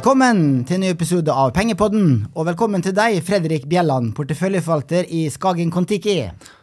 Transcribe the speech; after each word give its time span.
Velkommen 0.00 0.62
til 0.64 0.78
en 0.78 0.80
ny 0.80 0.90
episode 0.94 1.28
av 1.28 1.50
Pengepodden, 1.52 2.04
og 2.32 2.46
velkommen 2.48 2.80
til 2.80 2.94
deg, 2.96 3.18
Fredrik 3.20 3.66
Bjelland, 3.68 4.14
porteføljeforvalter 4.16 5.10
i 5.12 5.26
Skagen 5.28 5.68
Kon-Tiki. 5.68 6.14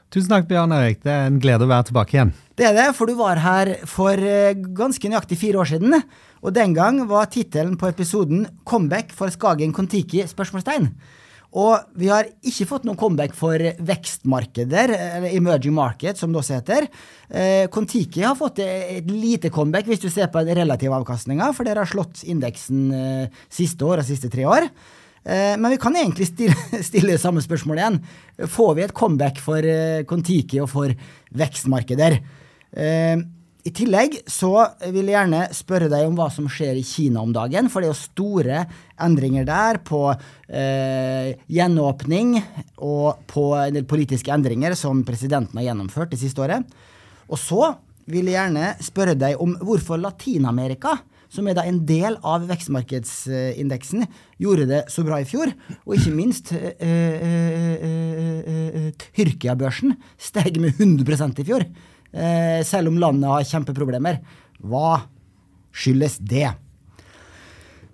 Tusen 0.10 0.32
takk, 0.32 0.48
Bjørn 0.50 0.74
Erik. 0.74 1.04
Det 1.04 1.12
er 1.14 1.28
en 1.30 1.38
glede 1.44 1.68
å 1.68 1.70
være 1.70 1.86
tilbake 1.92 2.16
igjen. 2.16 2.32
Det 2.58 2.66
er 2.66 2.74
det, 2.74 2.88
for 2.98 3.06
du 3.06 3.14
var 3.20 3.38
her 3.44 3.76
for 3.86 4.18
eh, 4.18 4.58
ganske 4.58 5.12
nøyaktig 5.14 5.38
fire 5.38 5.62
år 5.62 5.70
siden. 5.70 5.94
Og 6.42 6.56
den 6.58 6.74
gang 6.74 6.98
var 7.06 7.30
tittelen 7.30 7.78
på 7.78 7.92
episoden 7.92 8.48
'Comeback 8.66 9.14
for 9.14 9.30
Skagen 9.30 9.70
Kon-Tiki?' 9.70 10.26
spørsmålstegn. 10.34 10.90
Og 11.56 11.80
vi 11.96 12.10
har 12.12 12.28
ikke 12.44 12.68
fått 12.68 12.86
noen 12.88 13.00
comeback 13.00 13.36
for 13.38 13.62
vekstmarkeder, 13.88 14.92
eller 14.92 15.36
emerging 15.38 15.76
market, 15.78 16.20
som 16.20 16.34
det 16.34 16.42
også 16.42 16.58
heter. 16.58 16.90
Eh, 17.30 17.66
Kon-Tiki 17.72 18.26
har 18.26 18.36
fått 18.40 18.60
et 18.66 19.08
lite 19.08 19.52
comeback 19.54 19.88
hvis 19.88 20.04
du 20.04 20.10
ser 20.12 20.28
på 20.34 20.44
den 20.44 20.60
relative 20.60 20.98
avkastninga, 21.00 21.54
for 21.56 21.68
dere 21.68 21.86
har 21.86 21.92
slått 21.92 22.26
indeksen 22.28 22.92
eh, 22.92 23.40
siste 23.48 23.88
år 23.88 24.04
og 24.04 24.10
siste 24.10 24.32
tre 24.34 24.44
år. 24.50 24.68
Eh, 25.24 25.56
men 25.56 25.72
vi 25.72 25.80
kan 25.82 25.96
egentlig 25.96 26.28
stille, 26.34 26.84
stille 26.90 27.18
samme 27.22 27.44
spørsmål 27.46 27.80
igjen. 27.80 28.02
Får 28.52 28.76
vi 28.76 28.86
et 28.86 28.98
comeback 28.98 29.40
for 29.44 29.72
Kon-Tiki 30.12 30.62
og 30.66 30.72
for 30.76 31.10
vekstmarkeder? 31.40 32.20
Eh, 33.68 33.72
i 33.72 33.72
tillegg 33.76 34.22
så 34.28 34.68
vil 34.92 35.08
jeg 35.08 35.16
gjerne 35.16 35.48
spørre 35.56 35.90
deg 35.90 36.08
om 36.08 36.16
hva 36.16 36.30
som 36.32 36.48
skjer 36.48 36.78
i 36.78 36.86
Kina 36.86 37.22
om 37.22 37.34
dagen. 37.34 37.70
For 37.70 37.82
det 37.82 37.90
er 37.90 37.94
jo 37.94 38.00
store 38.00 38.62
endringer 39.04 39.46
der 39.46 39.80
på 39.84 40.14
eh, 40.48 41.36
gjenåpning 41.48 42.38
og 42.78 43.26
på 43.28 43.56
en 43.56 43.76
del 43.76 43.86
politiske 43.86 44.32
endringer 44.32 44.76
som 44.76 45.04
presidenten 45.04 45.58
har 45.60 45.72
gjennomført 45.72 46.12
det 46.12 46.22
siste 46.22 46.42
året. 46.42 46.64
Og 47.28 47.38
så 47.38 47.76
vil 48.08 48.30
jeg 48.30 48.38
gjerne 48.38 48.76
spørre 48.80 49.18
deg 49.20 49.38
om 49.44 49.58
hvorfor 49.60 50.00
Latin-Amerika, 50.00 50.96
som 51.28 51.48
er 51.48 51.58
da 51.58 51.66
en 51.68 51.82
del 51.84 52.16
av 52.24 52.46
vekstmarkedsindeksen, 52.48 54.06
gjorde 54.40 54.70
det 54.70 54.82
så 54.94 55.04
bra 55.04 55.20
i 55.20 55.28
fjor. 55.28 55.52
Og 55.84 55.98
ikke 55.98 56.16
minst 56.16 56.54
eh, 56.56 56.72
eh, 56.80 57.76
eh, 57.76 58.90
Tyrkia-børsen 59.12 59.98
steg 60.16 60.56
med 60.64 60.80
100% 60.80 61.44
i 61.44 61.48
fjor 61.52 61.68
eh, 61.68 61.96
selv 62.12 62.90
om 62.90 62.98
landet 63.02 63.30
har 63.30 63.50
kjempeproblemer. 63.50 64.22
Hva 64.64 65.02
skyldes 65.76 66.18
det? 66.24 66.48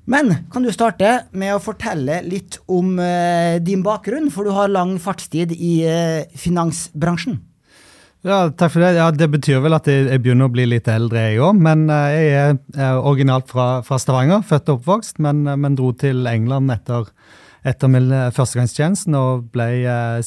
Men 0.05 0.33
kan 0.51 0.65
du 0.65 0.71
starte 0.75 1.29
med 1.31 1.55
å 1.55 1.61
fortelle 1.63 2.19
litt 2.27 2.57
om 2.71 2.97
eh, 2.99 3.59
din 3.63 3.83
bakgrunn, 3.85 4.27
for 4.33 4.43
du 4.43 4.51
har 4.55 4.71
lang 4.71 4.97
fartstid 4.99 5.53
i 5.55 5.77
eh, 5.87 6.25
finansbransjen? 6.35 7.39
Ja, 8.23 8.47
takk 8.51 8.73
for 8.75 8.83
det. 8.83 8.93
Ja, 8.97 9.09
det 9.15 9.29
betyr 9.31 9.61
vel 9.63 9.75
at 9.75 9.87
jeg, 9.87 10.09
jeg 10.11 10.23
begynner 10.23 10.47
å 10.47 10.51
bli 10.51 10.65
litt 10.67 10.87
eldre, 10.91 11.23
jeg 11.29 11.39
òg. 11.43 11.55
Men 11.55 11.85
eh, 11.87 12.09
jeg 12.17 12.33
er, 12.41 12.59
er 12.75 12.99
originalt 12.99 13.47
fra, 13.51 13.67
fra, 13.87 13.99
Stavanger, 13.99 14.43
født 14.47 14.73
og 14.73 14.81
oppvokst, 14.81 15.23
men, 15.23 15.45
men 15.47 15.79
dro 15.79 15.93
til 15.95 16.27
England 16.27 16.75
etter, 16.75 17.07
etter 17.63 17.91
min 17.91 18.11
førstegangstjenesten 18.35 19.15
og 19.15 19.47
ble 19.55 19.69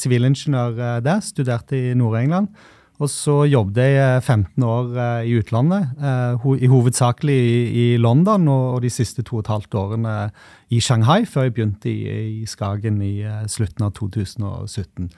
sivilingeniør 0.00 1.04
der. 1.04 1.20
Studerte 1.24 1.76
i 1.76 1.92
Nord-England. 2.00 2.48
Og 2.96 3.10
så 3.12 3.42
jobbet 3.44 3.90
jeg 3.92 4.22
15 4.22 4.62
eh, 4.62 4.68
år 4.68 4.94
eh, 4.96 5.28
i 5.28 5.34
utlandet, 5.36 5.90
eh, 6.00 6.46
i 6.64 6.68
hovedsakelig 6.70 7.40
i 7.76 7.86
London 8.00 8.48
og 8.48 8.82
de 8.82 8.90
siste 8.90 9.22
to 9.26 9.36
og 9.36 9.44
et 9.44 9.52
halvt 9.52 9.76
årene 9.76 10.14
i 10.72 10.80
Shanghai, 10.80 11.24
før 11.28 11.46
jeg 11.46 11.54
begynte 11.54 11.92
i 11.92 12.46
Skagen 12.48 13.02
i 13.04 13.20
slutten 13.52 13.84
av 13.86 13.92
2017. 13.98 15.10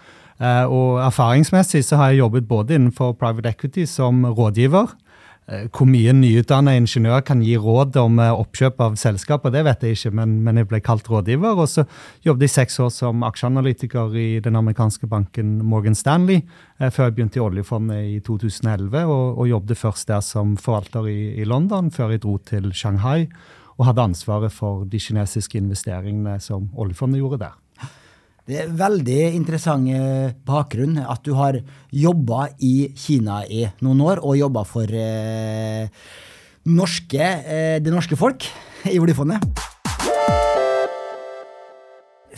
Og 0.68 0.98
erfaringsmessig 1.02 1.80
så 1.86 1.96
har 1.98 2.12
jeg 2.12 2.20
jobbet 2.20 2.48
både 2.50 2.76
innenfor 2.76 3.14
private 3.18 3.48
equity 3.48 3.86
som 3.88 4.26
rådgiver, 4.26 4.92
hvor 5.48 5.88
mye 5.88 6.12
nyutdanna 6.12 6.74
ingeniører 6.76 7.22
kan 7.24 7.40
gi 7.40 7.54
råd 7.56 7.96
om 8.02 8.18
eh, 8.20 8.40
oppkjøp 8.42 8.82
av 8.84 8.96
selskaper, 9.00 9.52
det 9.54 9.62
vet 9.64 9.84
jeg 9.84 9.96
ikke, 9.96 10.12
men, 10.18 10.34
men 10.44 10.60
jeg 10.60 10.68
ble 10.68 10.80
kalt 10.84 11.08
rådgiver. 11.08 11.56
Og 11.56 11.70
så 11.72 11.86
jobbet 12.26 12.48
jeg 12.48 12.54
seks 12.54 12.76
år 12.84 12.90
som 12.92 13.24
aksjeanalytiker 13.24 14.16
i 14.20 14.26
den 14.44 14.58
amerikanske 14.60 15.08
banken 15.08 15.56
Morgan 15.64 15.96
Stanley, 15.96 16.42
eh, 16.76 16.90
før 16.92 17.08
jeg 17.08 17.16
begynte 17.16 17.40
i 17.40 17.44
oljefondet 17.46 18.10
i 18.10 18.18
2011, 18.26 19.06
og, 19.06 19.40
og 19.40 19.48
jobbet 19.48 19.80
først 19.80 20.12
der 20.12 20.20
som 20.24 20.58
forvalter 20.60 21.08
i, 21.08 21.18
i, 21.40 21.48
London, 21.48 21.88
før 21.94 22.12
jeg 22.12 22.26
dro 22.26 22.36
til 22.44 22.68
Shanghai 22.76 23.30
og 23.78 23.86
hadde 23.86 24.04
ansvaret 24.10 24.52
for 24.52 24.84
de 24.90 25.00
kinesiske 25.00 25.56
investeringene 25.60 26.36
som 26.42 26.68
oljefondet 26.76 27.22
gjorde 27.22 27.40
der. 27.46 27.56
Det 28.48 28.56
er 28.56 28.70
veldig 28.72 29.16
interessant 29.36 29.90
eh, 29.92 30.30
bakgrunn 30.48 30.94
at 31.02 31.20
du 31.20 31.34
har 31.36 31.58
jobba 31.92 32.46
i 32.64 32.88
Kina 32.96 33.42
i 33.44 33.66
noen 33.84 33.98
år, 34.00 34.22
og 34.24 34.38
jobba 34.38 34.62
for 34.64 34.88
eh, 34.88 35.90
norske, 36.72 37.26
eh, 37.44 37.76
det 37.84 37.92
norske 37.92 38.16
folk 38.16 38.46
i 38.88 38.96
oljefondet. 38.96 39.44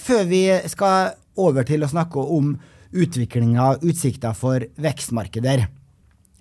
Før 0.02 0.26
vi 0.26 0.40
skal 0.72 1.12
over 1.38 1.68
til 1.68 1.86
å 1.86 1.90
snakke 1.92 2.24
om 2.38 2.56
utviklinga 2.90 3.68
og 3.76 3.84
utsikter 3.92 4.34
for 4.34 4.66
vekstmarkeder, 4.82 5.62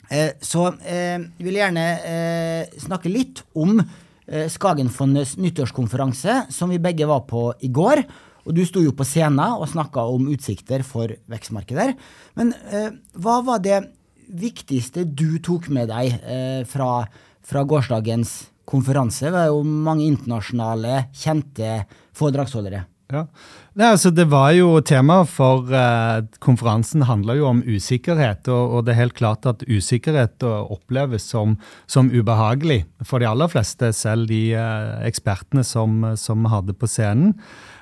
eh, 0.09 0.31
så 0.41 0.71
eh, 0.81 1.21
vil 1.37 1.59
jeg 1.59 1.67
gjerne 1.67 1.85
eh, 2.09 2.79
snakke 2.87 3.13
litt 3.13 3.45
om 3.53 3.83
Skagenfondets 4.29 5.39
nyttårskonferanse, 5.41 6.35
som 6.53 6.69
vi 6.69 6.77
begge 6.77 7.07
var 7.09 7.23
på 7.25 7.47
i 7.65 7.69
går 7.73 8.03
og 8.49 8.57
du 8.57 8.65
sto 8.65 8.81
jo 8.81 8.95
på 8.97 9.05
scenen 9.05 9.61
og 9.61 9.69
snakka 9.69 10.03
om 10.09 10.29
utsikter 10.33 10.81
for 10.87 11.13
vekstmarkeder. 11.29 11.93
Men 12.39 12.55
eh, 12.73 12.89
hva 13.21 13.39
var 13.45 13.61
det 13.61 13.83
viktigste 14.29 15.05
du 15.05 15.37
tok 15.45 15.69
med 15.73 15.91
deg 15.93 16.17
eh, 16.17 16.61
fra, 16.69 17.05
fra, 17.45 17.65
gårsdagens 17.69 18.35
konferanse? 18.69 19.27
Det 19.29 19.35
var 19.37 19.51
jo 19.51 19.61
mange 19.61 20.07
internasjonale, 20.09 21.05
kjente 21.13 21.83
foredragsholdere. 22.17 22.87
Ja. 23.09 23.23
Nei, 23.73 23.87
altså 23.95 24.11
det 24.13 24.27
var 24.29 24.51
jo 24.53 24.81
tema 24.85 25.23
for 25.29 25.69
eh, 25.73 26.25
konferansen 26.45 27.05
handla 27.09 27.37
jo 27.37 27.47
om 27.49 27.63
usikkerhet. 27.65 28.49
Og, 28.49 28.75
og, 28.75 28.85
det 28.85 28.93
er 28.95 29.03
helt 29.03 29.17
klart 29.17 29.45
at 29.49 29.65
usikkerhet 29.69 30.45
oppleves 30.45 31.25
som, 31.31 31.55
som 31.89 32.09
ubehagelig 32.13 32.83
for 33.05 33.21
de 33.21 33.29
aller 33.29 33.49
fleste, 33.49 33.93
selv 33.97 34.29
de 34.29 34.43
eh, 34.57 34.93
ekspertene 35.09 35.65
som, 35.65 36.01
som 36.17 36.49
hadde 36.49 36.77
på 36.77 36.89
scenen. 36.89 37.37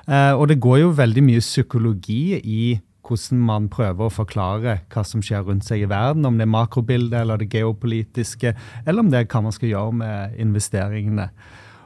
Eh, 0.07 0.33
og 0.33 0.47
det 0.47 0.61
går 0.63 0.81
jo 0.85 0.97
veldig 0.97 1.23
mye 1.25 1.43
psykologi 1.43 2.39
i 2.39 2.77
hvordan 3.07 3.43
man 3.47 3.69
prøver 3.71 4.07
å 4.07 4.11
forklare 4.11 4.81
hva 4.91 5.03
som 5.07 5.21
skjer 5.23 5.45
rundt 5.47 5.67
seg 5.67 5.85
i 5.85 5.91
verden, 5.91 6.27
om 6.27 6.39
det 6.39 6.47
er 6.47 6.51
makrobildet 6.51 7.21
eller 7.21 7.39
det 7.39 7.51
geopolitiske, 7.53 8.51
eller 8.83 9.03
om 9.03 9.11
det 9.11 9.21
er 9.21 9.29
hva 9.31 9.45
man 9.45 9.55
skal 9.55 9.71
gjøre 9.71 9.95
med 10.01 10.35
investeringene. 10.43 11.29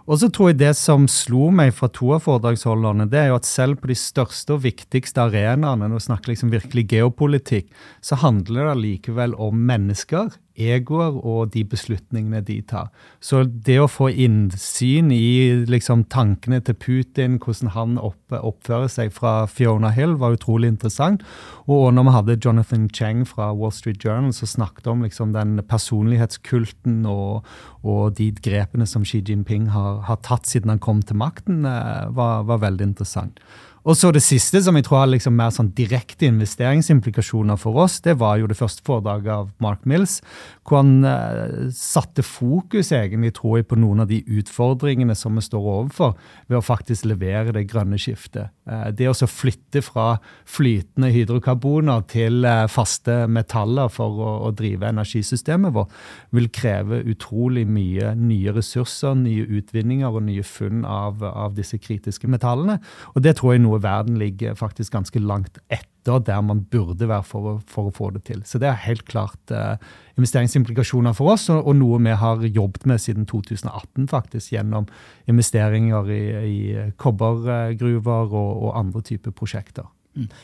Og 0.10 0.18
så 0.18 0.32
tror 0.34 0.50
jeg 0.50 0.58
Det 0.58 0.72
som 0.76 1.06
slo 1.08 1.52
meg 1.54 1.76
fra 1.78 1.88
to 1.88 2.10
av 2.16 2.24
foredragsholderne, 2.26 3.06
det 3.10 3.20
er 3.20 3.28
jo 3.30 3.38
at 3.38 3.46
selv 3.46 3.78
på 3.80 3.92
de 3.92 3.96
største 3.96 4.56
og 4.58 4.64
viktigste 4.66 5.22
arenaene, 5.22 5.88
når 5.88 6.02
vi 6.02 6.06
snakker 6.08 6.34
liksom 6.34 6.52
virkelig 6.52 6.88
geopolitikk, 6.90 7.70
så 8.02 8.18
handler 8.20 8.72
det 8.72 8.82
likevel 8.82 9.38
om 9.38 9.62
mennesker 9.70 10.34
egoer 10.60 11.16
og 11.18 11.52
de 11.54 11.64
beslutningene 11.68 12.42
de 12.46 12.58
tar. 12.68 12.90
Så 13.24 13.44
det 13.46 13.78
å 13.82 13.90
få 13.90 14.10
innsyn 14.12 15.12
i 15.16 15.66
liksom, 15.70 16.06
tankene 16.12 16.62
til 16.66 16.76
Putin, 16.76 17.38
hvordan 17.42 17.72
han 17.76 17.98
opp, 18.02 18.20
oppfører 18.36 18.92
seg 18.92 19.14
fra 19.16 19.46
Fiona 19.48 19.92
Hill, 19.96 20.18
var 20.20 20.36
utrolig 20.38 20.72
interessant. 20.74 21.26
Og 21.72 21.92
når 21.96 22.08
vi 22.08 22.16
hadde 22.18 22.40
Jonathan 22.44 22.90
Cheng 22.94 23.26
fra 23.28 23.52
Wall 23.56 23.74
Street 23.76 24.04
Journal, 24.04 24.34
som 24.36 24.50
snakket 24.50 24.92
om 24.92 25.06
liksom, 25.06 25.34
den 25.36 25.60
personlighetskulten 25.68 27.06
og, 27.10 27.48
og, 27.82 28.04
de 28.18 28.32
grepene 28.44 28.88
som 28.90 29.06
Xi 29.08 29.24
Jinping 29.28 29.70
har, 29.72 30.02
har, 30.08 30.22
tatt 30.26 30.50
siden 30.50 30.74
han 30.74 30.84
kom 30.84 31.02
til 31.06 31.20
makten, 31.22 31.66
eh, 31.66 32.08
var, 32.16 32.44
var 32.50 32.64
veldig 32.66 32.92
interessant. 32.92 33.40
Og 33.82 33.98
så 33.98 34.12
Det 34.14 34.22
siste, 34.22 34.62
som 34.62 34.76
jeg 34.78 34.86
tror 34.86 35.00
har 35.00 35.10
liksom 35.10 35.34
mer 35.34 35.50
sånn 35.54 35.72
direkte 35.74 36.28
investeringsimplikasjoner 36.30 37.58
for 37.58 37.80
oss, 37.82 38.00
det 38.06 38.14
var 38.22 38.38
jo 38.38 38.50
det 38.50 38.58
første 38.60 38.84
foredraget 38.86 39.32
av 39.34 39.48
Mark 39.64 39.88
Mills, 39.90 40.20
hvor 40.68 40.84
han 40.84 41.06
eh, 41.08 41.72
satte 41.74 42.22
fokus 42.22 42.92
egentlig, 42.94 43.34
tror 43.40 43.58
jeg, 43.58 43.68
på 43.72 43.80
noen 43.82 44.04
av 44.04 44.12
de 44.12 44.22
utfordringene 44.28 45.16
som 45.18 45.34
vi 45.36 45.46
står 45.46 45.66
overfor 45.66 46.14
ved 46.48 46.60
å 46.60 46.66
faktisk 46.66 47.10
levere 47.10 47.56
det 47.56 47.66
grønne 47.72 47.98
skiftet. 47.98 48.54
Eh, 48.72 48.88
det 48.96 49.10
å 49.12 49.30
flytte 49.30 49.84
fra 49.84 50.08
flytende 50.50 51.12
hydrokarboner 51.14 52.06
til 52.12 52.46
eh, 52.48 52.66
faste 52.72 53.26
metaller 53.32 53.92
for 53.92 54.22
å, 54.22 54.32
å 54.48 54.52
drive 54.56 54.90
energisystemet 54.90 55.76
vårt 55.76 55.94
vil 56.36 56.50
kreve 56.54 57.02
utrolig 57.12 57.66
mye 57.68 58.14
nye 58.18 58.56
ressurser, 58.56 59.18
nye 59.20 59.46
utvinninger 59.60 60.10
og 60.10 60.26
nye 60.30 60.46
funn 60.48 60.86
av, 60.88 61.24
av 61.28 61.56
disse 61.58 61.80
kritiske 61.82 62.30
metallene. 62.32 62.80
Og 63.16 63.26
det 63.26 63.38
tror 63.40 63.56
jeg 63.56 63.66
noe 63.66 63.82
verden 63.84 64.20
ligger 64.22 64.58
faktisk 64.60 64.96
ganske 64.96 65.22
langt 65.22 65.62
etter 65.68 65.90
der 66.06 66.42
man 66.42 66.64
burde 66.72 67.08
være 67.08 67.24
for 67.28 67.48
å, 67.48 67.54
for 67.70 67.90
å 67.90 67.94
få 67.94 68.10
det 68.16 68.24
til. 68.30 68.42
Så 68.48 68.60
det 68.62 68.70
er 68.70 68.80
helt 68.88 69.06
klart 69.10 69.54
eh, 69.54 69.78
investeringsimplikasjoner 70.18 71.16
for 71.18 71.36
oss, 71.36 71.48
og, 71.54 71.62
og, 71.62 71.76
noe 71.78 72.02
vi 72.02 72.18
har 72.24 72.46
jobbet 72.46 72.88
med 72.90 73.02
siden 73.02 73.28
2018, 73.30 74.10
faktisk, 74.12 74.54
gjennom 74.56 74.90
investeringer 75.32 76.12
i, 76.12 76.22
i 76.42 76.86
kobbergruver 77.02 78.34
og, 78.34 78.52
og, 78.52 78.70
andre 78.82 79.04
typer 79.06 79.36
prosjekter. 79.36 79.90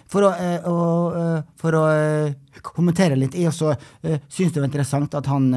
For 0.08 0.24
å, 0.24 0.30
eh, 0.32 0.64
å, 0.64 0.76
eh, 1.12 1.40
for 1.60 1.76
å 1.76 1.84
eh, 1.92 2.62
kommentere 2.64 3.18
litt, 3.20 3.36
jeg 3.36 3.50
også 3.50 3.74
syns 4.32 4.54
det 4.56 4.62
var 4.62 4.70
interessant 4.70 5.18
at 5.20 5.28
han 5.28 5.50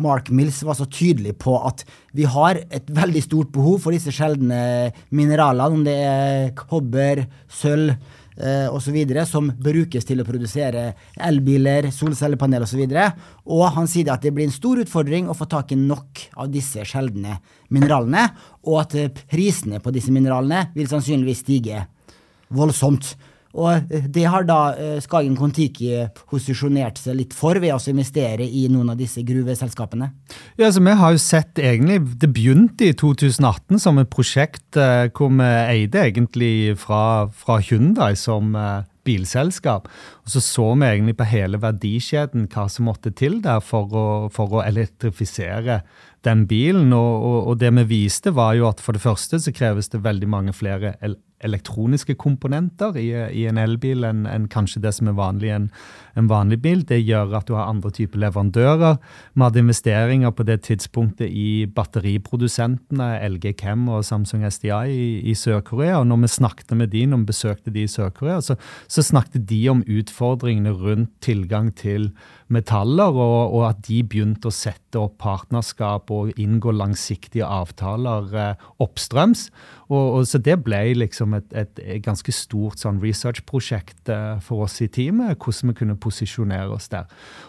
Mark 0.00 0.28
Mills 0.32 0.60
var 0.64 0.76
så 0.76 0.86
tydelig 0.88 1.32
på 1.40 1.54
at 1.66 1.82
vi 2.16 2.26
har 2.28 2.60
et 2.68 2.92
veldig 2.92 3.22
stort 3.24 3.50
behov 3.54 3.80
for 3.84 3.96
disse 3.96 4.12
sjeldne 4.14 4.92
mineralene, 5.16 5.80
om 5.80 5.82
det 5.86 5.96
er 6.04 6.52
kobber, 6.58 7.24
sølv 7.48 7.96
eh, 8.42 8.66
osv., 8.72 8.96
som 9.28 9.50
brukes 9.56 10.06
til 10.08 10.22
å 10.22 10.26
produsere 10.26 10.90
elbiler, 11.28 11.90
solcellepanel 11.94 12.66
osv. 12.66 12.82
Og, 12.86 12.94
så 12.96 13.56
og 13.56 13.64
han 13.76 13.90
sier 13.90 14.12
at 14.14 14.24
det 14.24 14.34
blir 14.36 14.48
en 14.48 14.54
stor 14.54 14.82
utfordring 14.82 15.30
å 15.30 15.36
få 15.36 15.48
tak 15.50 15.72
i 15.72 15.78
nok 15.78 16.26
av 16.40 16.50
disse 16.52 16.84
sjeldne 16.88 17.38
mineralene, 17.70 18.28
og 18.66 18.82
at 18.82 18.96
prisene 19.30 19.80
på 19.82 19.92
disse 19.94 20.12
mineralene 20.14 20.68
vil 20.74 20.90
sannsynligvis 20.90 21.44
stige 21.44 21.84
voldsomt. 22.50 23.14
Og 23.58 23.90
eh, 23.90 24.06
det 24.06 24.26
har 24.30 24.46
da 24.48 24.58
eh, 24.76 24.98
Skagen 25.02 25.36
Kon-Tiki 25.38 26.06
posisjonert 26.30 27.00
seg 27.00 27.18
litt 27.18 27.34
for 27.36 27.58
ved 27.60 27.74
å 27.74 27.80
investere 27.90 28.46
i 28.46 28.66
noen 28.70 28.92
av 28.92 29.00
disse 29.00 29.24
gruveselskapene. 29.26 30.10
Ja, 30.60 30.70
så 30.70 30.82
vi 30.84 30.94
har 31.00 31.16
jo 31.16 31.22
sett 31.22 31.58
egentlig, 31.58 32.00
Det 32.20 32.30
begynte 32.30 32.90
i 32.90 32.94
2018 32.94 33.82
som 33.82 33.98
et 33.98 34.12
prosjekt 34.12 34.78
eh, 34.78 35.08
hvor 35.10 35.32
vi 35.34 35.50
eide 35.50 36.06
egentlig 36.06 36.76
fra, 36.78 37.28
fra 37.34 37.58
Hyundai 37.64 38.14
som 38.18 38.54
bilselskap. 39.06 39.88
Så 40.30 40.42
så 40.44 40.66
vi 40.78 40.86
egentlig 40.86 41.16
på 41.18 41.26
hele 41.26 41.58
verdikjeden 41.58 42.46
hva 42.52 42.68
som 42.70 42.86
måtte 42.86 43.10
til 43.16 43.40
der 43.42 43.58
for 43.64 43.90
å, 43.90 44.06
for 44.32 44.60
å 44.60 44.62
elektrifisere 44.62 45.80
den 46.24 46.46
bilen. 46.46 46.92
Og, 46.92 47.24
og, 47.24 47.40
og, 47.48 47.58
det 47.60 47.72
vi 47.80 47.88
viste, 47.96 48.34
var 48.36 48.54
jo 48.58 48.68
at 48.70 48.82
for 48.84 48.96
det 48.96 49.02
første 49.02 49.40
så 49.42 49.54
kreves 49.56 49.90
det 49.90 50.04
veldig 50.04 50.30
mange 50.30 50.56
flere 50.56 50.96
el 51.00 51.18
elektroniske 51.40 52.18
komponenter 52.20 52.96
i, 53.00 53.08
i 53.40 53.46
en 53.48 53.56
elbil 53.60 54.04
enn 54.04 54.26
en 54.28 54.46
kanskje 54.52 54.82
det 54.84 54.92
som 54.96 55.08
er 55.08 55.16
vanlig 55.16 55.48
i 55.48 55.54
en, 55.54 55.68
en, 56.18 56.28
vanlig 56.28 56.58
bil. 56.60 56.82
Det 56.84 56.98
gjør 57.00 57.32
at 57.38 57.48
du 57.48 57.54
har 57.56 57.70
andre 57.70 57.92
typer 57.96 58.20
leverandører. 58.26 58.98
Vi 59.32 59.44
hadde 59.44 59.62
investeringer 59.64 60.34
på 60.36 60.44
det 60.44 60.58
tidspunktet 60.68 61.32
i 61.32 61.64
batteriprodusentene 61.76 63.08
LG 63.30 63.54
Chem 63.62 63.88
og 63.88 64.04
Samsung 64.04 64.44
SDI 64.44 64.92
i, 64.92 65.08
i 65.32 65.36
Sør-Korea. 65.38 66.02
Og 66.02 66.10
når 66.10 66.26
vi 66.26 66.32
snakket 66.36 66.76
med 66.76 66.92
de, 66.92 67.06
når 67.08 67.24
vi 67.24 67.30
besøkte 67.32 67.72
de 67.72 67.86
i 67.86 67.90
Sør-Korea, 67.90 68.40
så, 68.44 68.58
så, 68.84 69.06
snakket 69.10 69.48
de 69.48 69.62
om 69.72 69.80
utfordringene 70.20 70.72
rundt 70.76 71.10
tilgang 71.24 71.70
til 71.76 72.10
metaller, 72.50 73.14
og, 73.14 73.54
og, 73.54 73.62
at 73.70 73.80
de 73.86 74.02
begynte 74.02 74.50
å 74.50 74.54
sette 74.54 74.98
opp 74.98 75.18
partnerskap 75.22 76.10
og 76.10 76.32
inngå 76.40 76.72
langsiktige 76.74 77.46
avtaler 77.46 78.34
eh, 78.34 78.64
oppstrøms. 78.82 79.48
Og, 79.88 80.18
og, 80.18 80.26
så 80.26 80.38
det 80.42 80.58
ble 80.64 80.82
liksom 80.98 81.38
et, 81.38 81.48
et, 81.54 81.80
ganske 82.04 82.32
stort 82.34 82.82
sånn 82.82 83.00
research-prosjekt 83.02 84.10
eh, 84.10 84.40
for 84.44 84.66
oss 84.66 84.80
i 84.82 84.90
teamet, 84.90 85.38
hvordan 85.38 85.72
vi 85.72 85.78
kunne 85.80 85.98
posisjonere 86.00 86.74
oss 86.74 86.90
der. 86.90 87.08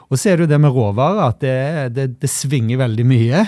Og 0.10 0.20
så 0.20 0.32
er 0.32 0.38
det 0.38 0.48
jo 0.48 0.54
det 0.54 0.62
med 0.62 0.76
råvarer, 0.76 1.24
at 1.28 1.42
det, 1.42 1.58
det, 1.98 2.08
det 2.22 2.32
svinger 2.32 2.84
veldig 2.86 3.08
mye. 3.10 3.46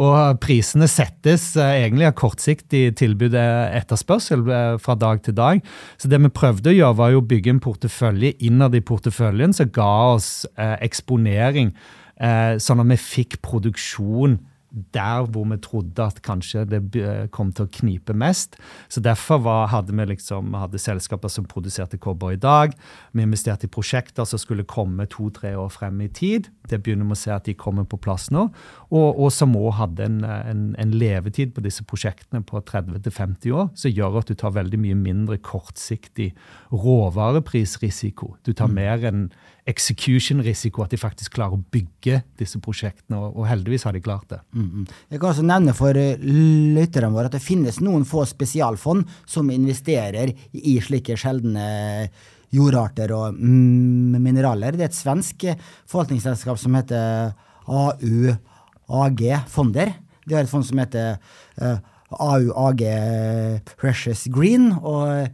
Og 0.00 0.38
prisene 0.40 0.86
settes 0.88 1.50
eh, 1.60 1.82
egentlig 1.82 2.06
av 2.08 2.14
kortsiktig 2.16 2.94
tilbud 2.96 3.34
etterspørsel 3.36 4.46
eh, 4.48 4.76
fra 4.80 4.96
dag 4.96 5.20
til 5.24 5.36
dag. 5.36 5.60
Så 6.00 6.08
det 6.08 6.20
vi 6.22 6.32
prøvde 6.32 6.72
å 6.72 6.76
gjøre, 6.76 6.98
var 7.00 7.16
å 7.16 7.24
bygge 7.28 7.52
en 7.52 7.60
portefølje 7.60 8.32
innad 8.40 8.78
i 8.78 8.80
porteføljen 8.80 9.52
som 9.56 9.68
ga 9.74 9.90
oss 10.14 10.30
eh, 10.56 10.78
eksponering, 10.88 11.74
eh, 12.24 12.56
sånn 12.56 12.80
at 12.80 12.88
vi 12.94 13.00
fikk 13.04 13.42
produksjon 13.44 14.40
der 14.72 15.26
hvor 15.28 15.44
vi 15.50 15.58
trodde 15.60 16.04
at 16.04 16.20
kanskje 16.24 16.64
det 16.68 16.80
kom 17.34 17.52
til 17.52 17.66
å 17.66 17.72
knipe 17.78 18.14
mest. 18.16 18.56
Så 18.88 19.02
Derfor 19.04 19.42
var, 19.44 19.66
hadde 19.72 19.92
vi 19.92 20.06
liksom, 20.08 20.54
hadde 20.56 20.80
selskaper 20.80 21.28
som 21.32 21.46
produserte 21.48 21.98
kobber 22.00 22.32
i 22.32 22.40
dag. 22.40 22.72
Vi 23.12 23.24
investerte 23.24 23.68
i 23.68 23.72
prosjekter 23.72 24.24
som 24.28 24.40
skulle 24.40 24.64
komme 24.68 25.06
to-tre 25.10 25.54
år 25.58 25.68
frem 25.72 26.00
i 26.00 26.08
tid. 26.08 26.48
Det 26.68 26.80
begynner 26.82 27.08
vi 27.10 27.16
å 27.16 27.22
se 27.22 27.34
at 27.34 27.48
de 27.48 27.56
kommer 27.58 27.84
på 27.84 28.00
plass 28.00 28.30
nå. 28.32 28.48
Og, 28.90 29.08
og 29.20 29.32
som 29.34 29.56
òg 29.58 29.76
hadde 29.80 30.08
en, 30.08 30.20
en, 30.24 30.66
en, 30.80 30.92
levetid 31.02 31.54
på 31.56 31.64
disse 31.64 31.84
prosjektene 31.88 32.42
på 32.46 32.60
30-50 32.68 33.56
år, 33.56 33.70
som 33.76 33.92
gjør 33.92 34.20
at 34.22 34.30
du 34.30 34.38
tar 34.38 34.54
veldig 34.56 34.80
mye 34.80 34.98
mindre 34.98 35.38
kortsiktig 35.42 36.32
råvareprisrisiko. 36.72 38.36
Du 38.46 38.52
tar 38.52 38.70
mm. 38.70 38.78
mer 38.78 39.08
en 39.08 39.26
execution-risiko, 39.68 40.82
at 40.82 40.90
de 40.90 40.98
faktisk 40.98 41.36
klarer 41.36 41.54
å 41.54 41.64
bygge 41.72 42.22
disse 42.40 42.58
prosjektene. 42.62 43.18
Og, 43.30 43.44
heldigvis 43.46 43.86
har 43.86 43.94
de 43.94 44.02
klart 44.02 44.28
det. 44.28 44.40
Mm 44.52 44.70
-hmm. 44.70 44.90
Jeg 45.10 45.20
kan 45.20 45.30
også 45.30 45.42
nevne 45.42 45.74
for 45.74 45.90
uh, 45.90 46.16
lytterne 46.18 47.12
våre 47.12 47.26
at 47.26 47.32
det 47.32 47.42
finnes 47.42 47.80
noen 47.80 48.04
få 48.04 48.24
spesialfond 48.24 49.04
som 49.26 49.50
investerer 49.50 50.32
i 50.52 50.80
slike 50.80 51.16
sjeldne 51.16 52.08
jordarter 52.50 53.12
og 53.12 53.34
mm, 53.34 54.20
mineraler. 54.22 54.72
Det 54.72 54.80
er 54.80 54.84
et 54.84 54.94
svensk 54.94 55.44
forvaltningsselskap 55.86 56.58
som 56.58 56.74
heter 56.74 57.32
AUAG 57.66 59.22
Fonder. 59.48 59.92
De 60.26 60.34
har 60.34 60.42
et 60.42 60.50
fond 60.50 60.66
som 60.66 60.78
heter 60.78 61.18
AUAG 62.10 62.82
Precious 63.78 64.28
Green. 64.28 64.72
og 64.72 65.28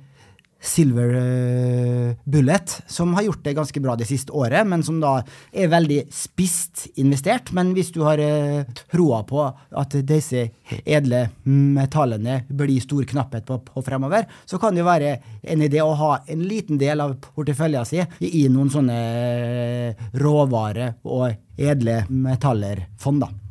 Silver 0.61 1.15
eh, 1.15 2.17
Bullet, 2.25 2.83
som 2.87 3.15
har 3.15 3.23
gjort 3.23 3.45
det 3.45 3.55
ganske 3.55 3.81
bra 3.81 3.95
det 3.97 4.09
siste 4.09 4.35
året, 4.35 4.67
men 4.67 4.83
som 4.83 4.99
da 5.01 5.21
er 5.53 5.71
veldig 5.71 6.01
spisst 6.13 6.89
investert. 6.99 7.53
Men 7.55 7.71
hvis 7.77 7.93
du 7.95 8.01
har 8.07 8.19
uh, 8.19 8.67
troa 8.91 9.23
på 9.29 9.45
at 9.49 9.97
disse 10.09 10.49
edle 10.83 11.25
metallene 11.47 12.41
blir 12.49 12.83
stor 12.83 13.07
knapphet 13.09 13.47
på, 13.47 13.61
på, 13.71 13.85
fremover, 13.87 14.27
så 14.47 14.59
kan 14.59 14.75
det 14.75 14.83
jo 14.83 14.91
være 14.91 15.17
en 15.47 15.63
idé 15.65 15.83
å 15.85 15.95
ha 15.99 16.13
en 16.27 16.43
liten 16.43 16.81
del 16.81 17.07
av 17.07 17.15
porteføljen 17.23 17.87
sin 17.89 18.19
i 18.27 18.49
noen 18.51 18.73
sånne 18.73 18.99
eh, 18.99 20.09
råvare- 20.19 20.97
og 21.07 21.31
edle 21.59 22.03
metallerfond. 22.11 23.23
da. 23.23 23.48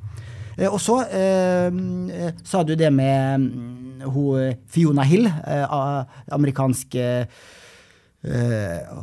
Eh, 0.58 0.70
og 0.70 0.80
så 0.82 1.02
eh, 1.06 1.70
eh, 1.70 2.34
sa 2.46 2.64
du 2.66 2.74
det 2.78 2.90
med 2.94 3.46
mm, 3.46 4.08
hun 4.14 4.58
Fiona 4.70 5.06
Hill, 5.08 5.26
amerikansk 6.32 6.96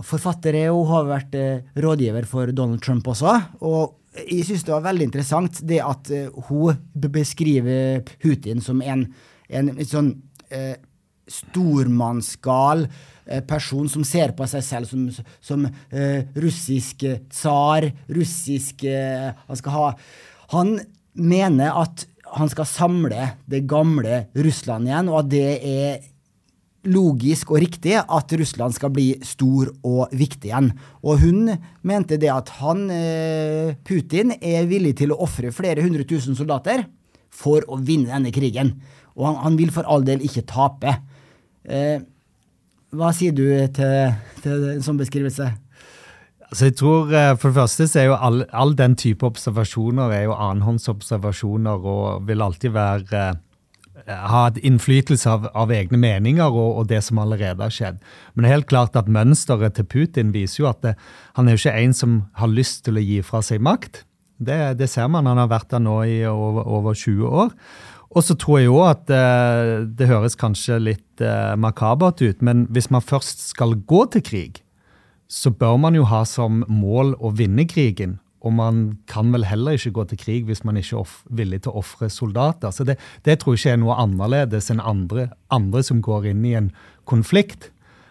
forfatter. 0.04 0.56
Hun 0.70 0.88
har 0.90 1.06
vært 1.08 1.34
rådgiver 1.80 2.26
for 2.28 2.52
Donald 2.54 2.82
Trump 2.84 3.08
også. 3.10 3.34
og 3.60 4.00
jeg 4.14 4.44
syns 4.46 4.62
det 4.62 4.70
var 4.70 4.84
veldig 4.84 5.06
interessant 5.08 5.58
det 5.66 5.80
at 5.82 6.10
hun 6.46 6.76
beskriver 7.10 8.04
Putin 8.22 8.60
som 8.62 8.78
en, 8.82 9.08
en 9.50 9.72
sånn 9.82 10.12
eh, 10.54 10.76
stormannsgal 11.26 12.86
person 13.48 13.88
som 13.90 14.04
ser 14.06 14.36
på 14.36 14.46
seg 14.46 14.62
selv 14.62 14.90
som, 14.90 15.08
som 15.42 15.66
eh, 15.66 16.30
russisk 16.38 17.06
tsar, 17.32 17.88
russisk 18.12 18.84
eh, 18.86 19.32
Han 19.48 19.58
skal 19.58 19.74
ha 19.74 19.86
Han 20.52 20.76
mener 21.14 21.76
at 21.84 22.06
han 22.34 22.50
skal 22.50 22.66
samle 22.66 23.28
det 23.50 23.64
gamle 23.70 24.24
Russland 24.34 24.88
igjen, 24.88 25.10
og 25.12 25.22
at 25.22 25.30
det 25.32 25.48
er 25.60 26.10
logisk 26.90 27.52
og 27.54 27.62
riktig 27.64 27.94
at 27.96 28.34
Russland 28.36 28.74
skal 28.76 28.92
bli 28.92 29.06
stor 29.24 29.70
og 29.86 30.12
viktig 30.12 30.50
igjen. 30.50 30.70
Og 31.04 31.22
hun 31.22 31.54
mente 31.86 32.18
det 32.20 32.30
at 32.32 32.50
han, 32.60 32.90
eh, 32.90 33.74
Putin, 33.86 34.34
er 34.40 34.68
villig 34.68 34.96
til 35.00 35.14
å 35.14 35.20
ofre 35.24 35.52
flere 35.54 35.82
hundre 35.84 36.04
tusen 36.04 36.36
soldater 36.36 36.84
for 37.30 37.64
å 37.68 37.80
vinne 37.80 38.12
denne 38.12 38.34
krigen. 38.34 38.74
Og 39.16 39.26
han, 39.30 39.40
han 39.46 39.56
vil 39.56 39.72
for 39.72 39.86
all 39.88 40.04
del 40.04 40.24
ikke 40.26 40.44
tape. 40.50 40.98
Eh, 41.64 42.00
hva 42.94 43.10
sier 43.16 43.32
du 43.34 43.46
til, 43.74 44.14
til 44.42 44.68
en 44.74 44.84
sånn 44.84 45.00
beskrivelse? 45.00 45.48
Så 46.52 46.68
jeg 46.68 46.76
tror 46.80 47.12
eh, 47.14 47.32
For 47.38 47.50
det 47.50 47.56
første 47.56 47.88
så 47.88 48.00
er 48.00 48.10
jo 48.10 48.18
all, 48.18 48.44
all 48.52 48.74
den 48.76 48.96
type 49.00 49.26
observasjoner 49.26 50.12
er 50.12 50.26
jo 50.28 50.36
annenhåndsobservasjoner 50.36 51.88
og 51.94 52.28
vil 52.28 52.44
alltid 52.44 52.74
være 52.74 53.22
eh, 54.04 54.26
ha 54.30 54.42
et 54.50 54.60
innflytelse 54.66 55.30
av, 55.30 55.48
av 55.56 55.72
egne 55.72 55.98
meninger 56.00 56.50
og, 56.50 56.80
og, 56.80 56.88
det 56.90 57.00
som 57.06 57.22
allerede 57.22 57.64
har 57.64 57.72
skjedd. 57.72 58.02
Men 58.34 58.44
det 58.44 58.50
er 58.50 58.56
helt 58.58 58.72
klart 58.72 58.98
at 58.98 59.08
mønsteret 59.08 59.78
til 59.78 59.88
Putin 59.88 60.34
viser 60.34 60.64
jo 60.64 60.70
at 60.70 60.82
det, 60.84 60.96
han 61.38 61.48
er 61.48 61.56
jo 61.56 61.62
ikke 61.62 61.78
en 61.86 61.96
som 61.96 62.18
har 62.40 62.52
lyst 62.52 62.84
til 62.84 63.00
å 63.00 63.04
gi 63.04 63.22
fra 63.24 63.40
seg 63.44 63.64
makt. 63.64 64.04
Det, 64.44 64.58
det 64.78 64.90
ser 64.90 65.08
man. 65.08 65.30
Han 65.30 65.40
har 65.40 65.50
vært 65.52 65.70
der 65.72 65.82
nå 65.82 66.00
i 66.10 66.20
over, 66.28 66.66
over 66.66 66.98
20 66.98 67.30
år. 67.44 67.54
Og 68.14 68.22
så 68.22 68.36
tror 68.38 68.60
jeg 68.60 68.70
òg 68.70 68.84
at 68.86 69.14
eh, 69.14 69.86
det 69.98 70.10
høres 70.10 70.36
kanskje 70.38 70.78
litt 70.82 71.22
eh, 71.22 71.54
makabert 71.58 72.22
ut, 72.22 72.42
men 72.46 72.66
hvis 72.74 72.90
man 72.94 73.02
først 73.02 73.42
skal 73.48 73.74
gå 73.90 74.04
til 74.14 74.22
krig, 74.26 74.60
så 75.28 75.50
bør 75.50 75.78
man 75.80 75.96
jo 75.96 76.04
ha 76.08 76.22
som 76.28 76.62
mål 76.68 77.14
å 77.18 77.32
vinne 77.36 77.66
krigen. 77.68 78.18
Og 78.44 78.52
man 78.52 78.80
kan 79.08 79.30
vel 79.32 79.46
heller 79.48 79.78
ikke 79.78 79.94
gå 79.96 80.04
til 80.10 80.20
krig 80.20 80.48
hvis 80.48 80.64
man 80.68 80.76
ikke 80.76 81.00
er 81.00 81.12
villig 81.40 81.62
til 81.64 81.72
å 81.72 81.80
ofre 81.80 82.10
soldater. 82.12 82.74
Så 82.76 82.84
det, 82.84 82.98
det, 83.24 83.38
tror 83.40 83.56
jeg 83.56 83.62
ikke 83.62 83.76
er 83.78 83.80
noe 83.80 83.96
annerledes 84.02 84.68
enn 84.72 84.82
andre, 84.84 85.30
andre 85.54 85.84
som 85.86 86.02
går 86.04 86.28
inn 86.34 86.44
i 86.44 86.52
en 86.58 86.68
konflikt. 87.08 87.70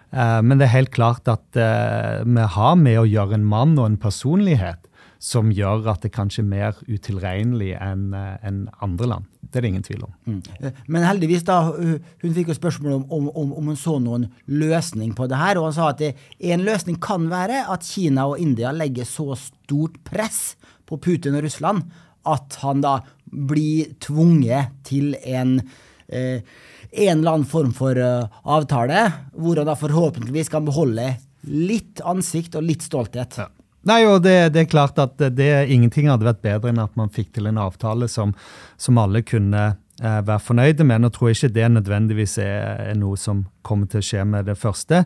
Eh, 0.09 0.39
men 0.41 0.57
det 0.57 0.67
er 0.67 0.77
helt 0.79 0.93
klart 0.95 1.29
at 1.29 1.59
eh, 1.59 2.23
vi 2.25 2.47
har 2.57 2.79
med 2.81 3.03
å 3.03 3.05
gjøre 3.09 3.37
en 3.37 3.45
mann 3.45 3.77
og 3.77 3.91
en 3.91 4.01
personlighet 4.01 4.89
som 5.23 5.51
gjør 5.55 5.85
at 5.93 6.03
det 6.03 6.11
kanskje 6.15 6.41
er 6.43 6.49
mer 6.51 6.79
utilregnelig 6.89 7.71
enn 7.79 8.11
eh, 8.17 8.35
en 8.43 8.65
andre 8.83 9.07
land. 9.13 9.29
Det 9.53 9.59
er 9.59 9.65
det 9.65 9.69
ingen 9.71 9.85
tvil 9.85 10.03
om. 10.07 10.13
Mm. 10.25 10.39
Men 10.91 11.05
heldigvis, 11.05 11.45
da, 11.45 11.59
hun 11.69 12.33
fikk 12.35 12.49
jo 12.51 12.57
spørsmål 12.57 12.95
om, 12.97 13.03
om, 13.13 13.29
om, 13.37 13.51
om 13.61 13.69
hun 13.71 13.79
så 13.79 13.99
noen 14.01 14.25
løsning 14.49 15.13
på 15.15 15.27
det 15.29 15.39
her, 15.39 15.59
og 15.61 15.69
han 15.69 15.77
sa 15.77 15.91
at 15.91 16.01
det, 16.01 16.11
en 16.51 16.65
løsning 16.65 16.97
kan 17.03 17.29
være 17.31 17.61
at 17.71 17.87
Kina 17.87 18.25
og 18.31 18.41
India 18.41 18.73
legger 18.75 19.07
så 19.07 19.37
stort 19.39 19.99
press 20.07 20.57
på 20.89 20.99
Putin 20.99 21.37
og 21.37 21.45
Russland 21.45 21.85
at 22.27 22.59
han 22.63 22.83
da 22.83 22.97
blir 23.23 23.93
tvunget 24.03 24.75
til 24.87 25.13
en 25.23 25.59
eh, 26.07 26.43
en 26.93 27.19
eller 27.19 27.31
annen 27.31 27.49
form 27.49 27.71
for 27.73 27.97
uh, 27.97 28.29
avtale, 28.45 29.07
hvor 29.33 29.57
han 29.57 29.65
da 29.65 29.73
forhåpentligvis 29.77 30.51
kan 30.53 30.65
beholde 30.67 31.07
litt 31.49 32.03
ansikt 32.05 32.53
og 32.59 32.67
litt 32.67 32.85
stolthet. 32.85 33.39
Ja. 33.41 33.47
Nei, 33.83 34.03
og 34.07 34.21
det, 34.23 34.53
det, 34.55 34.63
er 34.63 34.71
klart 34.71 34.99
at 35.01 35.19
det, 35.19 35.49
Ingenting 35.71 36.07
hadde 36.07 36.27
vært 36.27 36.43
bedre 36.43 36.71
enn 36.71 36.83
at 36.83 36.93
man 36.99 37.11
fikk 37.11 37.33
til 37.35 37.49
en 37.49 37.59
avtale 37.59 38.07
som, 38.11 38.31
som 38.79 38.99
alle 39.01 39.19
kunne 39.27 39.63
eh, 39.99 40.19
være 40.23 40.39
fornøyde 40.45 40.85
med. 40.87 41.03
Nå 41.03 41.09
tror 41.11 41.29
jeg 41.29 41.39
ikke 41.41 41.55
det 41.57 41.67
nødvendigvis 41.73 42.37
er, 42.39 42.79
er, 42.85 42.93
noe 42.99 43.19
som 43.19 43.43
kommer 43.67 43.89
til 43.91 43.99
å 43.99 44.05
skje 44.07 44.23
med 44.29 44.47
det 44.47 44.55
første. 44.59 45.01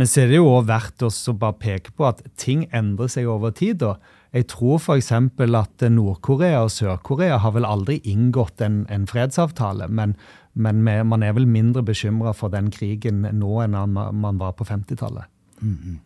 Men 0.00 0.08
så 0.08 0.22
er 0.22 0.32
det 0.32 0.38
jo 0.40 0.48
også 0.48 0.68
verdt 0.70 1.04
å 1.04 1.34
bare 1.42 1.58
peke 1.60 1.92
på 1.92 2.06
at 2.08 2.22
ting 2.40 2.64
endrer 2.72 3.12
seg 3.12 3.28
over 3.28 3.52
tid. 3.52 3.82
da. 3.84 3.98
jeg 4.32 4.48
tror 4.48 4.80
f.eks. 4.80 5.12
at 5.12 5.84
Nord-Korea 5.92 6.62
og 6.64 6.72
Sør-Korea 6.72 7.36
har 7.44 7.52
vel 7.52 7.68
aldri 7.68 7.98
inngått 8.00 8.64
en, 8.64 8.86
en 8.88 9.04
fredsavtale. 9.06 9.90
Men, 9.92 10.16
men 10.54 10.80
man 10.80 11.22
er 11.22 11.36
vel 11.36 11.44
mindre 11.44 11.84
bekymra 11.84 12.32
for 12.32 12.48
den 12.48 12.72
krigen 12.72 13.26
nå 13.28 13.60
enn 13.60 13.76
man 13.92 14.40
var 14.40 14.56
på 14.56 14.64
50-tallet. 14.64 15.28
Mm 15.60 15.76
-hmm. 15.76 16.00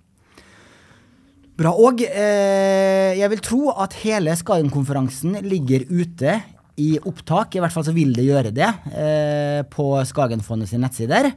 Bra. 1.57 1.71
Og 1.73 2.03
eh, 2.05 3.17
jeg 3.17 3.31
vil 3.33 3.41
tro 3.45 3.71
at 3.73 3.95
hele 4.03 4.35
Skagen-konferansen 4.37 5.39
ligger 5.47 5.87
ute 5.89 6.41
i 6.77 6.99
opptak. 7.01 7.57
I 7.57 7.61
hvert 7.65 7.73
fall 7.73 7.87
så 7.87 7.95
vil 7.97 8.13
det 8.17 8.25
gjøre 8.27 8.51
det 8.53 8.69
eh, 8.93 9.63
på 9.73 10.05
Skagenfondet 10.05 10.69
sine 10.69 10.83
nettsider. 10.85 11.31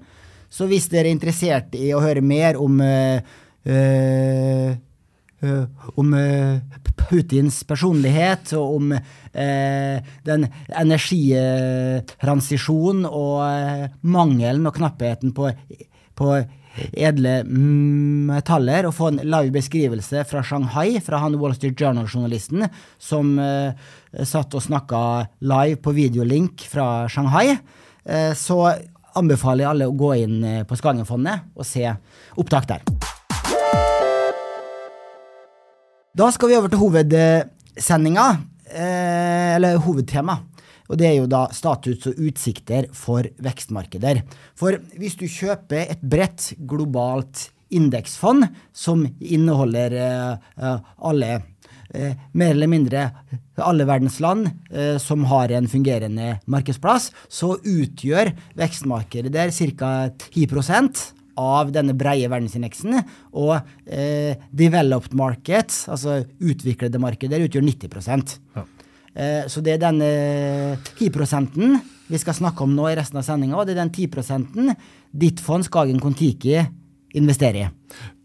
Så 0.52 0.68
hvis 0.68 0.90
dere 0.92 1.08
er 1.08 1.16
interessert 1.16 1.76
i 1.78 1.94
å 1.96 2.02
høre 2.04 2.22
mer 2.26 2.58
om 2.60 2.82
eh, 2.84 3.24
eh 3.64 4.76
om 5.96 6.12
eh, 6.20 6.60
Putins 7.00 7.64
personlighet 7.64 8.52
og 8.60 8.76
om 8.76 8.92
eh, 8.92 9.98
den 10.28 10.52
energitransisjonen 10.68 13.08
og 13.08 13.40
mangelen 14.04 14.68
og 14.68 14.76
knappheten 14.76 15.32
på, 15.38 15.48
på 16.20 16.44
edle 16.94 17.42
metaller 18.30 18.88
og 18.88 18.96
få 18.96 19.10
en 19.12 19.22
live 19.24 19.54
beskrivelse 19.56 20.24
fra 20.30 20.44
Shanghai, 20.46 21.00
fra 21.04 21.22
han 21.24 21.38
Wall 21.40 21.56
Street 21.58 21.80
Journal-journalisten 21.80 22.68
som 23.02 23.36
uh, 23.40 23.74
satt 24.24 24.56
og 24.56 24.64
snakka 24.64 25.02
live 25.42 25.80
på 25.84 25.94
videolink 25.98 26.66
fra 26.70 27.08
Shanghai, 27.12 27.56
uh, 27.56 28.34
så 28.38 28.62
anbefaler 29.20 29.66
jeg 29.66 29.72
alle 29.74 29.90
å 29.90 29.98
gå 29.98 30.14
inn 30.22 30.38
uh, 30.46 30.62
på 30.68 30.78
Skangenfondet 30.80 31.50
og 31.56 31.68
se 31.68 31.88
opptak 32.40 32.70
der. 32.70 32.86
Da 36.20 36.30
skal 36.36 36.52
vi 36.52 36.58
over 36.58 36.72
til 36.72 36.82
hovedsendinga, 36.82 38.30
eller 38.70 39.80
hovedtema. 39.82 40.36
Og 40.90 40.98
det 41.00 41.08
er 41.10 41.16
jo 41.20 41.30
da 41.30 41.46
status 41.54 42.10
og 42.10 42.20
utsikter 42.30 42.90
for 42.98 43.30
vekstmarkeder. 43.46 44.24
For 44.58 44.80
hvis 44.98 45.20
du 45.20 45.28
kjøper 45.30 45.86
et 45.86 46.02
bredt 46.02 46.52
globalt 46.70 47.50
indeksfond 47.70 48.48
som 48.74 49.06
inneholder 49.22 49.94
uh, 50.58 50.80
alle 51.06 51.38
Eh, 51.90 52.14
mer 52.38 52.54
eller 52.54 52.70
mindre 52.70 53.08
alle 53.66 53.86
verdens 53.90 54.20
land 54.22 54.46
eh, 54.70 55.00
som 55.02 55.24
har 55.32 55.50
en 55.58 55.66
fungerende 55.68 56.36
markedsplass, 56.46 57.10
så 57.26 57.56
utgjør 57.58 58.30
vekstmarkedet 58.60 59.32
der 59.34 59.50
ca. 59.50 60.12
10 60.30 60.46
av 61.40 61.72
denne 61.74 61.96
breie 61.98 62.30
verdensindeksen. 62.30 63.00
Og 63.34 63.58
developed 64.52 65.16
markets, 65.18 65.88
altså 65.90 66.20
utviklede 66.38 67.02
markeder, 67.02 67.42
utgjør 67.48 67.66
90 67.66 68.38
ja. 68.58 68.66
Eh, 69.20 69.48
så 69.52 69.62
det 69.64 69.76
er 69.76 69.82
den 69.84 70.00
10 70.00 71.10
eh, 71.12 71.80
vi 72.10 72.18
skal 72.18 72.38
snakke 72.38 72.64
om 72.64 72.72
nå 72.76 72.88
i 72.90 72.96
resten 72.98 73.20
av 73.20 73.26
sendinga, 73.28 73.58
og 73.60 73.68
det 73.68 73.76
er 73.76 73.84
den 73.84 73.92
10% 73.92 74.72
ditt 75.12 75.42
fond 75.44 75.66
Skagen 75.68 76.00
Kon-Tiki 76.02 76.56
investerer 77.18 77.68
i. 77.68 77.68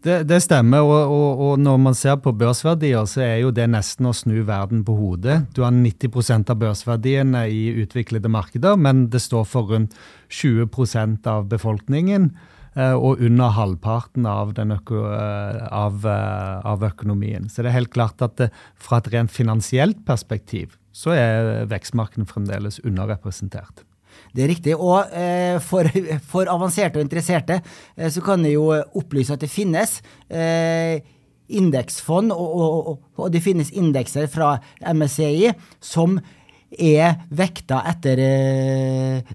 Det, 0.05 0.19
det 0.29 0.39
stemmer, 0.45 0.85
og, 0.85 1.11
og, 1.11 1.41
og, 1.41 1.53
når 1.61 1.77
man 1.81 1.97
ser 1.97 2.17
på 2.21 2.33
børsverdier, 2.37 3.05
så 3.09 3.23
er 3.25 3.39
jo 3.41 3.51
det 3.53 3.65
nesten 3.73 4.07
å 4.09 4.13
snu 4.13 4.37
verden 4.45 4.83
på 4.85 4.95
hodet. 4.97 5.39
Du 5.57 5.63
har 5.65 5.73
90% 5.73 6.53
av 6.53 6.59
børsverdiene 6.61 7.47
i 7.49 7.63
utviklede 7.81 8.29
markeder, 8.29 8.77
men 8.77 9.07
det 9.13 9.23
står 9.25 9.47
for 9.49 9.73
rundt 9.73 9.97
20% 10.29 11.25
av 11.29 11.49
befolkningen. 11.49 12.29
Eh, 12.75 12.93
og 12.93 13.21
under 13.25 13.53
halvparten 13.57 14.29
av, 14.29 14.53
øko, 14.53 15.03
av, 15.09 16.05
av, 16.05 16.89
økonomien. 16.89 17.49
Så 17.49 17.63
det 17.63 17.71
er 17.71 17.79
helt 17.79 17.93
klart 17.93 18.21
at 18.25 18.37
det, 18.41 18.49
fra 18.77 19.01
et 19.01 19.13
rent 19.13 19.33
finansielt 19.33 20.01
perspektiv 20.05 20.75
så 20.95 21.11
er 21.15 21.67
vekstmarkedene 21.71 22.29
fremdeles 22.29 22.79
underrepresentert. 22.85 23.83
Det 24.35 24.45
er 24.45 24.51
riktig. 24.51 24.75
Og 24.75 25.11
eh, 25.15 25.57
for, 25.63 25.89
for, 26.31 26.51
avanserte 26.51 26.99
og 26.99 27.05
interesserte 27.05 27.59
eh, 27.59 28.09
så 28.11 28.23
kan 28.23 28.45
jeg 28.45 28.57
jo 28.57 28.69
opplyse 28.95 29.35
at 29.35 29.43
det 29.43 29.51
finnes 29.51 29.99
eh, 30.29 31.03
indeksfond, 31.45 32.33
og, 32.33 32.55
og, 32.57 33.03
og, 33.19 33.27
det 33.33 33.43
finnes 33.45 33.69
indekser 33.75 34.25
fra 34.31 34.55
MSCI 34.81 35.51
som 35.83 36.17
er 36.75 37.19
vekta 37.29 37.83
etter, 37.91 38.19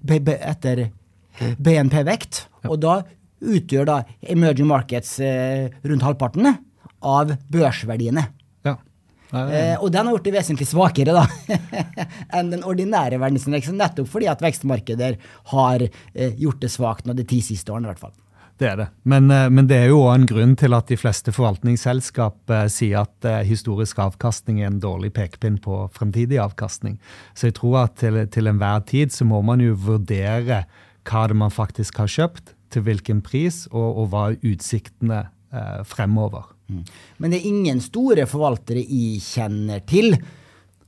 etter 0.03 0.83
BNP-vekt. 1.55 2.43
Og 2.67 2.75
da 2.83 2.99
utgjør 3.41 3.87
da 3.87 3.95
emerging 4.29 4.67
markets 4.69 5.15
rundt 5.23 6.05
halvparten 6.05 6.51
av 6.99 7.31
børsverdiene. 7.49 8.27
Eh, 9.31 9.75
og 9.79 9.91
den 9.93 10.07
har 10.07 10.17
gjort 10.17 10.27
det 10.27 10.35
vesentlig 10.35 10.67
svakere 10.69 11.15
da, 11.15 11.25
enn 12.37 12.51
den 12.51 12.65
ordinære 12.67 13.19
verdensindeksen, 13.21 13.77
nettopp 13.79 14.09
fordi 14.11 14.27
at 14.31 14.43
vekstmarkeder 14.43 15.15
har 15.53 15.87
eh, 15.87 16.35
gjort 16.41 16.59
det 16.65 16.71
svakt 16.73 17.07
nå 17.07 17.15
de 17.15 17.27
ti 17.27 17.39
siste 17.45 17.71
årene. 17.71 17.87
i 17.87 17.93
hvert 17.93 18.05
fall. 18.09 18.17
Det 18.61 18.67
er 18.69 18.77
det. 18.77 18.87
Men, 19.09 19.31
eh, 19.33 19.49
men, 19.49 19.65
det 19.67 19.77
er 19.79 19.89
jo 19.89 20.03
en 20.11 20.27
grunn 20.29 20.53
til 20.59 20.75
at 20.77 20.91
de 20.91 20.97
fleste 20.99 21.33
forvaltningsselskap 21.33 22.51
eh, 22.53 22.67
sier 22.69 23.07
at 23.07 23.25
eh, 23.25 23.41
historisk 23.47 23.97
avkastning 24.03 24.61
er 24.61 24.69
en 24.69 24.81
dårlig 24.83 25.15
pekepinn 25.15 25.57
på 25.63 25.87
fremtidig 25.95 26.37
avkastning. 26.43 26.99
Så 27.33 27.49
jeg 27.49 27.57
tror 27.57 27.79
at 27.87 27.97
til, 28.03 28.19
til 28.29 28.51
enhver 28.51 28.83
tid 28.85 29.15
så 29.15 29.25
må 29.25 29.41
man 29.45 29.63
jo 29.65 29.73
vurdere 29.73 30.65
hva 31.09 31.23
det 31.31 31.39
man 31.41 31.53
faktisk 31.53 32.03
har 32.03 32.11
kjøpt, 32.11 32.53
til 32.71 32.85
hvilken 32.85 33.19
pris, 33.25 33.65
og, 33.73 33.97
og 34.03 34.11
hva 34.13 34.27
utsiktene 34.37 35.23
eh, 35.25 35.81
fremover. 35.87 36.53
Men 37.17 37.33
det 37.33 37.41
er 37.41 37.49
ingen 37.49 37.81
store 37.83 38.27
forvaltere 38.29 38.83
jeg 38.83 39.19
kjenner 39.25 39.83
til, 39.87 40.15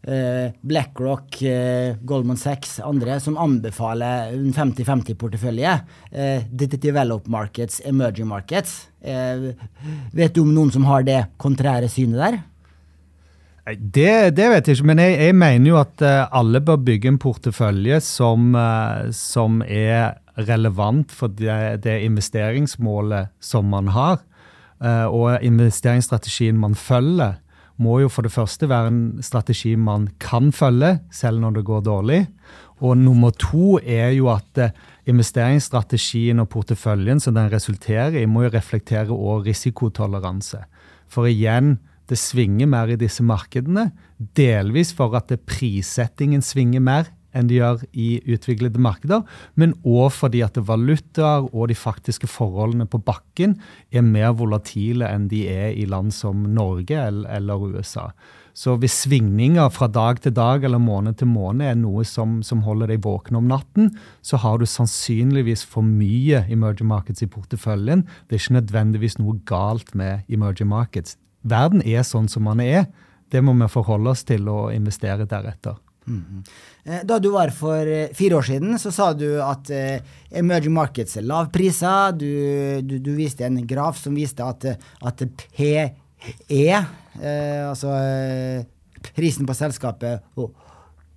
eh, 0.08 0.52
BlackRock, 0.62 1.42
eh, 1.42 1.96
Goldman 2.02 2.38
Sachs, 2.38 2.80
andre, 2.80 3.20
som 3.20 3.38
anbefaler 3.38 4.34
en 4.34 4.54
50-50-portefølje. 4.54 5.82
Eh, 6.12 6.44
developed 6.54 7.30
markets, 7.30 7.82
emerging 7.86 8.28
markets. 8.28 8.88
Vet 10.14 10.34
du 10.34 10.42
om 10.42 10.54
noen 10.54 10.72
som 10.72 10.86
har 10.86 11.04
det 11.04 11.26
kontrære 11.38 11.90
synet 11.92 12.20
der? 12.22 12.42
Det, 13.76 14.36
det, 14.36 14.48
vet 14.52 14.68
jeg 14.68 14.78
ikke, 14.78 14.88
men 14.88 15.00
jeg, 15.00 15.18
jeg 15.20 15.36
mener 15.36 15.70
jo 15.70 15.78
at 15.80 16.02
alle 16.04 16.60
bør 16.60 16.82
bygge 16.84 17.08
en 17.08 17.20
portefølje 17.20 18.00
som, 18.04 18.56
som 19.12 19.62
er 19.64 20.18
relevant 20.36 21.12
for 21.12 21.32
det, 21.32 21.84
det 21.84 22.02
investeringsmålet 22.04 23.32
som 23.40 23.70
man 23.72 23.92
har. 23.96 24.20
Uh, 24.84 25.08
og 25.08 25.46
investeringsstrategien 25.46 26.58
man 26.60 26.76
følger, 26.76 27.40
må 27.82 27.98
jo 28.04 28.10
for 28.12 28.26
det 28.26 28.34
første 28.34 28.68
være 28.70 28.92
en 28.92 29.04
strategi 29.26 29.74
man 29.80 30.10
kan 30.22 30.52
følge, 30.54 31.00
selv 31.12 31.40
når 31.42 31.56
det 31.58 31.64
går 31.66 31.86
dårlig. 31.88 32.20
Og 32.84 32.98
nummer 33.00 33.32
to 33.40 33.80
er 33.80 34.12
jo 34.14 34.28
at 34.30 34.60
investeringsstrategien 35.10 36.44
og 36.44 36.52
porteføljen 36.54 37.24
som 37.24 37.34
den 37.36 37.50
resulterer 37.52 38.20
i, 38.20 38.28
må 38.30 38.46
jo 38.46 38.54
reflektere 38.54 39.16
òg 39.16 39.48
risikotoleranse. 39.48 40.62
For 41.10 41.30
igjen, 41.32 41.78
det 42.10 42.20
svinger 42.20 42.70
mer 42.70 42.92
i 42.92 43.00
disse 43.00 43.24
markedene. 43.26 43.90
Delvis 44.38 44.94
for 44.94 45.16
at 45.18 45.32
prissettingen 45.48 46.44
svinger 46.46 46.84
mer 46.84 47.10
enn 47.34 47.50
de 47.50 47.60
gjør 47.60 47.84
i 47.94 48.08
utviklede 48.34 48.82
markeder, 48.82 49.24
men 49.60 49.76
òg 49.84 50.14
fordi 50.16 50.44
at 50.46 50.60
valutaer 50.68 51.50
og 51.52 51.68
de 51.72 51.78
faktiske 51.78 52.30
forholdene 52.30 52.88
på 52.90 53.02
bakken 53.04 53.58
er 53.92 54.06
mer 54.06 54.34
volatile 54.40 55.10
enn 55.10 55.28
de 55.32 55.46
er 55.52 55.74
i 55.74 55.88
land 55.90 56.14
som 56.16 56.46
Norge 56.54 56.98
eller 57.02 57.68
USA. 57.74 58.10
Så 58.54 58.76
hvis 58.78 59.00
svingninger 59.08 59.72
fra 59.74 59.88
dag 59.90 60.20
til 60.22 60.36
dag 60.38 60.64
eller 60.64 60.78
måned 60.78 61.18
til 61.18 61.32
måned 61.32 61.66
er 61.66 61.78
noe 61.80 62.04
som, 62.06 62.42
som 62.46 62.62
holder 62.62 62.92
deg 62.94 63.02
våken 63.02 63.40
om 63.40 63.48
natten, 63.50 63.90
så 64.22 64.38
har 64.38 64.62
du 64.62 64.68
sannsynligvis 64.70 65.66
for 65.66 65.82
mye 65.82 66.44
emerging 66.54 66.92
markets 66.92 67.26
i 67.26 67.30
porteføljen. 67.34 68.06
Det 68.30 68.38
er 68.38 68.44
ikke 68.44 68.60
nødvendigvis 68.60 69.18
noe 69.18 69.42
galt 69.50 69.96
med 69.98 70.30
emerging 70.30 70.70
markets 70.70 71.18
verden 71.44 71.84
er 71.86 72.06
sånn 72.08 72.30
som 72.32 72.48
den 72.52 72.64
er. 72.64 72.86
Det 73.32 73.42
må 73.44 73.56
vi 73.58 73.70
forholde 73.72 74.14
oss 74.14 74.24
til 74.28 74.48
og 74.52 74.74
investere 74.76 75.28
deretter. 75.30 75.80
Mm. 76.08 76.44
Da 77.08 77.18
du 77.20 77.30
var 77.32 77.54
for 77.56 77.88
fire 78.16 78.40
år 78.40 78.48
siden, 78.48 78.76
så 78.80 78.92
sa 78.92 79.12
du 79.16 79.38
at 79.44 79.70
emerging 80.36 80.74
markets 80.76 81.18
er 81.20 81.28
lavpriser. 81.28 82.18
Du, 82.20 82.28
du, 82.84 82.98
du, 83.00 83.14
viste 83.16 83.46
en 83.48 83.62
graf 83.68 84.02
som 84.02 84.16
viste 84.18 84.44
at, 84.44 84.68
at 85.00 85.24
PE, 85.56 86.74
altså 87.70 87.94
prisen 89.14 89.48
på 89.48 89.56
selskapet 89.56 90.24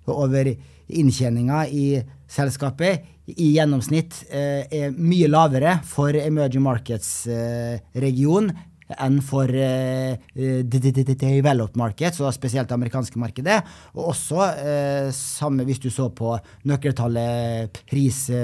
over 0.07 0.53
inntjeninga 0.87 1.65
i 1.67 1.99
selskapet, 2.31 3.03
i 3.27 3.51
gjennomsnitt 3.57 4.21
er 4.31 4.95
mye 4.95 5.27
lavere 5.27 5.77
for 5.87 6.15
emerging 6.15 6.63
markets-region 6.63 8.53
enn 8.95 9.17
for 9.25 9.51
uh, 9.51 10.15
developed 10.33 11.75
market, 11.79 12.15
så 12.15 12.31
spesielt 12.35 12.69
det 12.69 12.75
amerikanske 12.77 13.19
markedet. 13.19 13.61
Og 13.95 14.07
også 14.13 14.37
uh, 14.37 15.11
samme 15.15 15.63
hvis 15.67 15.81
du 15.83 15.89
så 15.91 16.09
på 16.09 16.37
nøkkeltallet 16.69 17.81
prisbok, 17.89 18.35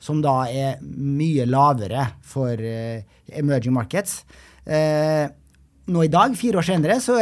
som 0.00 0.22
da 0.24 0.48
er 0.48 0.78
mye 0.80 1.44
lavere 1.48 2.06
for 2.24 2.56
emerging 2.56 3.74
markets. 3.76 4.24
nå 5.90 6.02
i 6.04 6.08
dag, 6.08 6.36
fire 6.38 6.56
år 6.56 6.62
senere, 6.64 7.00
så, 7.04 7.18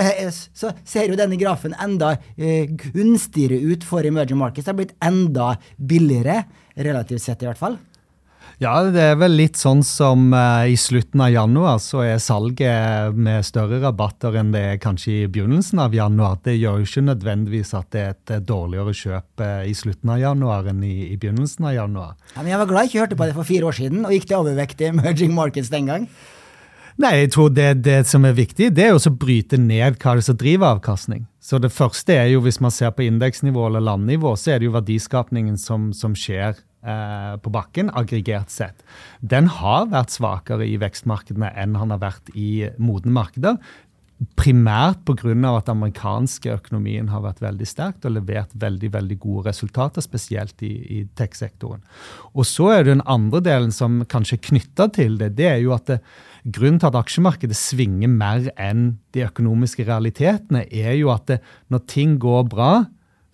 så, 0.55 0.71
ser 0.87 1.09
jo 1.11 1.17
denne 1.19 1.37
grafen 1.41 1.75
enda 1.75 2.17
gunstigere 2.37 3.59
ut 3.73 3.85
for 3.89 4.07
emerging 4.07 4.39
markets. 4.39 4.65
Det 4.69 4.73
har 4.73 4.79
blitt 4.79 4.95
enda 5.03 5.59
billigere, 5.75 6.45
relativt 6.77 7.23
sett 7.25 7.43
i 7.43 7.47
hvert 7.49 7.59
fall. 7.59 7.77
Ja, 8.59 8.73
det 8.91 9.03
er 9.13 9.19
vel 9.21 9.37
litt 9.39 9.59
sånn 9.61 9.85
som 9.87 10.33
uh, 10.35 10.67
i 10.67 10.75
slutten 10.79 11.21
av 11.23 11.31
januar 11.31 11.77
så 11.83 12.01
er 12.03 12.23
salget 12.23 13.15
med 13.15 13.47
større 13.47 13.79
rabatter 13.85 14.35
enn 14.41 14.51
det 14.55 14.63
er 14.73 14.81
kanskje 14.83 15.13
i 15.13 15.29
begynnelsen 15.31 15.79
av 15.85 15.95
januar. 15.95 16.41
Det 16.43 16.57
gjør 16.57 16.81
jo 16.81 16.89
ikke 16.89 17.05
nødvendigvis 17.07 17.71
at 17.79 17.93
det 17.95 18.03
er 18.03 18.17
et 18.17 18.33
uh, 18.35 18.41
dårligere 18.49 18.97
kjøp 18.99 19.45
uh, 19.45 19.63
i 19.63 19.77
slutten 19.79 20.11
av 20.15 20.19
januar 20.25 20.73
enn 20.73 20.83
i, 20.83 20.97
i 21.13 21.21
begynnelsen 21.21 21.71
av 21.71 21.77
januar. 21.77 22.17
Ja, 22.35 22.43
men 22.43 22.51
jeg 22.51 22.63
var 22.65 22.73
glad 22.73 22.87
jeg 22.87 22.93
ikke 22.93 23.05
hørte 23.05 23.21
på 23.21 23.31
det 23.31 23.39
for 23.39 23.53
fire 23.53 23.71
år 23.71 23.79
siden, 23.79 24.03
og 24.03 24.17
gikk 24.17 24.27
til 24.27 24.41
overvekt 24.41 24.83
i 24.83 24.91
emerging 24.91 25.39
markets 25.39 25.71
den 25.75 25.93
gang. 25.93 26.11
Nei, 26.99 27.13
jeg 27.15 27.35
tror 27.37 27.53
det, 27.55 27.69
det 27.87 28.01
som 28.11 28.27
er 28.27 28.35
viktig, 28.35 28.73
det 28.75 28.89
er 28.89 28.97
å 28.97 29.13
bryte 29.15 29.55
ned 29.55 30.01
hva 30.03 30.17
det 30.17 30.25
er 30.25 30.33
som 30.33 30.39
driver 30.41 30.75
avkastning. 30.75 31.29
Så 31.39 31.63
det 31.63 31.71
første 31.71 32.17
er 32.19 32.33
jo, 32.33 32.43
hvis 32.43 32.59
man 32.59 32.75
ser 32.75 32.91
på 32.91 33.07
indeksnivå 33.07 33.69
eller 33.69 33.87
landnivå, 33.87 34.35
så 34.35 34.57
er 34.57 34.59
det 34.59 34.67
jo 34.67 34.75
verdiskapningen 34.75 35.55
som, 35.63 35.93
som 35.95 36.19
skjer 36.19 36.59
Eh, 36.59 36.68
på 36.79 37.51
bakken, 37.51 37.91
aggregert 37.99 38.53
sett, 38.55 38.85
den 39.21 39.49
har 39.51 39.89
vært 39.91 40.15
svakere 40.15 40.63
i 40.63 40.77
vekstmarkedene 40.79 41.51
enn 41.59 41.75
han 41.75 41.91
har 41.91 41.99
vært 42.05 42.31
i 42.39 42.69
modne 42.79 43.11
markeder. 43.17 43.59
Primært 44.35 45.05
pga. 45.07 45.35
at 45.57 45.69
amerikanske 45.71 46.51
økonomien 46.51 47.09
har 47.09 47.23
vært 47.23 47.41
veldig 47.41 47.67
sterkt 47.67 48.05
og 48.05 48.17
levert 48.17 48.51
veldig 48.55 48.91
veldig 48.93 49.19
gode 49.19 49.47
resultater, 49.47 50.03
spesielt 50.03 50.63
i, 50.63 50.73
i 50.99 51.05
tech-sektoren. 51.15 51.85
Og 52.35 52.45
så 52.47 52.71
er 52.73 52.83
det 52.83 52.95
Den 52.97 53.07
andre 53.07 53.41
delen 53.41 53.71
som 53.71 54.05
kanskje 54.05 54.39
er 54.39 54.47
knytta 54.49 54.89
til 54.89 55.19
det, 55.19 55.37
det 55.37 55.47
er 55.47 55.61
jo 55.63 55.75
at 55.75 55.87
det, 55.87 56.01
grunnen 56.45 56.81
til 56.81 56.91
at 56.91 56.99
aksjemarkedet 56.99 57.57
svinger 57.57 58.09
mer 58.09 58.51
enn 58.59 58.99
de 59.15 59.23
økonomiske 59.23 59.87
realitetene, 59.87 60.67
er 60.67 60.95
jo 60.99 61.13
at 61.15 61.27
det, 61.27 61.39
når 61.71 61.87
ting 61.87 62.19
går 62.19 62.49
bra, 62.51 62.73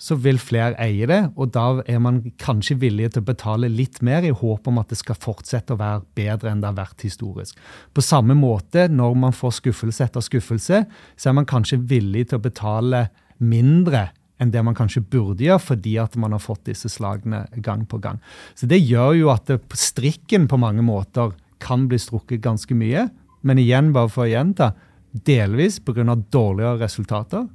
så 0.00 0.16
vil 0.18 0.40
flere 0.42 0.74
eie 0.82 1.06
det, 1.06 1.20
og 1.38 1.52
da 1.54 1.82
er 1.86 2.00
man 2.02 2.20
kanskje 2.42 2.76
villig 2.82 3.12
til 3.14 3.22
å 3.22 3.28
betale 3.28 3.70
litt 3.70 4.00
mer 4.04 4.26
i 4.26 4.32
håp 4.34 4.66
om 4.68 4.80
at 4.82 4.90
det 4.90 4.98
skal 4.98 5.18
fortsette 5.20 5.76
å 5.76 5.80
være 5.80 6.02
bedre 6.18 6.50
enn 6.50 6.64
det 6.64 6.70
har 6.72 6.80
vært 6.80 7.06
historisk. 7.06 7.60
På 7.94 8.02
samme 8.04 8.34
måte, 8.36 8.88
når 8.90 9.14
man 9.22 9.36
får 9.36 9.60
skuffelse 9.60 10.08
etter 10.08 10.24
skuffelse, 10.24 10.82
så 10.90 11.30
er 11.30 11.38
man 11.38 11.48
kanskje 11.48 11.78
villig 11.78 12.28
til 12.30 12.40
å 12.40 12.44
betale 12.44 13.06
mindre 13.38 14.08
enn 14.42 14.50
det 14.50 14.64
man 14.66 14.74
kanskje 14.76 15.04
burde 15.06 15.46
gjøre, 15.46 15.62
fordi 15.62 15.94
at 16.02 16.18
man 16.20 16.34
har 16.34 16.42
fått 16.42 16.66
disse 16.68 16.90
slagene 16.90 17.44
gang 17.62 17.86
på 17.86 18.00
gang. 18.02 18.18
Så 18.58 18.66
Det 18.66 18.82
gjør 18.82 19.14
jo 19.20 19.30
at 19.30 19.50
strikken 19.78 20.48
på 20.50 20.58
mange 20.58 20.82
måter 20.82 21.32
kan 21.62 21.86
bli 21.88 21.98
strukket 22.02 22.42
ganske 22.42 22.74
mye. 22.74 23.08
Men 23.42 23.60
igjen, 23.62 23.92
bare 23.94 24.10
for 24.10 24.26
å 24.26 24.32
gjenta, 24.32 24.72
delvis 25.14 25.78
pga. 25.78 26.16
dårligere 26.30 26.80
resultater, 26.82 27.46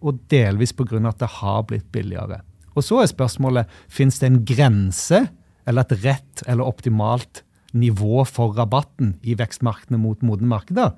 og 0.00 0.20
delvis 0.30 0.72
pga. 0.72 1.08
at 1.08 1.18
det 1.18 1.28
har 1.40 1.62
blitt 1.62 1.90
billigere. 1.92 2.40
Og 2.76 2.84
så 2.84 3.00
er 3.00 3.06
spørsmålet 3.06 3.66
fins 3.88 4.18
det 4.18 4.26
en 4.26 4.44
grense 4.44 5.28
eller 5.66 5.82
et 5.82 6.04
rett 6.04 6.42
eller 6.46 6.64
optimalt 6.64 7.42
nivå 7.76 8.24
for 8.24 8.54
rabatten 8.56 9.16
i 9.22 9.34
vekstmarkedene 9.36 9.98
mot 10.00 10.22
modne 10.22 10.48
markeder. 10.48 10.94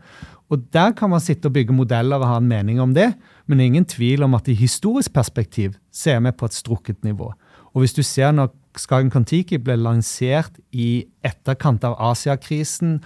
Og 0.48 0.64
Der 0.72 0.92
kan 0.92 1.10
man 1.10 1.20
sitte 1.20 1.46
og 1.46 1.52
bygge 1.52 1.72
modeller 1.72 2.16
og 2.16 2.26
ha 2.26 2.36
en 2.38 2.48
mening 2.48 2.80
om 2.80 2.94
det, 2.94 3.14
men 3.46 3.58
det 3.58 3.64
er 3.64 3.72
ingen 3.72 3.84
tvil 3.84 4.22
om 4.22 4.34
at 4.34 4.48
i 4.48 4.54
historisk 4.54 5.12
perspektiv 5.12 5.76
så 5.92 6.16
er 6.16 6.20
vi 6.20 6.30
på 6.32 6.46
et 6.46 6.54
strukket 6.54 7.04
nivå. 7.04 7.32
Og 7.74 7.82
hvis 7.82 7.92
du 7.92 8.02
ser 8.02 8.32
når 8.32 8.54
Skagen 8.78 9.10
Kon-Tiki 9.10 9.58
ble 9.58 9.76
lansert 9.76 10.58
i 10.72 11.04
etterkant 11.24 11.84
av 11.84 11.96
Asiakrisen, 11.98 13.00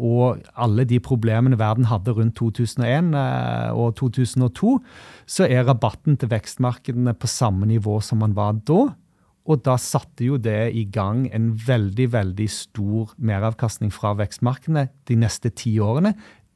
og 0.00 0.40
alle 0.56 0.86
de 0.88 0.96
problemene 1.04 1.58
verden 1.60 1.90
hadde 1.90 2.14
rundt 2.16 2.38
2001 2.40 3.12
eh, 3.12 3.76
og 3.76 3.92
2002, 4.00 4.78
så 5.28 5.44
er 5.44 5.66
rabatten 5.68 6.16
til 6.16 6.32
vekstmarkedene 6.32 7.12
på 7.12 7.28
samme 7.28 7.68
nivå 7.68 7.98
som 8.04 8.22
man 8.24 8.36
var 8.38 8.56
da. 8.64 8.86
Og 9.50 9.62
da 9.66 9.76
satte 9.80 10.24
jo 10.24 10.36
det 10.40 10.72
i 10.76 10.84
gang 10.92 11.26
en 11.34 11.52
veldig 11.66 12.10
veldig 12.12 12.48
stor 12.52 13.14
meravkastning 13.18 13.92
fra 13.92 14.14
vekstmarkedene 14.18 14.88
de 15.08 15.16
neste 15.18 15.52
ti 15.52 15.78
årene. 15.80 16.14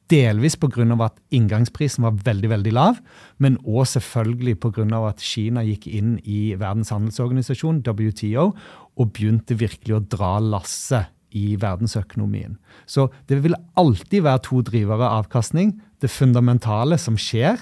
Delvis 0.09 0.53
pga. 0.55 0.85
at 1.01 1.17
inngangsprisen 1.33 2.03
var 2.05 2.19
veldig 2.25 2.49
veldig 2.49 2.73
lav, 2.73 2.99
men 3.39 3.57
òg 3.65 3.87
selvfølgelig 3.89 4.59
pga. 4.59 5.07
at 5.09 5.19
Kina 5.19 5.63
gikk 5.65 5.87
inn 5.87 6.19
i 6.23 6.53
Verdens 6.53 6.89
handelsorganisasjon, 6.93 7.81
WTO, 7.81 8.53
og 8.97 9.13
begynte 9.13 9.57
virkelig 9.57 9.95
å 9.95 10.05
dra 10.05 10.39
lasset 10.39 11.14
i 11.35 11.55
verdensøkonomien. 11.59 12.57
Så 12.87 13.09
det 13.29 13.41
vil 13.43 13.57
alltid 13.79 14.25
være 14.25 14.43
to 14.47 14.61
drivere 14.65 15.03
av 15.03 15.25
avkastning. 15.25 15.73
Det 16.01 16.11
fundamentale 16.11 16.97
som 17.01 17.17
skjer, 17.19 17.59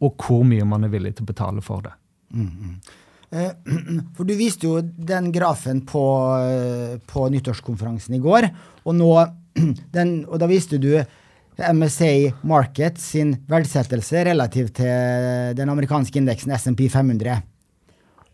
og 0.00 0.16
hvor 0.20 0.44
mye 0.48 0.64
man 0.68 0.84
er 0.84 0.92
villig 0.92 1.16
til 1.16 1.26
å 1.26 1.32
betale 1.32 1.64
for 1.64 1.84
det. 1.84 1.92
Mm 2.30 2.48
-hmm. 2.50 2.78
For 4.16 4.24
du 4.24 4.34
viste 4.34 4.66
jo 4.66 4.80
den 4.80 5.32
grafen 5.32 5.82
på, 5.86 6.04
eh, 6.38 6.98
på 7.06 7.28
nyttårskonferansen 7.28 8.14
i 8.14 8.22
går, 8.22 8.48
og, 8.84 8.94
nå, 8.94 9.12
den, 9.96 10.24
og 10.28 10.38
da 10.38 10.46
viste 10.46 10.78
du 10.78 10.92
MSA 11.56 12.32
Market 12.44 12.98
sin 13.00 13.32
verdsettelse 13.48 14.24
relativt 14.28 14.74
til 14.76 15.54
den 15.56 15.68
amerikanske 15.72 16.20
indeksen 16.20 16.52
SMP 16.52 16.90
500. 16.92 17.40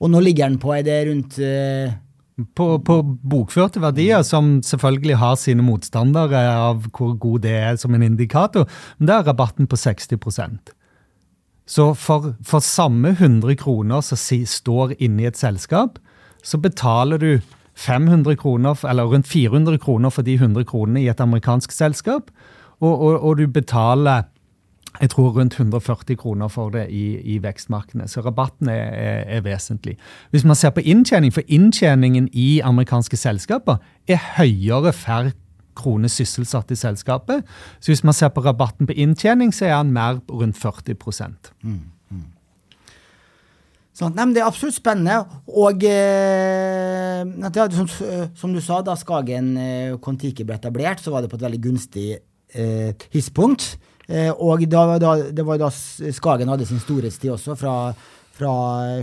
Og 0.02 0.10
nå 0.10 0.20
ligger 0.20 0.50
den 0.50 0.58
på 0.58 0.72
er 0.74 0.82
det 0.86 0.98
rundt 1.06 1.38
eh, 1.38 1.92
på, 2.56 2.66
på, 2.84 2.98
bokførte 3.22 3.82
verdier, 3.82 4.22
som 4.26 4.60
selvfølgelig 4.64 5.18
har 5.20 5.38
sine 5.40 5.64
motstandere 5.64 6.44
av 6.52 6.86
hvor 6.90 7.14
god 7.20 7.44
det 7.46 7.56
er 7.58 7.80
som 7.80 7.94
en 7.94 8.04
indikator, 8.06 8.68
men 8.98 9.08
det 9.08 9.16
er 9.16 9.28
rabatten 9.30 9.68
på 9.70 9.76
60% 9.76 10.72
Så 11.66 11.94
for, 11.94 12.34
for 12.44 12.60
samme 12.60 13.14
100 13.16 13.56
kroner 13.56 14.00
som 14.00 14.18
står 14.18 14.96
inne 14.98 15.22
i 15.22 15.30
et 15.30 15.38
selskap, 15.38 15.98
så 16.42 16.58
betaler 16.58 17.18
du 17.18 17.40
500 17.74 18.36
kroner, 18.36 18.76
eller 18.88 19.04
rundt 19.04 19.26
400 19.26 19.78
kroner 19.78 20.10
for 20.10 20.22
de 20.22 20.34
100 20.34 20.64
kronene 20.64 21.02
i 21.02 21.08
et 21.08 21.20
amerikansk 21.20 21.72
selskap, 21.72 22.30
og, 22.82 22.92
og, 22.92 23.22
og 23.22 23.38
du 23.38 23.46
betaler 23.46 24.26
jeg 25.00 25.10
tror 25.10 25.32
rundt 25.38 25.54
140 25.54 26.16
kroner 26.16 26.48
for 26.52 26.70
det 26.70 26.86
i, 26.90 27.16
i 27.34 27.38
vekstmarkedene. 27.42 28.08
Så 28.08 28.20
rabatten 28.20 28.68
er, 28.68 28.90
er, 28.92 29.22
er, 29.38 29.40
vesentlig. 29.40 29.96
Hvis 30.30 30.44
man 30.44 30.56
ser 30.56 30.70
på 30.70 30.84
inntjening, 30.84 31.32
for 31.32 31.42
inntjeningen 31.48 32.28
i 32.32 32.60
amerikanske 32.64 33.16
selskaper 33.16 33.80
er 34.08 34.20
høyere 34.36 34.92
per 34.92 35.32
krone 35.78 36.10
sysselsatt 36.12 36.70
i 36.70 36.76
selskapet. 36.76 37.46
Så 37.80 37.92
hvis 37.92 38.04
man 38.04 38.16
ser 38.16 38.28
på 38.28 38.44
rabatten 38.44 38.86
på 38.86 38.92
inntjening, 38.92 39.54
så 39.54 39.70
er 39.70 39.78
den 39.80 39.94
mer 39.96 40.20
rundt 40.30 40.58
40 40.60 40.96
mm. 41.62 41.80
Sånn, 43.92 44.14
nei, 44.16 44.24
det 44.32 44.40
er 44.40 44.48
absolutt 44.48 44.78
spennende. 44.78 45.18
Og 45.52 45.84
eh, 45.84 47.22
ja, 47.28 47.66
som, 47.76 47.88
som, 47.88 48.54
du 48.54 48.60
sa, 48.64 48.80
da 48.84 48.96
Skagen 48.96 49.50
eh, 49.60 49.96
Kon-Tiki 50.00 50.46
ble 50.48 50.56
etablert, 50.56 51.02
så 51.04 51.12
var 51.12 51.24
det 51.24 51.28
på 51.32 51.36
et 51.36 51.44
veldig 51.44 51.60
gunstig 51.60 52.06
eh, 52.16 52.94
tidspunkt. 53.12 53.74
Eh, 54.12 54.28
og 54.32 54.64
da, 54.68 54.98
da, 55.00 55.14
det 55.32 55.44
var 55.46 55.60
da 55.60 55.70
Skagen 55.72 56.50
hadde 56.52 56.68
sin 56.68 56.82
storhetstid 56.82 57.32
også, 57.32 57.56
fra, 57.56 57.76
fra 58.36 58.54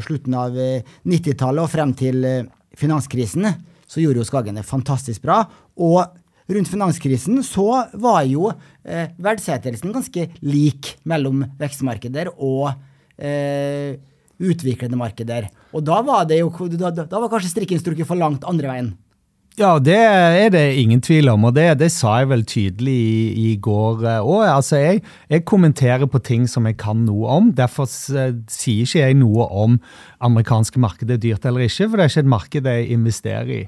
slutten 0.05 0.35
av 0.37 0.53
90-tallet 0.53 1.63
eh, 1.63 1.65
og 1.65 1.71
frem 1.73 1.95
til 1.97 2.25
eh, 2.27 2.43
finanskrisen. 2.77 3.47
Så 3.89 4.03
gjorde 4.03 4.21
jo 4.21 4.27
Skagen 4.27 4.59
det 4.59 4.67
fantastisk 4.69 5.25
bra. 5.25 5.41
Og 5.81 6.03
rundt 6.49 6.69
finanskrisen 6.69 7.41
så 7.45 7.67
var 7.97 8.21
jo 8.29 8.51
eh, 8.85 9.09
verdsettelsen 9.17 9.95
ganske 9.95 10.29
lik 10.45 10.93
mellom 11.09 11.41
vekstmarkeder 11.57 12.29
og 12.35 12.69
eh, 13.17 13.97
utviklede 14.39 14.97
markeder. 14.99 15.49
Og 15.73 15.83
da 15.85 15.99
var 16.05 16.29
det 16.29 16.39
jo 16.43 16.51
da, 16.69 16.93
da 16.93 17.09
var 17.17 17.31
kanskje 17.31 17.55
strikken 17.55 17.81
strukket 17.81 18.07
for 18.09 18.19
langt 18.19 18.45
andre 18.47 18.69
veien. 18.71 18.93
Ja, 19.57 19.73
det 19.81 19.97
er 19.97 20.51
det 20.53 20.77
ingen 20.79 21.01
tvil 21.03 21.27
om, 21.33 21.47
og 21.49 21.55
det, 21.57 21.65
det 21.81 21.89
sa 21.91 22.19
jeg 22.21 22.29
vel 22.29 22.45
tydelig 22.47 22.93
i, 22.93 23.49
i 23.49 23.55
går 23.59 24.05
òg. 24.21 24.45
Altså, 24.45 24.77
jeg, 24.79 25.01
jeg, 25.27 25.43
kommenterer 25.49 26.07
på 26.07 26.21
ting 26.23 26.45
som 26.47 26.67
jeg 26.69 26.77
kan 26.79 27.01
noe 27.07 27.27
om. 27.27 27.49
Derfor 27.57 27.89
sier 27.89 28.85
ikke 28.85 29.01
jeg 29.01 29.17
noe 29.19 29.49
om 29.49 29.75
amerikanske 30.23 30.79
markedet 30.79 31.17
er 31.17 31.23
dyrt 31.25 31.49
eller 31.49 31.65
ikke, 31.65 31.89
for 31.89 31.97
det 31.97 32.05
er 32.05 32.13
ikke 32.13 32.23
et 32.23 32.33
marked 32.35 32.71
jeg 32.71 32.89
investerer 32.95 33.51
i. 33.57 33.61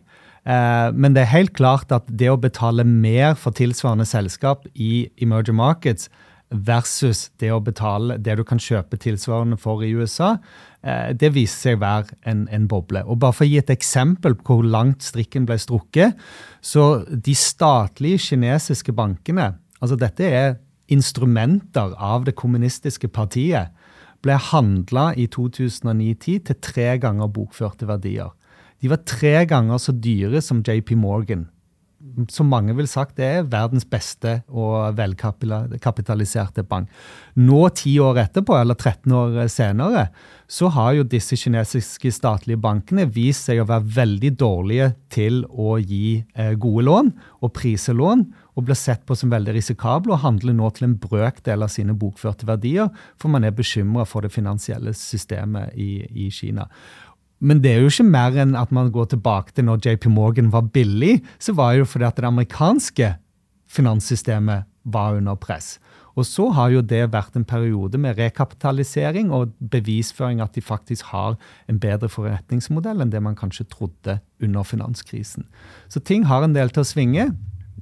Eh, 0.48 0.88
men 0.96 1.18
det 1.18 1.26
er 1.26 1.36
helt 1.36 1.54
klart 1.58 1.92
at 1.94 2.08
det 2.08 2.32
å 2.32 2.40
betale 2.40 2.88
mer 2.88 3.36
for 3.38 3.54
tilsvarende 3.58 4.08
selskap 4.08 4.64
i 4.74 5.10
emerging 5.22 5.60
markets 5.60 6.08
versus 6.52 7.30
det 7.40 7.52
å 7.54 7.62
betale 7.64 8.18
det 8.20 8.36
du 8.38 8.44
kan 8.48 8.60
kjøpe 8.60 9.00
tilsvarende 9.00 9.58
for 9.60 9.84
i 9.84 9.94
USA, 9.96 10.36
Eh, 10.82 11.12
det 11.14 11.30
viser 11.36 11.68
seg 11.68 11.78
å 11.78 11.84
være 11.84 12.16
en, 12.26 12.48
en, 12.50 12.66
boble. 12.70 13.04
Og 13.06 13.20
bare 13.22 13.38
For 13.38 13.46
å 13.46 13.52
gi 13.52 13.60
et 13.62 13.70
eksempel 13.70 14.34
på 14.34 14.58
hvor 14.58 14.66
langt 14.66 15.06
strikken 15.06 15.46
ble 15.46 15.60
strukket 15.62 16.18
så 16.66 17.04
De 17.06 17.36
statlige 17.38 18.22
kinesiske 18.32 18.94
bankene, 18.94 19.54
altså 19.80 19.98
dette 20.02 20.26
er 20.26 20.58
instrumenter 20.92 21.94
av 21.98 22.26
det 22.26 22.34
kommunistiske 22.36 23.08
partiet, 23.14 23.70
ble 24.22 24.36
handla 24.38 25.12
i 25.18 25.28
2009-10 25.32 26.42
til 26.50 26.58
tre 26.62 26.90
ganger 27.02 27.30
bokførte 27.32 27.88
verdier. 27.90 28.34
De 28.82 28.90
var 28.90 29.02
tre 29.06 29.46
ganger 29.50 29.80
så 29.82 29.94
dyre 29.94 30.42
som 30.42 30.62
JP 30.66 30.98
Morgan 30.98 31.48
som 32.32 32.50
mange 32.52 32.76
vil 32.78 32.90
sagt, 32.90 33.20
er 33.20 33.48
verdens 33.50 33.86
beste 33.88 34.42
og 34.50 34.98
velkapitaliserte 34.98 36.66
bank. 36.68 36.92
Nå, 37.40 37.62
ti 37.78 37.96
år 38.04 38.20
etterpå, 38.26 38.58
eller 38.60 38.78
13 38.78 39.16
år 39.16 39.40
senere, 39.52 40.08
så 40.52 40.68
har 40.76 40.98
jo 40.98 41.08
disse 41.08 41.38
kinesiske 41.40 42.12
statlige 42.12 42.60
bankene 42.60 43.06
vist 43.08 43.48
seg 43.48 43.62
å 43.62 43.68
være 43.70 43.88
veldig 43.96 44.32
dårlige 44.40 44.90
til 45.14 45.46
å 45.48 45.78
gi 45.80 46.20
eh, 46.36 46.54
gode 46.60 46.84
lån 46.90 47.12
og 47.42 47.54
prise 47.56 47.96
lån, 47.96 48.26
og 48.60 48.66
blir 48.68 48.76
sett 48.76 49.06
på 49.08 49.16
som 49.16 49.32
veldig 49.32 49.54
risikable 49.56 50.12
og 50.12 50.26
handler 50.26 50.56
nå 50.58 50.68
til 50.76 50.90
en 50.90 50.98
brøkdel 51.00 51.64
av 51.64 51.72
sine 51.72 51.96
bokførte 51.98 52.48
verdier, 52.50 52.90
for 53.16 53.32
man 53.32 53.48
er 53.48 53.56
bekymra 53.56 54.04
for 54.10 54.26
det 54.26 54.34
finansielle 54.36 54.92
systemet 54.98 55.72
i, 55.80 56.04
i 56.12 56.28
Kina. 56.36 56.68
Men 57.42 57.62
det 57.64 57.74
er 57.74 57.82
jo 57.82 57.90
ikke 57.90 58.06
mer 58.06 58.38
enn 58.44 58.54
at 58.58 58.72
man 58.76 58.92
går 58.94 59.12
tilbake 59.16 59.56
til 59.56 59.66
når 59.68 59.82
JP 59.86 60.08
Morgan 60.14 60.52
var 60.54 60.70
billig, 60.74 61.20
så 61.42 61.56
var 61.58 61.74
det 61.74 61.84
jo 61.84 61.90
fordi 61.90 62.08
at 62.08 62.20
det 62.20 62.30
amerikanske 62.30 63.16
finanssystemet 63.72 64.68
var 64.84 65.18
under 65.18 65.36
press. 65.40 65.80
Og 66.20 66.26
så 66.28 66.50
har 66.52 66.74
jo 66.74 66.82
det 66.84 67.06
vært 67.14 67.38
en 67.40 67.48
periode 67.48 68.00
med 68.02 68.18
rekapitalisering 68.20 69.32
og 69.32 69.54
bevisføring 69.72 70.42
at 70.44 70.56
de 70.58 70.64
faktisk 70.64 71.14
har 71.14 71.38
en 71.72 71.80
bedre 71.80 72.10
forretningsmodell 72.12 73.02
enn 73.02 73.14
det 73.14 73.22
man 73.24 73.38
kanskje 73.40 73.70
trodde 73.72 74.20
under 74.44 74.68
finanskrisen. 74.68 75.48
Så 75.88 76.04
ting 76.04 76.28
har 76.28 76.44
en 76.44 76.58
del 76.58 76.74
til 76.74 76.84
å 76.84 76.90
svinge. 76.90 77.30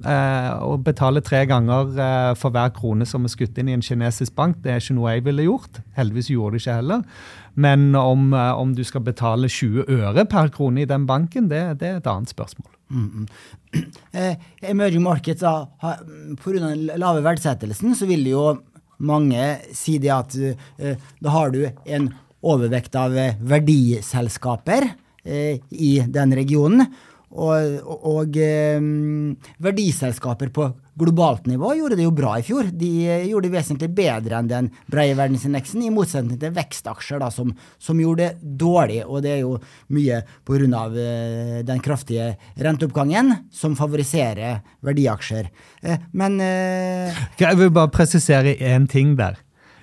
Eh, 0.00 0.52
å 0.64 0.78
betale 0.80 1.20
tre 1.20 1.42
ganger 1.48 1.90
eh, 2.00 2.30
for 2.40 2.54
hver 2.54 2.72
krone 2.72 3.04
som 3.08 3.26
er 3.26 3.32
skutt 3.32 3.58
inn 3.60 3.68
i 3.68 3.74
en 3.76 3.84
kinesisk 3.84 4.32
bank, 4.38 4.62
det 4.64 4.72
er 4.72 4.80
ikke 4.80 4.96
noe 4.96 5.12
jeg 5.12 5.26
ville 5.26 5.44
gjort. 5.44 5.82
Heldigvis 5.98 6.30
gjorde 6.32 6.56
det 6.56 6.62
ikke 6.62 6.76
heller. 6.78 7.02
Men 7.60 7.90
om, 7.98 8.30
eh, 8.32 8.52
om, 8.56 8.72
du 8.74 8.80
skal 8.86 9.04
betale 9.04 9.50
20 9.50 9.90
øre 10.00 10.24
per 10.30 10.48
krone 10.54 10.84
i 10.84 10.88
den 10.88 11.04
banken, 11.08 11.50
det, 11.52 11.62
det 11.82 11.90
er 11.90 12.00
et 12.00 12.08
annet 12.08 12.32
spørsmål. 12.32 12.70
Mm 12.90 13.10
-hmm. 13.10 13.84
eh, 14.12 14.36
emerging 14.62 15.02
markets, 15.02 15.40
Pga. 15.40 16.52
den 16.52 16.86
lave 16.96 17.22
verdsettelsen 17.22 17.94
så 17.94 18.06
vil 18.06 18.26
jo 18.26 18.58
mange 18.98 19.58
si 19.72 19.98
det 19.98 20.10
at 20.10 20.34
eh, 20.78 20.96
da 21.20 21.30
har 21.30 21.50
du 21.50 21.70
en 21.86 22.10
overvekt 22.42 22.94
av 22.96 23.12
verdiselskaper 23.40 24.90
eh, 25.24 25.60
i 25.70 26.04
den 26.08 26.34
regionen. 26.34 26.86
Og, 27.30 27.76
og, 27.86 28.06
og 28.10 28.36
eh, 28.42 28.80
verdiselskaper 29.62 30.50
på 30.50 30.64
globalt 31.00 31.46
nivå 31.46 31.72
gjorde 31.78 31.98
det 31.98 32.06
jo 32.06 32.14
bra 32.14 32.32
i 32.40 32.44
fjor. 32.44 32.72
De 32.74 32.88
eh, 33.06 33.26
gjorde 33.30 33.46
det 33.46 33.54
vesentlig 33.54 33.88
bedre 33.94 34.40
enn 34.40 34.48
den 34.50 34.70
breie 34.90 35.14
verdensindeksen, 35.18 35.84
i 35.86 35.92
motsetning 35.94 36.40
til 36.40 36.54
vekstaksjer, 36.56 37.20
da, 37.22 37.30
som, 37.30 37.52
som, 37.78 38.00
gjorde 38.02 38.26
det 38.32 38.56
dårlig. 38.60 39.04
Og 39.06 39.22
det 39.24 39.36
er 39.36 39.44
jo 39.44 39.54
mye 39.94 40.22
pga. 40.46 40.82
Eh, 40.90 41.60
den 41.66 41.84
kraftige 41.84 42.32
renteoppgangen 42.58 43.32
som 43.54 43.76
favoriserer 43.78 44.64
verdiaksjer. 44.86 45.52
Eh, 45.86 46.02
men 46.12 46.40
eh, 46.42 47.22
Jeg 47.38 47.60
vil 47.60 47.70
bare 47.74 47.92
presisere 47.94 48.56
én 48.58 48.90
ting 48.90 49.14
der. 49.20 49.38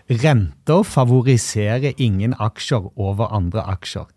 Renter 0.07 0.83
favoriserer 0.87 1.95
ingen 1.97 2.35
aksjer 2.39 2.91
over 2.95 3.31
andre 3.35 3.63
aksjer. 3.67 4.07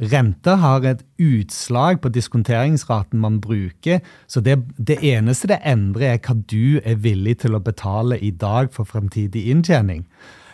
Renter 0.00 0.56
har 0.56 0.84
et 0.88 1.02
utslag 1.20 1.98
på 2.00 2.08
diskonteringsraten 2.08 3.20
man 3.20 3.36
bruker, 3.44 4.00
så 4.26 4.40
det, 4.40 4.56
det, 4.78 4.96
eneste 5.04 5.50
det 5.50 5.60
endrer, 5.68 6.14
er 6.14 6.22
hva 6.24 6.38
du 6.40 6.80
er 6.80 7.02
villig 7.04 7.42
til 7.42 7.56
å 7.56 7.60
betale 7.60 8.16
i 8.16 8.30
dag 8.32 8.72
for 8.72 8.88
fremtidig 8.88 9.50
inntjening. 9.52 10.06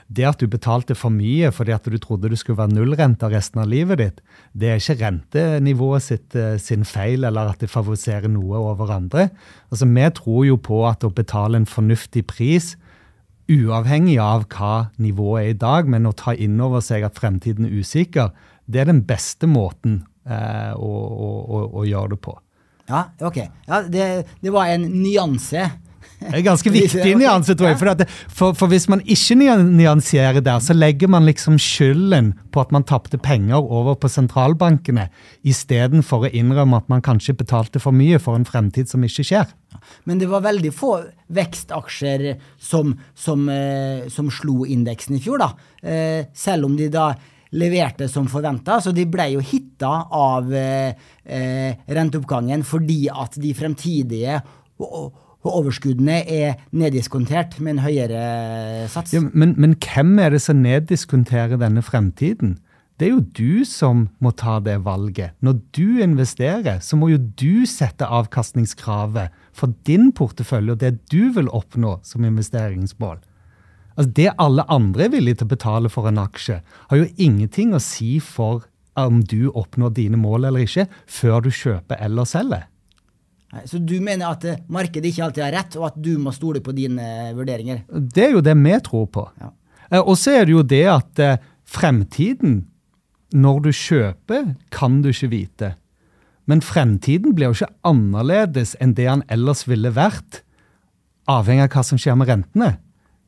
Det 0.07 0.27
at 0.27 0.43
du 0.43 0.47
betalte 0.51 0.95
for 0.95 1.11
mye 1.11 1.51
fordi 1.55 1.75
at 1.75 1.87
du 1.91 1.97
trodde 1.99 2.31
du 2.31 2.37
skulle 2.39 2.61
være 2.61 2.75
nullrente 2.75 3.27
resten 3.31 3.63
av 3.63 3.71
livet 3.71 4.03
ditt, 4.03 4.21
det 4.55 4.71
er 4.71 4.83
ikke 4.83 4.99
rentenivået 5.03 6.03
sitt, 6.03 6.35
eh, 6.35 6.59
sin 6.63 6.83
feil 6.87 7.27
eller 7.27 7.51
at 7.51 7.63
det 7.63 7.71
favoriserer 7.71 8.31
noe 8.31 8.59
over 8.59 8.91
andre. 8.91 9.31
Altså, 9.71 9.87
Vi 9.87 10.11
tror 10.11 10.45
jo 10.47 10.57
på 10.57 10.83
at 10.87 11.05
å 11.05 11.15
betale 11.15 11.57
en 11.57 11.67
fornuftig 11.67 12.27
pris, 12.27 12.77
uavhengig 13.47 14.19
av 14.19 14.49
hva 14.51 14.91
nivået 14.99 15.43
er 15.45 15.51
i 15.51 15.59
dag, 15.59 15.87
men 15.87 16.07
å 16.07 16.15
ta 16.15 16.35
inn 16.35 16.61
over 16.61 16.81
seg 16.81 17.05
at 17.07 17.15
fremtiden 17.15 17.67
er 17.67 17.79
usikker, 17.79 18.31
det 18.67 18.83
er 18.83 18.91
den 18.91 19.03
beste 19.07 19.49
måten 19.51 20.01
eh, 20.27 20.73
å, 20.75 20.93
å, 20.93 21.65
å, 21.81 21.87
gjøre 21.87 22.15
det 22.15 22.21
på. 22.27 22.37
Ja, 22.87 23.09
ok. 23.25 23.43
Ja, 23.67 23.83
det, 23.91 24.07
det 24.43 24.55
var 24.55 24.71
en 24.71 24.87
nyanse. 25.03 25.69
Det 26.17 26.31
er 26.31 26.39
en 26.41 26.47
ganske 26.47 26.71
viktig 26.75 27.15
nyanse, 27.19 27.57
tror 27.59 27.71
jeg. 27.71 27.79
For, 27.81 27.99
det, 27.99 28.07
for, 28.33 28.57
for, 28.57 28.71
hvis 28.73 28.89
man 28.91 29.03
ikke 29.03 29.37
nyanserer 29.39 30.41
der, 30.45 30.63
så 30.65 30.77
legger 30.77 31.11
man 31.13 31.27
liksom 31.29 31.59
skylden 31.63 32.33
på 32.55 32.63
at 32.63 32.73
man 32.75 32.87
tapte 32.89 33.21
penger 33.23 33.61
over 33.61 33.99
på 34.01 34.11
sentralbankene, 34.11 35.09
istedenfor 35.47 36.27
å 36.27 36.33
innrømme 36.33 36.81
at 36.81 36.91
man 36.93 37.05
kanskje 37.05 37.37
betalte 37.39 37.83
for 37.83 37.97
mye 37.97 38.21
for 38.23 38.39
en 38.39 38.49
fremtid 38.49 38.91
som 38.91 39.05
ikke 39.07 39.27
skjer. 39.27 39.55
Men 40.09 40.23
det 40.23 40.31
var 40.31 40.47
veldig 40.47 40.73
få 40.75 40.97
vekstaksjer 41.37 42.29
som, 42.59 42.97
som, 43.15 43.49
eh, 43.53 44.07
som 44.13 44.31
slo 44.33 44.65
indeksen 44.67 45.19
i 45.19 45.23
fjor, 45.23 45.43
da. 45.43 45.53
Eh, 45.83 46.21
selv 46.35 46.71
om 46.71 46.79
de 46.79 46.89
da 46.93 47.11
leverte 47.57 48.09
som 48.11 48.29
forventa. 48.31 48.81
Så 48.83 48.93
de 48.97 49.07
ble 49.09 49.31
jo 49.35 49.45
hitta 49.45 49.93
av 50.15 50.53
eh, 50.55 50.97
eh, 51.25 51.73
renteoppgangen 51.89 52.65
fordi 52.67 53.07
at 53.13 53.39
de 53.41 53.55
fremtidige 53.57 54.41
overskuddene 55.47 56.21
er 56.27 56.57
neddiskontert 56.77 57.59
med 57.63 57.77
en 57.77 57.85
høyere 57.85 58.23
sats. 58.93 59.15
Ja, 59.15 59.23
men, 59.33 59.55
men, 59.61 59.77
hvem 59.83 60.17
er 60.23 60.35
det 60.35 60.43
som 60.45 60.63
neddiskonterer 60.65 61.61
denne 61.61 61.85
fremtiden? 61.87 62.57
Det 62.97 63.11
er 63.11 63.13
jo 63.13 63.25
du 63.37 63.65
som 63.69 64.07
må 64.25 64.33
ta 64.33 64.57
det 64.65 64.79
valget. 64.87 65.35
Når 65.45 65.59
du 65.77 66.01
investerer, 66.01 66.81
så 66.81 66.97
må 66.97 67.11
jo 67.13 67.21
du 67.21 67.67
sette 67.69 68.09
avkastningskravet 68.09 69.35
for 69.57 69.77
din 69.89 70.09
portefølje 70.17 70.73
og 70.73 70.81
det 70.81 70.95
du 71.13 71.29
vil 71.37 71.51
oppnå 71.53 71.99
som 72.07 72.25
investeringsmål. 72.25 73.21
Altså 73.97 74.13
Det 74.13 74.31
alle 74.39 74.65
andre 74.73 75.07
er 75.07 75.13
villige 75.15 75.41
til 75.41 75.49
å 75.49 75.55
betale 75.55 75.91
for 75.93 76.09
en 76.11 76.21
aksje, 76.21 76.61
har 76.63 77.01
jo 77.01 77.09
ingenting 77.17 77.75
å 77.75 77.83
si 77.83 78.19
for 78.21 78.67
om 78.97 79.21
du 79.25 79.49
oppnår 79.53 79.93
dine 79.97 80.21
mål 80.21 80.49
eller 80.49 80.65
ikke, 80.65 80.87
før 81.09 81.45
du 81.45 81.51
kjøper 81.53 82.01
eller 82.05 82.29
selger. 82.29 82.67
Så 83.69 83.79
du 83.81 83.95
mener 84.05 84.29
at 84.29 84.45
eh, 84.45 84.61
markedet 84.73 85.13
ikke 85.13 85.27
alltid 85.29 85.45
har 85.45 85.55
rett, 85.55 85.77
og 85.81 85.89
at 85.89 85.99
du 86.03 86.17
må 86.21 86.33
stole 86.35 86.61
på 86.65 86.75
dine 86.77 87.05
eh, 87.29 87.35
vurderinger? 87.37 87.85
Det 87.89 88.27
er 88.27 88.35
jo 88.35 88.45
det 88.45 88.57
vi 88.59 88.79
tror 88.85 89.07
på. 89.13 89.27
Ja. 89.41 89.53
Eh, 89.91 90.01
og 90.01 90.17
så 90.21 90.35
er 90.37 90.49
det 90.49 90.57
jo 90.57 90.65
det 90.67 90.85
at 90.93 91.23
fremtiden, 91.67 92.65
når 93.37 93.61
du 93.65 93.71
kjøper, 93.73 94.51
kan 94.75 95.01
du 95.05 95.11
ikke 95.13 95.33
vite. 95.33 95.71
Men 96.47 96.63
fremtiden 96.63 97.37
blir 97.37 97.51
jo 97.51 97.61
ikke 97.61 97.73
annerledes 97.89 98.77
enn 98.83 98.95
det 98.99 99.09
han 99.09 99.25
ellers 99.33 99.65
ville 99.69 99.93
vært, 99.95 100.43
avhengig 101.27 101.67
av 101.67 101.73
hva 101.75 101.83
som 101.87 101.99
skjer 101.99 102.19
med 102.19 102.29
rentene 102.31 102.75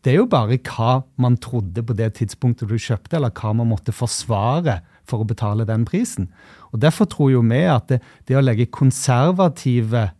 det 0.05 0.13
er 0.13 0.21
jo 0.21 0.29
bare 0.31 0.59
hva 0.63 1.01
man 1.19 1.37
trodde 1.43 1.83
på 1.83 1.97
det 1.99 2.13
tidspunktet 2.21 2.71
du 2.71 2.77
kjøpte, 2.79 3.19
eller 3.19 3.35
hva 3.35 3.55
man 3.57 3.71
måtte 3.73 3.95
forsvare 3.95 4.79
for 5.09 5.25
å 5.25 5.29
betale 5.29 5.67
den 5.69 5.87
prisen. 5.89 6.29
Og 6.73 6.81
Derfor 6.85 7.09
tror 7.11 7.33
jo 7.33 7.43
vi 7.43 7.65
at 7.67 7.89
det, 7.91 8.01
det 8.29 8.39
å 8.39 8.45
legge 8.45 8.69
konservative 8.71 10.11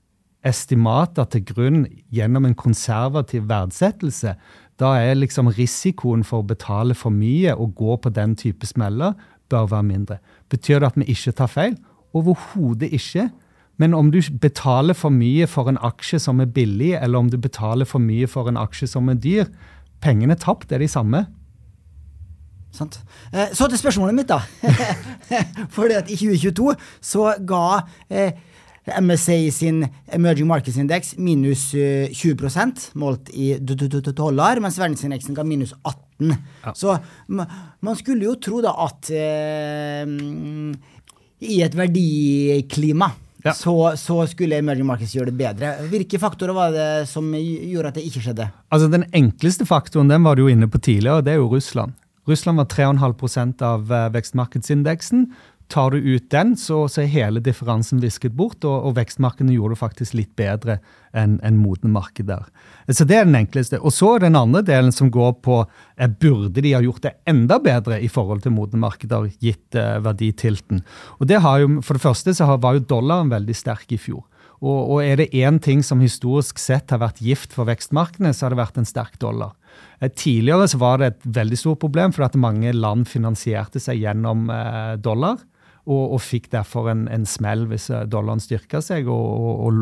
estimater 0.47 1.27
til 1.31 1.45
grunn 1.47 1.83
gjennom 2.15 2.47
en 2.49 2.57
konservativ 2.59 3.49
verdsettelse, 3.51 4.35
da 4.79 4.93
er 5.01 5.19
liksom 5.19 5.51
risikoen 5.57 6.23
for 6.27 6.43
å 6.43 6.49
betale 6.49 6.95
for 6.95 7.15
mye 7.15 7.55
og 7.55 7.75
gå 7.79 7.99
på 8.03 8.13
den 8.15 8.37
type 8.39 8.67
smeller 8.67 9.17
bør 9.51 9.67
være 9.73 9.87
mindre. 9.87 10.19
Betyr 10.51 10.81
det 10.81 10.93
at 10.93 10.99
vi 11.01 11.09
ikke 11.13 11.35
tar 11.35 11.51
feil? 11.51 11.77
Overhodet 12.17 12.93
ikke. 12.95 13.29
Men 13.79 13.95
om 13.95 14.11
du 14.11 14.19
betaler 14.43 14.97
for 14.99 15.15
mye 15.15 15.47
for 15.51 15.71
en 15.71 15.79
aksje 15.87 16.19
som 16.23 16.43
er 16.43 16.51
billig, 16.51 16.97
eller 16.99 17.23
om 17.23 17.31
du 17.31 17.39
betaler 17.39 17.87
for 17.87 18.03
mye 18.03 18.27
for 18.31 18.51
en 18.51 18.59
aksje 18.59 18.91
som 18.91 19.11
er 19.11 19.21
dyr, 19.23 19.51
pengene 20.03 20.35
tapt 20.39 20.75
er 20.75 20.83
de 20.83 20.91
samme. 20.91 21.25
Sant. 22.75 22.99
Eh, 23.33 23.55
så 23.55 23.69
til 23.71 23.81
spørsmålet 23.81 24.19
mitt, 24.19 24.29
da. 24.31 24.43
Fordi 25.77 25.97
at 25.99 26.11
i 26.11 26.19
2022 26.19 26.75
så 27.01 27.31
ga 27.47 27.63
eh, 28.11 28.35
MSA 28.99 29.39
sin 29.55 29.87
Emerging 30.15 30.49
Markets 30.49 30.79
Index 30.81 31.15
minus 31.19 31.71
eh, 31.75 32.11
20% 32.11 32.91
målt 32.99 33.31
i 33.31 33.55
dollar, 34.11 34.61
mens 34.65 34.79
verdensindeksen 34.81 35.39
ga 35.39 35.47
minus 35.47 35.75
18 35.85 36.35
Så 36.75 36.97
man 37.31 37.97
skulle 37.99 38.27
jo 38.27 38.35
tro 38.43 38.61
da 38.65 38.75
at 38.89 39.11
eh, 39.15 40.03
i 41.47 41.61
et 41.63 41.79
verdiklima 41.79 43.13
Ja. 43.45 43.53
så, 43.55 43.75
så 43.95 44.25
skulle 44.27 44.59
emerging 44.59 44.87
markets 44.89 45.15
gjøre 45.15 45.31
det 45.31 45.39
bedre. 45.39 45.75
Hvilke 45.93 46.19
faktorer 46.19 46.57
var 46.57 46.73
det 46.75 46.89
som 47.11 47.29
gjorde 47.35 47.93
at 47.93 48.01
det 48.01 48.07
ikke 48.09 48.23
skjedde? 48.25 48.49
Altså 48.75 48.89
Den 48.91 49.07
enkleste 49.15 49.67
faktoren 49.69 50.11
den 50.11 50.27
var 50.27 50.35
du 50.35 50.43
jo 50.47 50.53
inne 50.53 50.67
på 50.71 50.81
tidligere, 50.83 51.21
og 51.21 51.29
det 51.29 51.37
er 51.37 51.43
jo 51.43 51.51
Russland. 51.53 51.95
Russland 52.29 52.61
var 52.61 52.67
3,5% 52.69 53.63
av 53.65 53.93
eh, 53.95 54.09
vekstmarkedsindeksen. 54.17 55.29
Tar 55.69 55.93
du 55.93 55.99
ut 55.99 56.31
den, 56.33 56.55
så, 56.57 56.87
så 56.89 57.03
er 57.03 57.11
hele 57.13 57.43
differansen 57.45 58.01
visket 58.01 58.33
bort, 58.33 58.63
og, 58.65 58.87
og 58.89 58.95
vekstmarkedene 58.97 59.53
gjorde 59.53 59.77
det 59.77 59.81
faktisk 59.83 60.15
litt 60.17 60.31
bedre 60.39 60.79
enn 61.17 61.37
en 61.45 61.59
modne 61.61 61.91
markeder. 61.93 62.47
Så 62.89 63.05
det 63.09 63.19
er 63.19 63.29
den 63.29 63.37
enkleste. 63.37 63.81
Og 63.85 63.93
så 63.93 64.15
er 64.15 64.25
den 64.25 64.39
andre 64.39 64.63
delen 64.65 64.95
som 64.97 65.11
går 65.13 65.35
på 65.45 65.59
eh, 65.61 66.09
burde 66.09 66.65
de 66.65 66.73
ha 66.73 66.81
gjort 66.85 67.05
det 67.05 67.19
enda 67.29 67.61
bedre 67.61 68.01
i 68.01 68.09
forhold 68.09 68.47
til 68.47 68.57
modne 68.57 68.81
markeder, 68.81 69.29
gitt 69.45 69.77
eh, 69.77 69.99
verditilten. 70.05 70.81
Og 71.21 71.29
det 71.29 71.43
har 71.45 71.61
jo, 71.61 71.79
For 71.85 71.99
det 71.99 72.07
første 72.07 72.35
så 72.39 72.49
har, 72.49 72.63
var 72.65 72.79
jo 72.79 72.87
dollaren 72.89 73.33
veldig 73.33 73.57
sterk 73.57 73.93
i 73.93 74.01
fjor. 74.01 74.25
Og, 74.59 74.79
og 74.97 75.05
er 75.05 75.21
det 75.21 75.29
én 75.37 75.61
ting 75.63 75.85
som 75.87 76.01
historisk 76.03 76.59
sett 76.59 76.91
har 76.91 77.03
vært 77.03 77.21
gift 77.23 77.53
for 77.55 77.69
vekstmarkedene, 77.69 78.33
så 78.35 78.47
har 78.47 78.55
det 78.55 78.63
vært 78.63 78.81
en 78.81 78.89
sterk 78.89 79.21
dollar. 79.23 79.53
Eh, 80.01 80.11
Tidligere 80.11 80.67
så 80.73 80.81
var 80.81 80.99
det 80.99 81.13
et 81.13 81.31
veldig 81.39 81.61
stort 81.61 81.83
problem, 81.85 82.17
fordi 82.17 82.41
mange 82.43 82.73
land 82.75 83.07
finansierte 83.11 83.83
seg 83.83 84.03
gjennom 84.03 84.49
eh, 84.51 84.97
dollar. 85.05 85.39
Og, 85.89 86.15
og 86.17 86.21
fikk 86.21 86.51
derfor 86.53 86.91
en, 86.93 87.07
en 87.09 87.25
smell 87.29 87.65
hvis 87.71 87.89
eh, 87.95 88.05
dollaren 88.11 88.43
styrka 88.45 88.83
seg, 88.85 89.09
og, 89.09 89.65
og, 89.65 89.79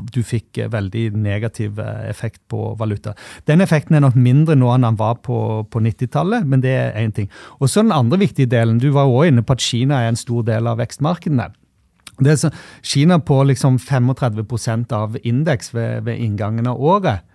og 0.00 0.08
du 0.14 0.22
fikk 0.24 0.56
eh, 0.62 0.70
veldig 0.72 1.02
negativ 1.20 1.80
eh, 1.82 2.06
effekt 2.08 2.40
på 2.48 2.72
valuta. 2.80 3.12
Den 3.50 3.60
effekten 3.60 3.98
er 3.98 4.04
nok 4.06 4.16
mindre 4.16 4.56
nå 4.56 4.70
enn 4.72 4.86
den 4.88 5.00
var 5.00 5.18
på, 5.26 5.38
på 5.68 5.82
90-tallet, 5.84 6.48
men 6.48 6.64
det 6.64 6.72
er 6.78 6.96
én 7.02 7.12
ting. 7.16 7.28
Og 7.60 7.68
så 7.68 7.84
den 7.84 7.92
andre 7.92 8.22
viktige 8.22 8.48
delen. 8.48 8.80
Du 8.80 8.88
var 8.94 9.10
også 9.10 9.28
inne 9.28 9.44
på 9.44 9.56
at 9.56 9.64
Kina 9.64 10.00
er 10.00 10.14
en 10.14 10.20
stor 10.20 10.46
del 10.48 10.70
av 10.70 10.80
vekstmarkedene. 10.80 11.50
Så, 12.36 12.50
Kina 12.82 13.20
på 13.20 13.42
liksom 13.48 13.78
35% 13.80 14.92
av 14.96 15.16
indeks 15.22 15.74
ved, 15.74 16.04
ved 16.08 16.20
inngangen 16.20 16.68
av 16.68 16.80
året. 16.80 17.26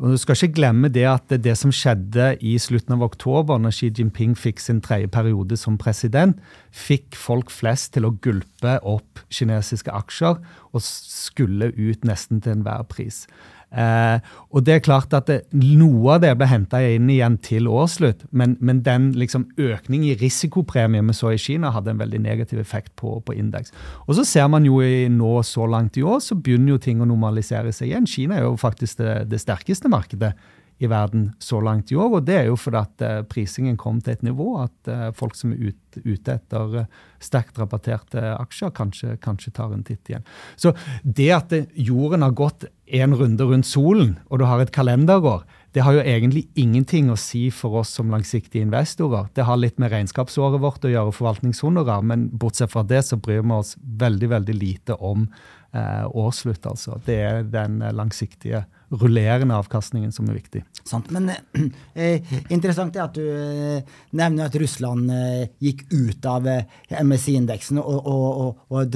Og 0.00 0.10
Du 0.10 0.16
skal 0.16 0.34
ikke 0.34 0.56
glemme 0.56 0.88
det 0.88 1.04
at 1.06 1.34
det, 1.44 1.54
som 1.58 1.72
skjedde 1.72 2.36
i 2.40 2.56
slutten 2.58 2.96
av 2.96 3.04
oktober, 3.06 3.58
når 3.60 3.74
Xi 3.76 3.90
Jinping 3.98 4.34
fikk 4.38 4.60
sin 4.60 4.80
tredje 4.80 5.10
periode 5.12 5.56
som 5.56 5.78
president, 5.78 6.38
fikk 6.72 7.14
folk 7.18 7.52
flest 7.52 7.92
til 7.94 8.08
å 8.08 8.14
gulpe 8.24 8.78
opp 8.82 9.22
kinesiske 9.30 9.92
aksjer 9.92 10.40
og 10.72 10.82
skulle 10.82 11.70
ut 11.76 12.04
nesten 12.08 12.40
til 12.42 12.56
enhver 12.56 12.88
pris. 12.88 13.26
Eh, 13.72 14.32
og 14.52 14.64
det 14.66 14.74
er 14.74 14.82
klart 14.84 15.14
at 15.16 15.30
det, 15.30 15.38
Noe 15.56 16.16
av 16.16 16.22
det 16.24 16.32
ble 16.36 16.48
henta 16.50 16.82
inn 16.84 17.08
igjen 17.12 17.38
til 17.44 17.68
årsslutt, 17.72 18.26
men, 18.30 18.56
men 18.60 18.82
den 18.84 19.10
liksom 19.16 19.46
økning 19.60 20.04
i 20.10 20.16
risikopremie 20.20 21.04
vi 21.08 21.16
så 21.16 21.32
i 21.32 21.40
Kina, 21.40 21.72
hadde 21.72 21.94
en 21.94 22.02
veldig 22.02 22.20
negativ 22.22 22.60
effekt 22.60 22.92
på, 23.00 23.16
på 23.24 23.36
indeks. 23.36 23.72
Og 24.06 24.18
så 24.18 24.26
ser 24.28 24.50
man 24.52 24.66
jo 24.68 24.82
i, 24.84 25.08
nå 25.12 25.38
så 25.46 25.66
langt 25.70 25.96
i 25.96 26.04
år, 26.04 26.20
så 26.24 26.36
begynner 26.36 26.76
jo 26.76 26.82
ting 26.84 27.00
å 27.00 27.08
normalisere 27.08 27.72
seg 27.72 27.90
igjen. 27.90 28.08
Kina 28.08 28.38
er 28.38 28.46
jo 28.46 28.58
faktisk 28.60 29.00
det, 29.00 29.14
det 29.32 29.40
sterkeste 29.40 29.90
markedet 29.92 30.34
i 30.82 30.90
verden 30.90 31.30
så 31.38 31.60
langt 31.60 31.92
i 31.92 31.96
år. 31.96 32.18
Og 32.18 32.26
det 32.26 32.36
er 32.40 32.50
jo 32.50 32.58
fordi 32.58 32.80
at 32.80 33.04
eh, 33.06 33.22
prisingen 33.28 33.78
kom 33.80 34.00
til 34.02 34.16
et 34.16 34.26
nivå 34.26 34.48
at 34.64 34.90
eh, 34.90 35.08
folk 35.16 35.36
som 35.38 35.54
er 35.54 35.72
ute 36.02 36.34
etter 36.34 36.76
eh, 36.82 37.00
sterkt 37.22 37.60
rabatterte 37.60 38.22
aksjer, 38.34 38.72
kanskje, 38.74 39.16
kanskje 39.22 39.54
tar 39.54 39.74
en 39.74 39.84
titt 39.86 40.10
igjen. 40.10 40.26
Så 40.56 40.74
det 41.02 41.30
at 41.36 41.54
jorden 41.78 42.26
har 42.26 42.34
gått 42.36 42.66
en 42.92 43.14
runde 43.16 43.46
rundt 43.48 43.68
solen, 43.68 44.16
og 44.28 44.42
du 44.42 44.46
har 44.48 44.60
et 44.60 44.74
kalenderår, 44.74 45.46
det 45.72 45.86
har 45.86 45.96
jo 45.96 46.02
egentlig 46.04 46.42
ingenting 46.58 47.08
å 47.08 47.16
si 47.16 47.46
for 47.54 47.78
oss 47.80 47.94
som 47.96 48.10
langsiktige 48.12 48.66
investorer. 48.66 49.30
Det 49.32 49.46
har 49.48 49.56
litt 49.56 49.78
med 49.80 49.94
regnskapsåret 49.94 50.60
vårt 50.60 50.84
å 50.84 50.90
gjøre, 50.92 51.14
forvaltningshonorar, 51.16 52.04
men 52.04 52.26
bortsett 52.28 52.74
fra 52.74 52.82
det 52.84 53.00
så 53.06 53.16
bryr 53.16 53.40
vi 53.40 53.56
oss 53.56 53.76
veldig, 53.80 54.28
veldig 54.34 54.58
lite 54.58 54.98
om 55.00 55.24
eh, 55.72 56.04
årsslutt, 56.04 56.66
altså. 56.68 57.00
Det 57.06 57.16
er 57.22 57.42
den 57.48 57.80
langsiktige 57.96 58.66
rullerende 58.92 59.56
avkastningen 59.56 60.12
som 60.12 60.28
er 60.28 60.36
viktig. 60.36 60.62
Sant, 60.84 61.08
men 61.14 61.30
eh, 61.32 62.32
interessant 62.52 62.96
er 62.96 63.04
at 63.06 63.16
du 63.16 63.22
eh, 63.24 63.94
nevner 64.18 64.50
at 64.50 64.58
Russland 64.60 65.10
eh, 65.14 65.46
gikk 65.64 65.86
ut 65.92 66.28
av 66.28 66.48
eh, 66.50 66.66
MSI-indeksen, 67.00 67.80
og, 67.80 68.10
og, 68.12 68.26
og, 68.44 68.66
og 68.72 68.92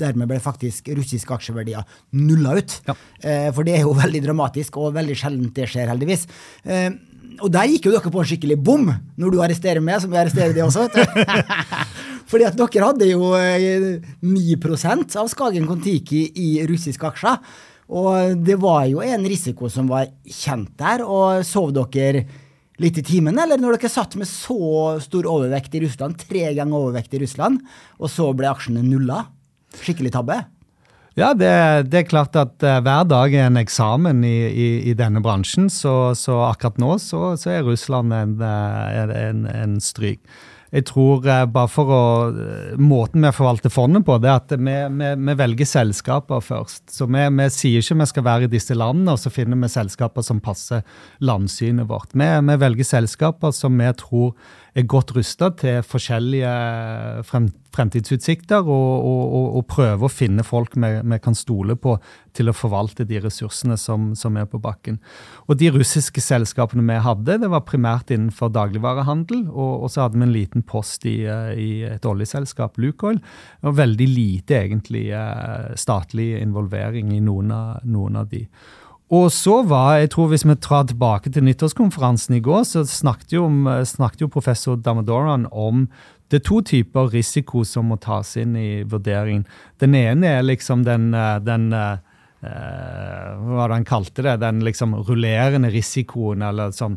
dermed 0.00 0.30
ble 0.30 0.40
faktisk 0.42 0.90
russiske 0.96 1.36
aksjeverdier 1.36 1.84
nulla 2.16 2.56
ut. 2.58 2.80
Ja. 2.88 2.96
Eh, 3.20 3.48
for 3.54 3.68
det 3.68 3.78
er 3.78 3.86
jo 3.86 3.96
veldig 4.04 4.24
dramatisk, 4.24 4.80
og 4.80 4.96
veldig 4.96 5.18
sjeldent 5.18 5.56
det 5.56 5.68
skjer, 5.70 5.90
heldigvis. 5.92 6.26
Eh, 6.64 6.90
og 7.40 7.48
der 7.52 7.68
gikk 7.70 7.88
jo 7.88 7.94
dere 7.94 8.12
på 8.12 8.20
en 8.20 8.28
skikkelig 8.28 8.58
bom, 8.60 8.88
når 9.20 9.32
du 9.32 9.42
arresterer 9.44 9.84
meg, 9.84 10.00
som 10.02 10.12
jeg 10.12 10.24
arresterer 10.24 10.56
de 10.56 10.64
også. 10.64 10.88
Fordi 12.30 12.46
at 12.46 12.58
dere 12.58 12.86
hadde 12.86 13.08
jo 13.10 13.32
eh, 13.38 13.98
9 14.22 14.56
av 15.18 15.30
Skagen 15.30 15.66
Kon-Tiki 15.68 16.24
i 16.38 16.50
russiske 16.68 17.06
aksjer. 17.08 17.40
Og 17.90 18.38
det 18.46 18.54
var 18.62 18.84
jo 18.86 19.02
en 19.02 19.26
risiko 19.26 19.70
som 19.72 19.90
var 19.90 20.12
kjent 20.24 20.72
der. 20.78 21.02
Og 21.02 21.42
sov 21.46 21.72
dere 21.74 22.24
litt 22.80 22.96
i 22.96 23.04
timen, 23.04 23.36
eller 23.36 23.60
når 23.60 23.76
dere 23.76 23.90
satt 23.92 24.16
med 24.16 24.28
så 24.28 24.96
stor 25.04 25.26
overvekt 25.28 25.74
i 25.76 25.82
Russland, 25.84 26.22
tre 26.22 26.46
ganger 26.56 26.78
overvekt 26.78 27.12
i 27.16 27.20
Russland, 27.20 27.60
og 28.00 28.08
så 28.08 28.30
ble 28.36 28.48
aksjene 28.48 28.84
nulla? 28.86 29.26
Skikkelig 29.76 30.14
tabbe? 30.14 30.38
Ja, 31.18 31.34
det, 31.36 31.50
det 31.90 31.98
er 31.98 32.08
klart 32.08 32.36
at 32.38 32.62
eh, 32.64 32.78
hver 32.80 33.04
dag 33.10 33.34
er 33.34 33.50
en 33.50 33.58
eksamen 33.60 34.22
i, 34.24 34.38
i, 34.48 34.68
i 34.88 34.94
denne 34.96 35.20
bransjen, 35.20 35.68
så, 35.68 36.14
så 36.16 36.38
akkurat 36.46 36.78
nå 36.80 36.94
så, 37.02 37.34
så 37.36 37.52
er 37.56 37.66
Russland 37.66 38.14
eh, 38.14 38.24
en, 39.02 39.12
en, 39.12 39.44
en 39.50 39.76
stryk. 39.84 40.22
Jeg 40.70 40.86
tror 40.86 41.26
eh, 41.26 41.44
bare 41.50 41.70
for 41.70 41.90
å 41.90 42.02
eh, 42.30 42.76
Måten 42.78 43.24
vi 43.26 43.32
forvalter 43.34 43.72
fondet 43.74 44.04
på, 44.06 44.18
det 44.22 44.30
er 44.30 44.38
at 44.38 44.54
vi, 44.54 44.76
vi, 45.00 45.10
vi 45.26 45.36
velger 45.40 45.68
selskaper 45.68 46.44
først. 46.44 46.84
Så 46.94 47.08
vi, 47.10 47.24
vi 47.40 47.48
sier 47.54 47.82
ikke 47.82 47.98
vi 48.00 48.08
skal 48.12 48.26
være 48.28 48.46
i 48.46 48.52
disse 48.52 48.76
landene, 48.78 49.16
og 49.16 49.22
så 49.22 49.32
finner 49.34 49.58
vi 49.58 49.70
selskaper 49.72 50.26
som 50.26 50.42
passer 50.42 50.84
landsynet 51.26 51.90
vårt. 51.90 52.14
Vi, 52.14 52.58
velger 52.62 52.86
selskaper 52.86 53.54
som 53.56 53.78
vi 53.80 53.90
tror 53.98 54.34
er 54.74 54.86
godt 54.88 55.14
rusta 55.16 55.50
til 55.58 55.80
forskjellige 55.86 56.50
frem, 57.26 57.48
fremtidsutsikter, 57.74 58.66
og, 58.66 59.04
og, 59.06 59.46
og, 59.58 59.64
prøver 59.70 60.06
å 60.06 60.10
finne 60.10 60.44
folk 60.46 60.76
vi 60.76 61.18
kan 61.22 61.36
stole 61.38 61.76
på 61.78 61.96
til 62.36 62.50
å 62.50 62.54
forvalte 62.54 63.06
de 63.08 63.20
ressursene 63.22 63.76
som, 63.80 64.10
som 64.18 64.36
er 64.38 64.48
på 64.50 64.60
bakken. 64.62 64.98
Og 65.48 65.58
De 65.60 65.70
russiske 65.74 66.22
selskapene 66.22 66.84
vi 66.86 66.98
hadde, 67.04 67.38
det 67.42 67.50
var 67.50 67.66
primært 67.66 68.12
innenfor 68.14 68.52
dagligvarehandel. 68.54 69.46
Og, 69.50 69.86
og 69.86 69.92
så 69.92 70.06
hadde 70.06 70.20
vi 70.20 70.26
en 70.26 70.34
liten 70.34 70.66
post 70.66 71.06
i, 71.10 71.20
eh, 71.26 71.52
i 71.54 71.70
et 71.90 72.06
oljeselskap, 72.06 72.78
Lukoil. 72.82 73.20
Og 73.66 73.78
veldig 73.78 74.10
lite 74.10 74.60
egentlig 74.64 75.08
eh, 75.14 75.72
statlig 75.78 76.32
involvering 76.40 77.14
i 77.16 77.22
noen 77.24 77.54
av, 77.54 77.82
noen 77.90 78.22
av 78.22 78.30
de. 78.30 78.44
Og 79.10 79.26
så 79.34 79.62
var, 79.66 79.98
jeg 79.98 80.12
tror 80.14 80.28
Hvis 80.30 80.46
vi 80.46 80.54
drar 80.54 80.86
tilbake 80.86 81.32
til 81.34 81.44
nyttårskonferansen 81.44 82.36
i 82.36 82.40
går, 82.40 82.62
så 82.62 82.84
snakket 82.86 83.32
jo, 83.34 83.48
snakket 83.84 84.22
jo 84.22 84.28
professor 84.30 84.76
Damadoran 84.76 85.48
om 85.50 85.88
det 86.30 86.38
er 86.38 86.46
to 86.46 86.60
typer 86.62 87.10
risiko 87.10 87.64
som 87.66 87.88
må 87.90 87.96
tas 87.98 88.36
inn 88.38 88.54
i 88.54 88.84
vurderingen. 88.86 89.42
Den 89.82 89.96
ene 89.98 90.36
er 90.36 90.46
liksom 90.46 90.84
den, 90.86 91.10
eh, 91.14 91.38
den 91.42 91.72
eh, 91.74 91.98
Hva 92.40 93.56
var 93.58 93.68
det 93.68 93.80
han 93.80 93.84
kalte 93.84 94.22
det? 94.24 94.38
Den 94.40 94.62
liksom 94.64 94.94
rullerende 94.94 95.68
risikoen, 95.74 96.40
eller 96.46 96.70
sånn 96.72 96.94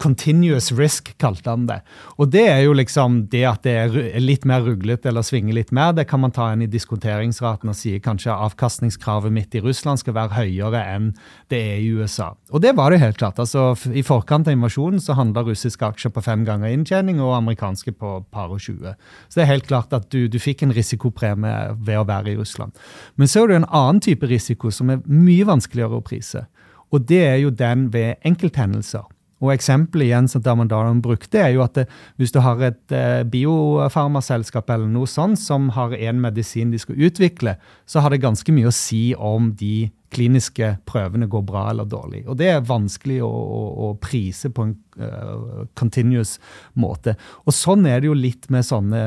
Continuous 0.00 0.70
risk, 0.72 1.10
kalte 1.20 1.50
han 1.50 1.66
det. 1.68 1.80
Og 2.16 2.30
det 2.32 2.44
er 2.48 2.60
jo 2.64 2.74
liksom 2.76 3.26
det 3.32 3.42
at 3.48 3.64
det 3.66 3.74
er 3.76 4.20
litt 4.22 4.46
mer 4.48 4.62
ruglete 4.64 5.10
eller 5.10 5.24
svinger 5.26 5.56
litt 5.56 5.72
mer. 5.74 5.92
Det 5.96 6.06
kan 6.10 6.22
man 6.22 6.34
ta 6.34 6.48
inn 6.52 6.64
i 6.64 6.70
diskonteringsraten 6.70 7.70
og 7.72 7.76
si 7.76 7.96
kanskje 8.02 8.34
avkastningskravet 8.34 9.34
mitt 9.34 9.54
i 9.58 9.62
Russland 9.64 10.00
skal 10.00 10.16
være 10.16 10.36
høyere 10.38 10.82
enn 10.94 11.10
det 11.52 11.60
er 11.60 11.82
i 11.82 11.90
USA. 11.92 12.32
Og 12.52 12.64
det 12.64 12.74
var 12.78 12.92
det 12.92 13.02
helt 13.02 13.20
klart. 13.20 13.40
Altså, 13.42 13.72
I 13.92 14.04
forkant 14.06 14.48
av 14.48 14.56
invasjonen 14.56 15.02
så 15.02 15.16
handla 15.18 15.44
russiske 15.46 15.86
aksjer 15.86 16.14
på 16.14 16.24
fem 16.24 16.46
ganger 16.48 16.72
inntjening 16.72 17.20
og 17.20 17.36
amerikanske 17.40 17.94
på 17.98 18.14
par 18.32 18.52
og 18.54 18.62
20. 18.62 18.96
Så 19.28 19.38
det 19.38 19.46
er 19.46 19.52
helt 19.52 19.68
klart 19.68 19.92
at 19.96 20.08
du, 20.14 20.26
du 20.28 20.38
fikk 20.42 20.64
en 20.64 20.74
risikopremie 20.74 21.76
ved 21.82 22.00
å 22.00 22.08
være 22.08 22.32
i 22.32 22.38
Russland. 22.40 22.76
Men 23.16 23.30
så 23.30 23.44
er 23.44 23.52
det 23.52 23.62
en 23.62 23.70
annen 23.70 24.02
type 24.04 24.28
risiko 24.30 24.72
som 24.72 24.92
er 24.92 25.02
mye 25.08 25.46
vanskeligere 25.48 26.00
å 26.00 26.06
prise. 26.06 26.46
Og 26.92 27.08
det 27.08 27.24
er 27.24 27.40
jo 27.40 27.50
den 27.50 27.88
ved 27.92 28.20
enkelthendelser. 28.28 29.08
Og 29.42 29.52
Eksempelet 29.54 30.08
igjen 30.08 30.28
som 30.30 30.42
Damandaran 30.44 31.02
brukte, 31.02 31.40
er 31.42 31.56
jo 31.56 31.64
at 31.64 31.74
det, 31.80 31.86
hvis 32.20 32.32
du 32.34 32.38
har 32.44 32.62
et 32.62 32.94
eh, 32.94 33.22
biofarmaselskap 33.28 34.70
eller 34.70 34.90
noe 34.90 35.10
sånt 35.10 35.40
som 35.42 35.72
har 35.76 35.96
en 35.98 36.22
medisin 36.22 36.70
de 36.72 36.80
skal 36.80 37.00
utvikle, 37.08 37.56
så 37.84 38.04
har 38.04 38.14
det 38.14 38.22
ganske 38.22 38.54
mye 38.54 38.70
å 38.70 38.76
si 38.76 39.10
om 39.18 39.50
de 39.58 39.90
kliniske 40.12 40.74
prøvene 40.88 41.26
går 41.30 41.44
bra 41.48 41.68
eller 41.72 41.88
dårlig. 41.88 42.22
Og 42.28 42.36
det 42.38 42.50
er 42.52 42.66
vanskelig 42.68 43.22
å, 43.24 43.30
å, 43.30 43.62
å 43.88 43.94
prise 44.00 44.52
på 44.52 44.68
en 44.68 44.74
uh, 45.00 45.64
continuous 45.78 46.36
måte. 46.78 47.16
Og 47.46 47.56
sånn 47.56 47.88
er 47.88 48.02
det 48.02 48.10
jo 48.10 48.18
litt 48.18 48.50
med 48.52 48.68
sånne 48.68 49.02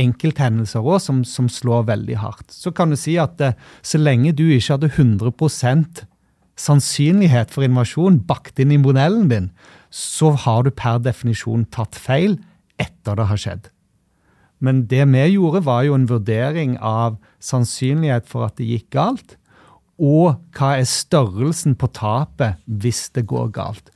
enkelthendelser 0.00 0.82
òg 0.82 1.00
som, 1.02 1.22
som, 1.26 1.48
slår 1.50 1.86
veldig 1.90 2.18
hardt. 2.22 2.50
Så 2.54 2.72
kan 2.74 2.90
du 2.90 2.98
si 2.98 3.16
at 3.20 3.40
eh, 3.42 3.54
så 3.82 4.00
lenge 4.00 4.34
du 4.34 4.46
ikke 4.48 4.76
hadde 4.76 4.90
100 4.94 5.34
sannsynlighet 6.60 7.52
for 7.54 7.66
innovasjon 7.66 8.20
bakt 8.28 8.60
inn 8.62 8.72
i 8.74 8.80
modellen 8.80 9.28
din, 9.30 9.48
så 9.90 10.32
har 10.44 10.64
du 10.64 10.72
per 10.74 11.00
definisjon 11.02 11.66
tatt 11.74 11.98
feil 11.98 12.38
etter 12.80 13.18
det 13.18 13.28
har 13.30 13.40
skjedd. 13.40 13.70
Men 14.64 14.84
det 14.88 15.04
vi 15.10 15.24
gjorde, 15.34 15.64
var 15.66 15.84
jo 15.84 15.96
en 15.96 16.08
vurdering 16.08 16.76
av 16.78 17.18
sannsynlighet 17.42 18.28
for 18.30 18.46
at 18.46 18.56
det 18.58 18.70
gikk 18.70 18.92
galt, 18.94 19.36
og 20.00 20.40
hva 20.56 20.74
er 20.80 20.88
størrelsen 20.88 21.76
på 21.78 21.90
tapet 21.94 22.58
hvis 22.66 23.08
det 23.14 23.26
går 23.30 23.52
galt. 23.54 23.90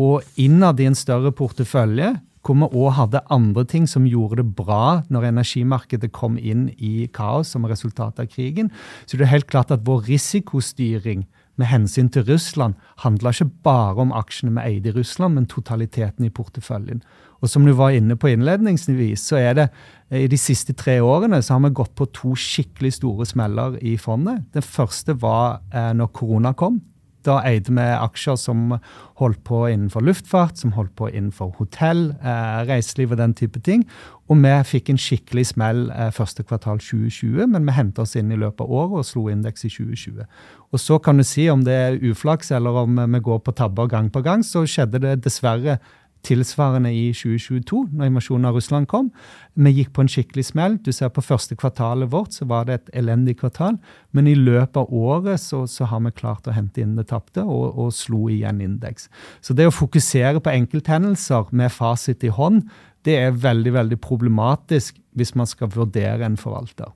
Og 0.00 0.24
innad 0.40 0.80
i 0.82 0.88
en 0.88 0.98
større 0.98 1.30
portefølje 1.34 2.16
hvor 2.44 2.58
vi 2.60 2.66
òg 2.76 2.90
hadde 2.98 3.22
andre 3.32 3.64
ting 3.64 3.86
som 3.88 4.08
gjorde 4.08 4.42
det 4.42 4.56
bra 4.58 5.04
når 5.12 5.30
energimarkedet 5.30 6.10
kom 6.12 6.36
inn 6.36 6.66
i 6.76 7.06
kaos 7.14 7.54
som 7.54 7.64
resultat 7.64 8.20
av 8.20 8.28
krigen. 8.28 8.68
Så 9.06 9.16
det 9.16 9.24
er 9.24 9.36
helt 9.36 9.48
klart 9.48 9.72
at 9.72 9.86
vår 9.86 10.04
risikostyring 10.10 11.24
med 11.60 11.68
hensyn 11.70 12.08
til 12.12 12.24
Russland 12.28 12.74
handla 13.04 13.30
ikke 13.34 13.50
bare 13.66 14.02
om 14.02 14.14
aksjene 14.16 14.54
vi 14.56 14.74
eide 14.74 14.90
i 14.90 14.96
Russland, 14.96 15.34
men 15.34 15.46
totaliteten 15.50 16.26
i 16.26 16.32
porteføljen. 16.34 17.02
Og 17.42 17.50
som 17.50 17.66
du 17.66 17.74
var 17.76 17.92
inne 17.92 18.16
på 18.16 18.30
innledningsvis, 18.32 19.26
så 19.28 19.36
er 19.36 19.58
det 19.58 19.68
i 20.14 20.26
de 20.30 20.38
siste 20.40 20.72
tre 20.78 20.96
årene 21.04 21.42
så 21.42 21.56
har 21.56 21.64
vi 21.66 21.74
gått 21.76 21.94
på 21.98 22.08
to 22.16 22.32
skikkelig 22.38 22.94
store 22.98 23.26
smeller 23.28 23.76
i 23.84 23.96
fondet. 24.00 24.46
Den 24.54 24.64
første 24.64 25.16
var 25.20 25.60
eh, 25.74 25.92
når 25.96 26.12
korona 26.16 26.54
kom. 26.56 26.80
Da 27.24 27.38
eide 27.46 27.72
vi 27.72 27.84
aksjer 27.96 28.36
som 28.40 28.74
holdt 29.20 29.40
på 29.46 29.62
innenfor 29.70 30.04
luftfart, 30.04 30.58
som 30.60 30.74
holdt 30.76 30.94
på 30.98 31.08
innenfor 31.08 31.54
hotell, 31.58 32.10
eh, 32.20 32.60
reiseliv 32.68 33.14
og 33.14 33.20
den 33.22 33.34
type 33.34 33.60
ting. 33.64 33.86
Og 34.28 34.40
vi 34.40 34.52
fikk 34.64 34.90
en 34.90 35.00
skikkelig 35.00 35.46
smell 35.52 35.86
eh, 35.90 36.10
første 36.12 36.44
kvartal 36.44 36.80
2020, 36.80 37.46
men 37.52 37.66
vi 37.68 37.76
henta 37.76 38.04
oss 38.04 38.16
inn 38.16 38.32
i 38.32 38.40
løpet 38.40 38.64
av 38.64 38.72
året 38.72 39.00
og 39.00 39.08
slo 39.08 39.26
indeks 39.32 39.64
i 39.68 39.72
2020. 39.72 40.24
Og 40.72 40.82
så 40.82 40.98
kan 40.98 41.20
du 41.20 41.24
si 41.24 41.48
om 41.52 41.64
det 41.64 41.74
er 41.74 42.00
uflaks 42.02 42.50
eller 42.52 42.84
om 42.84 42.98
vi 42.98 43.20
går 43.24 43.44
på 43.44 43.54
tabber 43.56 43.88
gang 43.88 44.10
på 44.10 44.24
gang, 44.24 44.44
så 44.44 44.66
skjedde 44.68 45.02
det 45.04 45.20
dessverre 45.24 45.78
tilsvarende 46.24 46.90
i 46.94 47.10
2022, 47.14 47.80
når 47.92 48.10
invasjonen 48.10 48.48
av 48.48 48.56
Russland 48.56 48.88
kom. 48.90 49.10
Vi 49.54 49.72
gikk 49.76 49.92
på 49.94 50.04
en 50.04 50.10
skikkelig 50.10 50.46
smell. 50.50 50.78
Du 50.82 50.90
ser 50.92 51.12
På 51.14 51.22
første 51.22 51.56
kvartalet 51.56 52.10
vårt 52.12 52.32
så 52.34 52.48
var 52.50 52.64
det 52.66 52.74
et 52.74 52.90
elendig 53.02 53.36
kvartal, 53.40 53.78
men 54.12 54.26
i 54.26 54.34
løpet 54.34 54.76
av 54.80 54.90
året 54.90 55.40
så, 55.40 55.64
så 55.70 55.84
har 55.90 56.00
vi 56.06 56.14
klart 56.16 56.48
å 56.48 56.56
hente 56.56 56.82
inn 56.82 56.96
det 56.96 57.06
tapte 57.12 57.44
og, 57.44 57.78
og 57.78 57.92
slo 57.94 58.28
igjen 58.32 58.60
indeks. 58.64 59.08
Så 59.40 59.54
det 59.54 59.68
å 59.68 59.74
fokusere 59.74 60.40
på 60.40 60.54
enkelthendelser 60.54 61.52
med 61.52 61.72
fasit 61.72 62.24
i 62.24 62.32
hånd, 62.32 62.64
det 63.04 63.18
er 63.20 63.36
veldig 63.36 63.72
veldig 63.74 64.00
problematisk 64.00 64.98
hvis 65.14 65.34
man 65.36 65.46
skal 65.46 65.70
vurdere 65.74 66.24
en 66.24 66.40
forvalter. 66.40 66.90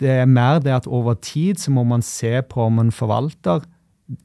Det 0.00 0.10
er 0.22 0.26
mer 0.26 0.58
det 0.64 0.72
at 0.74 0.88
over 0.90 1.14
tid 1.14 1.60
så 1.60 1.70
må 1.70 1.84
man 1.86 2.02
se 2.02 2.40
på 2.42 2.66
om 2.66 2.80
en 2.82 2.92
forvalter 2.94 3.62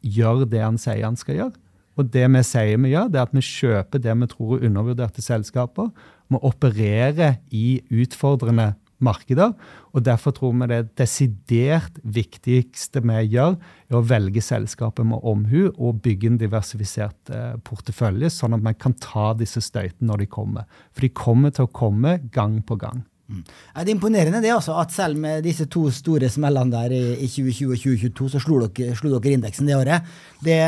gjør 0.01 0.45
det 0.49 0.63
han 0.63 0.79
sier 0.81 1.05
han 1.05 1.19
skal 1.19 1.41
gjøre. 1.41 1.57
Og 1.97 2.09
det 2.13 2.25
vi 2.33 2.43
sier 2.45 2.81
vi 2.81 2.93
gjør, 2.93 3.09
det 3.11 3.19
er 3.19 3.27
at 3.27 3.35
vi 3.35 3.45
kjøper 3.45 4.01
det 4.03 4.17
vi 4.21 4.29
tror 4.33 4.57
er 4.57 4.67
undervurderte 4.69 5.23
selskaper. 5.25 5.89
Vi 6.29 6.41
opererer 6.45 7.39
i 7.49 7.79
utfordrende 7.89 8.73
markeder. 9.03 9.53
Og 9.93 10.05
derfor 10.05 10.33
tror 10.35 10.53
vi 10.57 10.69
det 10.69 10.81
desidert 10.97 11.99
viktigste 12.03 13.01
vi 13.05 13.19
gjør, 13.33 13.57
er 13.89 13.97
å 13.97 14.05
velge 14.05 14.43
selskapet 14.43 15.07
med 15.07 15.25
omhu 15.25 15.69
og 15.71 16.01
bygge 16.05 16.31
en 16.31 16.39
diversifisert 16.41 17.33
eh, 17.33 17.57
portefølje, 17.65 18.31
sånn 18.33 18.57
at 18.57 18.65
man 18.65 18.77
kan 18.77 18.97
ta 19.01 19.31
disse 19.37 19.61
støytene 19.65 20.09
når 20.11 20.25
de 20.25 20.31
kommer. 20.37 20.81
For 20.93 21.05
de 21.05 21.13
kommer 21.13 21.53
til 21.53 21.67
å 21.67 21.73
komme 21.73 22.17
gang 22.33 22.59
på 22.65 22.79
gang. 22.81 23.05
Mm. 23.27 23.43
Det 23.43 23.83
er 23.83 23.91
imponerende 23.91 24.39
det 24.43 24.53
altså, 24.55 24.77
at 24.79 24.93
selv 24.95 25.19
med 25.19 25.43
disse 25.43 25.67
to 25.71 25.89
store 25.91 26.29
smellene 26.31 26.71
der 26.71 26.93
i, 26.95 27.03
i 27.25 27.27
2020 27.27 27.73
og 27.73 27.81
2022, 27.83 28.29
så 28.33 28.43
slo 28.43 28.59
dere, 28.63 28.95
slo 28.95 29.11
dere 29.17 29.33
indeksen 29.35 29.67
det 29.67 29.75
året. 29.75 30.13
Det, 30.43 30.59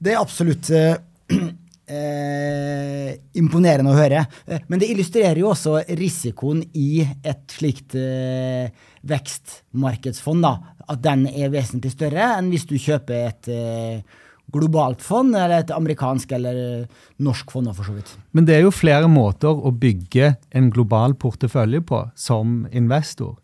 det 0.00 0.14
er 0.14 0.22
absolutt 0.22 0.70
eh, 0.72 0.94
eh, 1.90 3.10
imponerende 3.40 3.92
å 3.92 3.98
høre. 3.98 4.24
Eh, 4.46 4.64
men 4.70 4.80
det 4.80 4.90
illustrerer 4.92 5.42
jo 5.42 5.50
også 5.52 5.80
risikoen 5.98 6.62
i 6.72 7.04
et 7.04 7.44
slikt 7.52 7.96
eh, 7.98 8.72
vekstmarkedsfond. 9.10 10.46
da, 10.46 10.56
At 10.88 11.04
den 11.04 11.26
er 11.30 11.52
vesentlig 11.52 11.92
større 11.94 12.32
enn 12.38 12.50
hvis 12.52 12.68
du 12.70 12.76
kjøper 12.80 13.28
et 13.28 13.52
eh, 13.52 14.20
globalt 14.52 15.02
fond, 15.02 15.34
eller 15.36 15.62
et 15.62 15.74
amerikansk 15.74 16.32
eller 16.32 16.86
norsk 17.18 17.50
fond. 17.50 17.70
for 17.76 17.84
så 17.84 17.92
vidt. 17.92 18.16
Men 18.32 18.44
det 18.44 18.56
er 18.56 18.62
jo 18.64 18.70
flere 18.74 19.08
måter 19.08 19.48
å 19.48 19.70
bygge 19.70 20.36
en 20.50 20.70
global 20.70 21.14
portefølje 21.14 21.80
på 21.80 22.10
som 22.16 22.66
investor. 22.72 23.36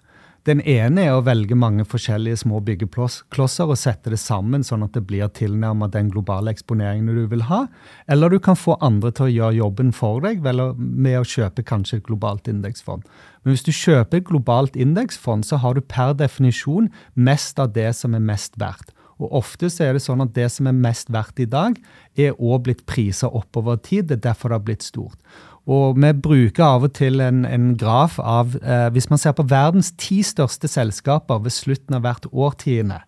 Den 0.47 0.61
ene 0.63 1.03
er 1.03 1.17
å 1.17 1.25
velge 1.27 1.57
mange 1.59 1.83
forskjellige 1.91 2.39
små 2.45 2.61
byggeklosser 2.63 3.67
og 3.67 3.79
sette 3.81 4.13
det 4.13 4.21
sammen, 4.23 4.63
sånn 4.63 4.85
at 4.87 4.95
det 4.95 5.03
blir 5.09 5.27
tilnærmet 5.35 5.91
den 5.97 6.13
globale 6.13 6.53
eksponeringen 6.55 7.11
du 7.19 7.25
vil 7.33 7.43
ha. 7.49 7.65
Eller 8.07 8.31
du 8.31 8.39
kan 8.39 8.55
få 8.55 8.77
andre 8.79 9.11
til 9.11 9.27
å 9.27 9.33
gjøre 9.35 9.59
jobben 9.59 9.91
for 9.97 10.23
deg 10.23 10.47
med 10.47 11.19
å 11.19 11.27
kjøpe 11.27 11.67
kanskje 11.67 11.99
et 11.99 12.07
globalt 12.07 12.47
indeksfond. 12.47 13.03
Men 13.43 13.57
hvis 13.57 13.67
du 13.67 13.73
kjøper 13.75 14.21
et 14.21 14.29
globalt 14.31 14.79
indeksfond, 14.79 15.43
så 15.49 15.59
har 15.65 15.75
du 15.75 15.83
per 15.83 16.15
definisjon 16.15 16.93
mest 17.15 17.59
av 17.59 17.75
det 17.75 17.91
som 17.99 18.15
er 18.15 18.23
mest 18.23 18.55
verdt. 18.63 18.95
Og 19.23 19.33
ofte 19.41 19.71
så 19.73 19.87
er 19.87 19.97
det 19.97 20.05
sånn 20.05 20.25
at 20.25 20.35
det 20.37 20.49
som 20.53 20.69
er 20.69 20.77
mest 20.77 21.11
verdt 21.13 21.41
i 21.41 21.49
dag, 21.49 21.77
er 22.19 22.37
òg 22.37 22.67
blitt 22.67 22.85
prisa 22.89 23.31
oppover 23.33 23.81
tid. 23.81 24.11
Det 24.11 24.19
er 24.19 24.25
derfor 24.31 24.53
det 24.53 24.61
har 24.61 24.67
blitt 24.67 24.85
stort. 24.87 25.19
Og 25.67 25.99
vi 25.99 26.13
bruker 26.23 26.63
av 26.63 26.87
og 26.87 26.95
til 26.95 27.23
en, 27.25 27.43
en 27.49 27.73
graf 27.79 28.21
av 28.23 28.55
eh, 28.61 28.87
Hvis 28.95 29.09
man 29.11 29.19
ser 29.19 29.35
på 29.35 29.49
verdens 29.51 29.91
ti 29.99 30.21
største 30.23 30.71
selskaper 30.71 31.41
ved 31.43 31.55
slutten 31.55 31.99
av 31.99 32.05
hvert 32.05 32.29
årtiende, 32.31 33.01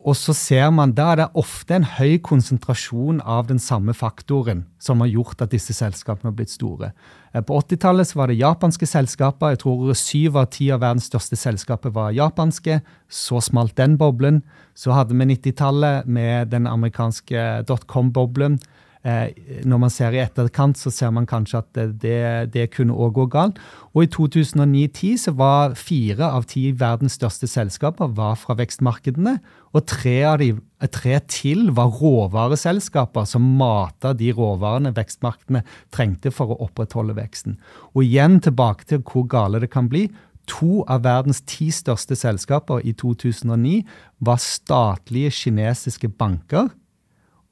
og 0.00 0.16
så 0.16 0.32
ser 0.32 0.70
man, 0.72 0.94
Da 0.96 1.12
er 1.12 1.16
det 1.16 1.26
ofte 1.36 1.74
en 1.76 1.84
høy 1.84 2.18
konsentrasjon 2.24 3.20
av 3.20 3.48
den 3.48 3.58
samme 3.58 3.92
faktoren 3.92 4.64
som 4.80 5.00
har 5.00 5.10
gjort 5.12 5.42
at 5.42 5.52
disse 5.52 5.74
selskapene 5.76 6.30
har 6.30 6.36
blitt 6.36 6.50
store. 6.50 6.92
Eh, 7.34 7.42
på 7.42 7.58
80-tallet 7.60 8.14
var 8.16 8.28
det 8.28 8.40
japanske 8.40 8.86
selskaper. 8.88 9.50
Jeg 9.52 9.60
tror 9.60 9.92
syv 9.94 10.36
av 10.40 10.46
ti 10.46 10.70
av 10.72 10.80
verdens 10.80 11.10
største 11.10 11.36
selskaper 11.36 11.92
var 11.92 12.16
japanske. 12.16 12.80
Så 13.08 13.42
smalt 13.44 13.76
den 13.76 13.98
boblen. 14.00 14.42
Så 14.74 14.92
hadde 14.96 15.12
vi 15.12 15.34
90-tallet 15.34 16.06
med 16.06 16.48
den 16.48 16.66
amerikanske 16.66 17.66
dotcom-boblen. 17.68 18.56
Eh, 19.00 19.32
når 19.64 19.78
man 19.80 19.92
ser 19.92 20.12
i 20.12 20.20
etterkant, 20.20 20.76
så 20.76 20.90
ser 20.92 21.12
man 21.16 21.28
kanskje 21.28 21.62
at 21.62 21.78
det, 22.02 22.52
det 22.52 22.66
kunne 22.74 22.92
òg 22.92 23.14
gå 23.16 23.24
galt. 23.32 23.60
Og 23.94 24.04
i 24.04 24.10
2009-10 24.12 25.22
så 25.24 25.32
var 25.38 25.76
fire 25.78 26.28
av 26.28 26.44
ti 26.50 26.66
verdens 26.76 27.16
største 27.16 27.48
selskaper 27.48 28.12
var 28.16 28.36
fra 28.40 28.58
vekstmarkedene. 28.58 29.38
Og 29.72 29.86
tre, 29.88 30.16
av 30.28 30.40
de, 30.42 30.50
tre 30.92 31.16
til 31.32 31.70
var 31.76 31.94
råvareselskaper 31.96 33.28
som 33.28 33.46
mata 33.60 34.12
de 34.12 34.34
råvarene 34.36 34.92
vekstmarkedene 34.96 35.64
trengte 35.94 36.34
for 36.34 36.52
å 36.52 36.60
opprettholde 36.66 37.16
veksten. 37.16 37.56
Og 37.94 38.04
igjen 38.04 38.36
tilbake 38.44 38.90
til 38.90 39.00
hvor 39.00 39.24
gale 39.30 39.62
det 39.64 39.72
kan 39.72 39.88
bli. 39.88 40.10
To 40.50 40.82
av 40.90 41.06
verdens 41.06 41.40
ti 41.48 41.70
største 41.72 42.18
selskaper 42.18 42.82
i 42.84 42.92
2009 42.98 43.80
var 44.26 44.42
statlige 44.42 45.32
kinesiske 45.32 46.10
banker 46.20 46.68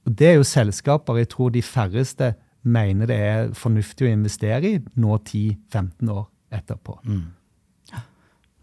og 0.08 0.14
Det 0.16 0.30
er 0.30 0.38
jo 0.38 0.46
selskaper 0.48 1.20
jeg 1.20 1.28
tror 1.34 1.52
de 1.52 1.62
færreste 1.62 2.32
mener 2.64 3.08
det 3.08 3.16
er 3.16 3.50
fornuftig 3.56 4.08
å 4.08 4.12
investere 4.12 4.64
i 4.66 4.78
nå 5.00 5.18
10-15 5.20 6.12
år 6.12 6.24
etterpå. 6.58 6.98
Mm. 7.04 7.26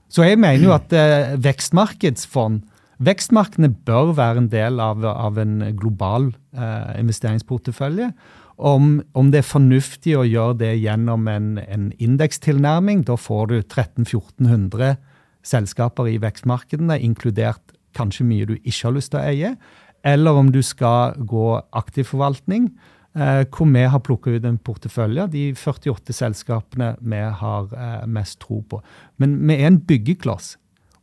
Så 0.09 0.25
jeg 0.25 0.39
mener 0.39 0.63
jo 0.63 0.73
at 0.75 0.93
eh, 0.95 1.35
vekstmarkedsfond 1.41 2.63
Vekstmarkedene 3.03 3.73
bør 3.83 4.13
være 4.15 4.39
en 4.39 4.45
del 4.47 4.79
av, 4.79 5.01
av 5.03 5.35
en 5.41 5.57
global 5.75 6.29
eh, 6.55 6.93
investeringsportefølje. 7.01 8.05
Om, 8.55 9.01
om, 9.11 9.31
det 9.33 9.41
er 9.41 9.49
fornuftig 9.49 10.13
å 10.15 10.23
gjøre 10.23 10.55
det 10.61 10.69
gjennom 10.79 11.27
en, 11.27 11.49
en 11.59 11.89
indekstilnærming, 11.99 13.03
da 13.03 13.17
får 13.19 13.49
du 13.51 13.57
1300-1400 13.57 14.95
selskaper 15.43 16.07
i 16.07 16.15
vekstmarkedene, 16.23 17.01
inkludert 17.03 17.75
kanskje 17.99 18.29
mye 18.29 18.47
du 18.47 18.55
ikke 18.61 18.87
har 18.87 18.95
lyst 18.95 19.11
til 19.11 19.19
å 19.19 19.27
eie 19.27 19.51
eller 20.05 20.37
om 20.37 20.51
du 20.53 20.61
skal 20.63 21.15
gå 21.17 21.47
aktiv 21.73 22.05
forvaltning, 22.11 22.69
eh, 23.17 23.43
hvor 23.49 23.71
vi 23.71 23.85
har 23.89 24.03
plukka 24.05 24.35
ut 24.35 24.45
en 24.45 24.59
portefølje, 24.61 25.27
de 25.33 25.45
48 25.55 26.13
selskapene 26.13 26.95
vi 27.01 27.23
har 27.41 27.73
eh, 27.73 28.05
mest 28.07 28.39
tro 28.43 28.61
på. 28.61 28.81
Men 29.17 29.39
vi 29.47 29.57
er 29.57 29.71
en 29.71 29.81
byggekloss. 29.81 30.55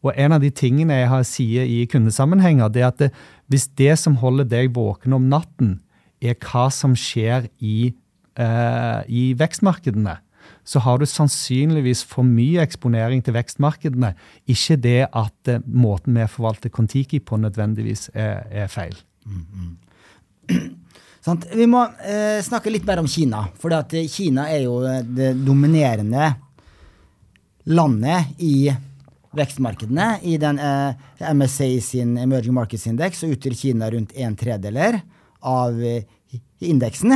Og 0.02 0.14
en 0.18 0.34
av 0.34 0.42
de 0.42 0.50
tingene 0.50 0.98
jeg 0.98 1.10
har 1.10 1.26
sier 1.26 1.66
i 1.66 1.84
kundesammenhenger, 1.86 2.70
det 2.74 2.82
er 2.82 2.90
at 2.90 2.98
det, 2.98 3.10
hvis 3.50 3.68
det 3.78 3.94
som 4.00 4.18
holder 4.18 4.48
deg 4.50 4.74
våken 4.74 5.14
om 5.14 5.28
natten, 5.30 5.80
er 6.22 6.38
hva 6.38 6.68
som 6.70 6.94
skjer 6.98 7.48
i, 7.58 7.94
eh, 8.38 9.00
i 9.06 9.32
vekstmarkedene, 9.38 10.18
så 10.64 10.82
har 10.84 11.00
du 11.00 11.06
sannsynligvis 11.08 12.04
for 12.06 12.26
mye 12.26 12.62
eksponering 12.62 13.22
til 13.24 13.34
vekstmarkedene. 13.34 14.12
Ikke 14.50 14.76
det 14.78 15.00
at 15.08 15.50
uh, 15.50 15.64
måten 15.66 16.18
vi 16.18 16.28
forvalter 16.30 16.72
Kon-Tiki 16.72 17.22
på, 17.26 17.40
nødvendigvis 17.42 18.10
er, 18.14 18.46
er 18.50 18.70
feil. 18.70 18.94
Mm, 19.26 19.42
mm. 19.42 19.74
Sånn, 21.22 21.38
vi 21.54 21.68
må 21.70 21.84
eh, 22.02 22.40
snakke 22.42 22.70
litt 22.74 22.86
mer 22.86 22.98
om 22.98 23.06
Kina. 23.06 23.44
For 23.62 23.70
Kina 24.10 24.48
er 24.50 24.64
jo 24.64 24.80
det 24.82 25.28
dominerende 25.46 26.32
landet 27.70 28.42
i 28.42 28.72
vekstmarkedene. 29.38 30.08
I 30.26 30.34
den 30.42 30.58
eh, 30.58 30.98
MSA 31.30 31.68
sin 31.80 32.16
Emerging 32.18 32.56
Markets 32.56 32.88
Index 32.90 33.22
så 33.22 33.30
utgjør 33.30 33.54
Kina 33.54 33.90
rundt 33.94 34.16
en 34.18 34.34
tredeler 34.36 34.98
av 35.46 35.78
eh, 35.78 36.04
indeksen. 36.66 37.14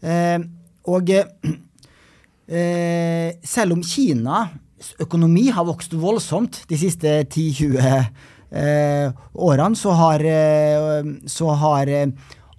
Eh, 0.00 0.38
og 0.90 1.14
eh, 1.14 1.30
selv 2.48 3.74
om 3.74 3.82
Kinas 3.84 4.94
økonomi 5.02 5.48
har 5.52 5.66
vokst 5.68 5.92
voldsomt 5.98 6.62
de 6.70 6.78
siste 6.80 7.10
10-20 7.26 7.76
eh, 7.82 9.10
årene, 9.34 9.76
så 9.76 9.92
har, 9.98 10.24
eh, 10.24 11.10
så 11.28 11.50
har 11.60 11.92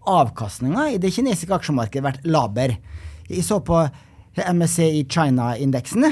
avkastninga 0.10 0.90
i 0.94 1.00
det 1.02 1.14
kinesiske 1.16 1.56
aksjemarkedet 1.58 2.06
vært 2.06 2.28
laber. 2.30 2.76
Jeg 3.30 3.46
så 3.46 3.60
på 3.66 3.82
MSCI 4.40 5.06
China-indeksen. 5.10 6.06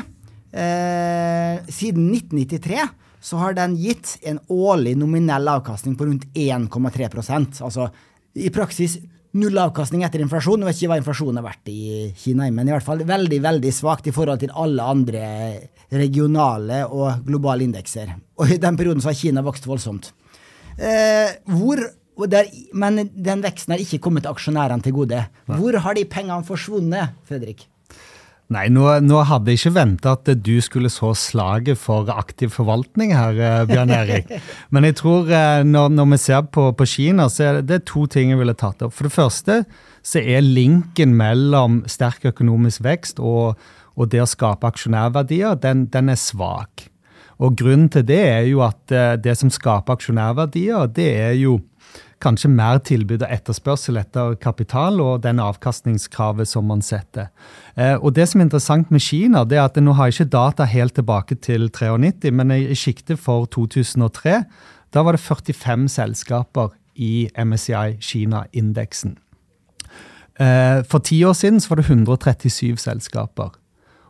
Eh, 0.51 1.59
siden 1.69 2.09
1993 2.13 2.87
så 3.21 3.37
har 3.41 3.53
den 3.57 3.75
gitt 3.75 4.17
en 4.23 4.39
årlig 4.47 4.95
nominell 4.97 5.49
avkastning 5.51 5.97
på 5.99 6.07
rundt 6.07 6.23
1,3% 6.33 7.59
Altså 7.65 7.89
i 8.37 8.49
praksis 8.53 8.95
null 9.37 9.57
avkastning 9.61 10.03
etter 10.05 10.21
inflasjon. 10.23 10.63
Jeg 10.63 10.69
vet 10.69 10.79
ikke 10.81 10.91
hva 10.91 10.99
inflasjonen 11.01 11.39
har 11.41 11.47
vært 11.47 11.71
i 11.71 11.81
Kina, 12.17 12.49
men 12.53 12.69
i 12.69 12.73
hvert 12.75 12.85
fall 12.85 13.03
veldig 13.07 13.39
veldig 13.43 13.73
svakt 13.75 14.09
i 14.09 14.15
forhold 14.15 14.41
til 14.43 14.53
alle 14.53 14.85
andre 14.95 15.27
regionale 15.93 16.83
og 16.87 17.23
globale 17.27 17.67
indekser. 17.67 18.15
Og 18.41 18.51
i 18.53 18.59
den 18.61 18.79
perioden 18.79 19.03
så 19.03 19.11
har 19.13 19.19
Kina 19.19 19.45
vokst 19.45 19.69
voldsomt. 19.69 20.11
Eh, 20.77 21.37
hvor 21.53 21.81
der, 22.25 22.49
men 22.73 23.07
den 23.13 23.43
veksten 23.45 23.75
har 23.75 23.81
ikke 23.81 24.01
kommet 24.01 24.25
aksjonærene 24.29 24.81
til 24.83 24.95
gode. 24.95 25.23
Hvor 25.45 25.77
har 25.85 25.97
de 25.97 26.05
pengene 26.09 26.45
forsvunnet, 26.45 27.17
Fredrik? 27.29 27.67
Nei, 28.47 28.69
nå, 28.71 28.85
nå, 29.03 29.17
hadde 29.27 29.51
jeg 29.51 29.59
ikke 29.59 29.73
venta 29.75 30.13
at 30.15 30.29
du 30.39 30.53
skulle 30.63 30.87
så 30.91 31.09
slaget 31.19 31.79
for 31.81 32.07
aktiv 32.13 32.53
forvaltning 32.55 33.11
her, 33.11 33.35
eh, 33.35 33.65
Bjørn 33.67 33.91
Erik. 33.91 34.29
Men 34.73 34.87
jeg 34.87 34.95
tror 35.01 35.27
eh, 35.27 35.65
når, 35.67 35.89
når 35.91 36.07
vi 36.13 36.19
ser 36.23 36.45
på, 36.55 36.69
på, 36.79 36.87
Kina, 36.87 37.25
så 37.27 37.43
er 37.43 37.59
det 37.67 37.81
to 37.91 38.05
ting 38.07 38.31
jeg 38.31 38.39
ville 38.39 38.55
tatt 38.55 38.85
opp. 38.87 38.95
For 38.95 39.09
det 39.09 39.15
første 39.17 39.57
så 39.99 40.23
er 40.23 40.47
linken 40.47 41.17
mellom 41.19 41.81
sterk 41.91 42.29
økonomisk 42.31 42.85
vekst 42.87 43.19
og, 43.19 43.59
og 43.99 44.13
det 44.13 44.23
å 44.23 44.29
skape 44.31 44.71
aksjonærverdier, 44.71 45.59
den, 45.59 45.89
den 45.91 46.15
er 46.15 46.21
svak. 46.21 46.87
Og 47.43 47.59
grunnen 47.59 47.91
til 47.91 48.05
det 48.07 48.23
er 48.31 48.47
jo 48.47 48.63
at 48.63 48.95
eh, 48.95 49.17
det 49.19 49.35
som 49.43 49.51
skaper 49.51 49.99
aksjonærverdier, 49.99 50.87
det 50.95 51.09
er 51.19 51.35
jo 51.35 51.59
kanskje 52.23 52.49
mer 52.49 52.79
tilbud 52.81 53.21
og 53.21 53.31
etterspørsel 53.33 53.99
etter 54.01 54.35
kapital 54.41 55.01
og 55.03 55.21
den 55.25 55.41
avkastningskravet 55.43 56.49
som 56.49 56.65
man 56.69 56.81
setter. 56.81 57.29
Eh, 57.75 57.95
og 57.95 58.13
Det 58.13 58.27
som 58.29 58.41
er 58.41 58.45
interessant 58.47 58.91
med 58.91 59.01
Kina, 59.01 59.43
det 59.43 59.57
er 59.57 59.65
at 59.65 59.77
nå 59.77 59.93
har 59.93 60.07
jeg 60.09 60.21
ikke 60.21 60.37
data 60.37 60.63
helt 60.65 60.95
tilbake 60.95 61.35
til 61.35 61.69
93, 61.69 62.31
men 62.31 62.51
i 62.51 62.75
sjiktet 62.75 63.19
for 63.19 63.45
2003 63.45 64.43
da 64.93 65.03
var 65.03 65.13
det 65.13 65.21
45 65.21 65.89
selskaper 65.89 66.73
i 66.95 67.29
MSCI 67.37 67.97
Kina-indeksen. 68.01 69.17
Eh, 70.39 70.83
for 70.85 70.99
ti 70.99 71.23
år 71.23 71.33
siden 71.33 71.61
var 71.69 71.75
det 71.75 71.85
137 71.89 72.77
selskaper, 72.77 73.49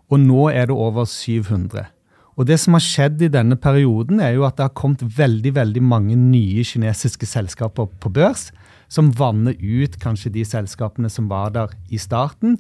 og 0.10 0.20
nå 0.20 0.50
er 0.50 0.68
det 0.68 0.76
over 0.76 1.06
700. 1.06 1.88
Og 2.38 2.46
det 2.46 2.60
som 2.62 2.76
har 2.78 2.84
skjedd 2.86 3.22
i 3.26 3.32
denne 3.34 3.58
perioden, 3.58 4.20
er 4.22 4.36
jo 4.36 4.46
at 4.46 4.60
det 4.60 4.68
har 4.68 4.78
kommet 4.78 5.02
veldig 5.02 5.56
veldig 5.58 5.82
mange 5.82 6.18
nye 6.20 6.62
kinesiske 6.66 7.26
selskaper 7.26 7.90
på 7.98 8.12
børs, 8.14 8.52
som 8.94 9.10
vanner 9.18 9.58
ut 9.58 9.98
kanskje 10.00 10.32
de 10.36 10.46
selskapene 10.46 11.10
som 11.10 11.28
var 11.32 11.50
der 11.56 11.74
i 11.90 11.98
starten. 11.98 12.60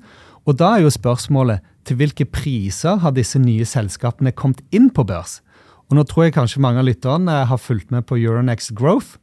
Og 0.49 0.57
da 0.57 0.73
er 0.75 0.88
jo 0.88 0.93
spørsmålet 0.93 1.61
til 1.88 2.01
hvilke 2.01 2.25
priser 2.25 2.97
har 3.03 3.13
disse 3.15 3.39
nye 3.39 3.67
selskapene 3.69 4.34
kommet 4.34 4.65
inn 4.75 4.89
på 4.89 5.05
børs? 5.07 5.39
Og 5.88 5.95
nå 5.95 6.03
tror 6.09 6.25
jeg 6.25 6.36
kanskje 6.36 6.63
mange 6.63 6.82
av 6.82 6.89
lytterne 6.89 7.43
har 7.47 7.61
fulgt 7.61 7.93
med 7.93 8.09
på 8.09 8.17
Euronex 8.19 8.73
Growth. 8.75 9.15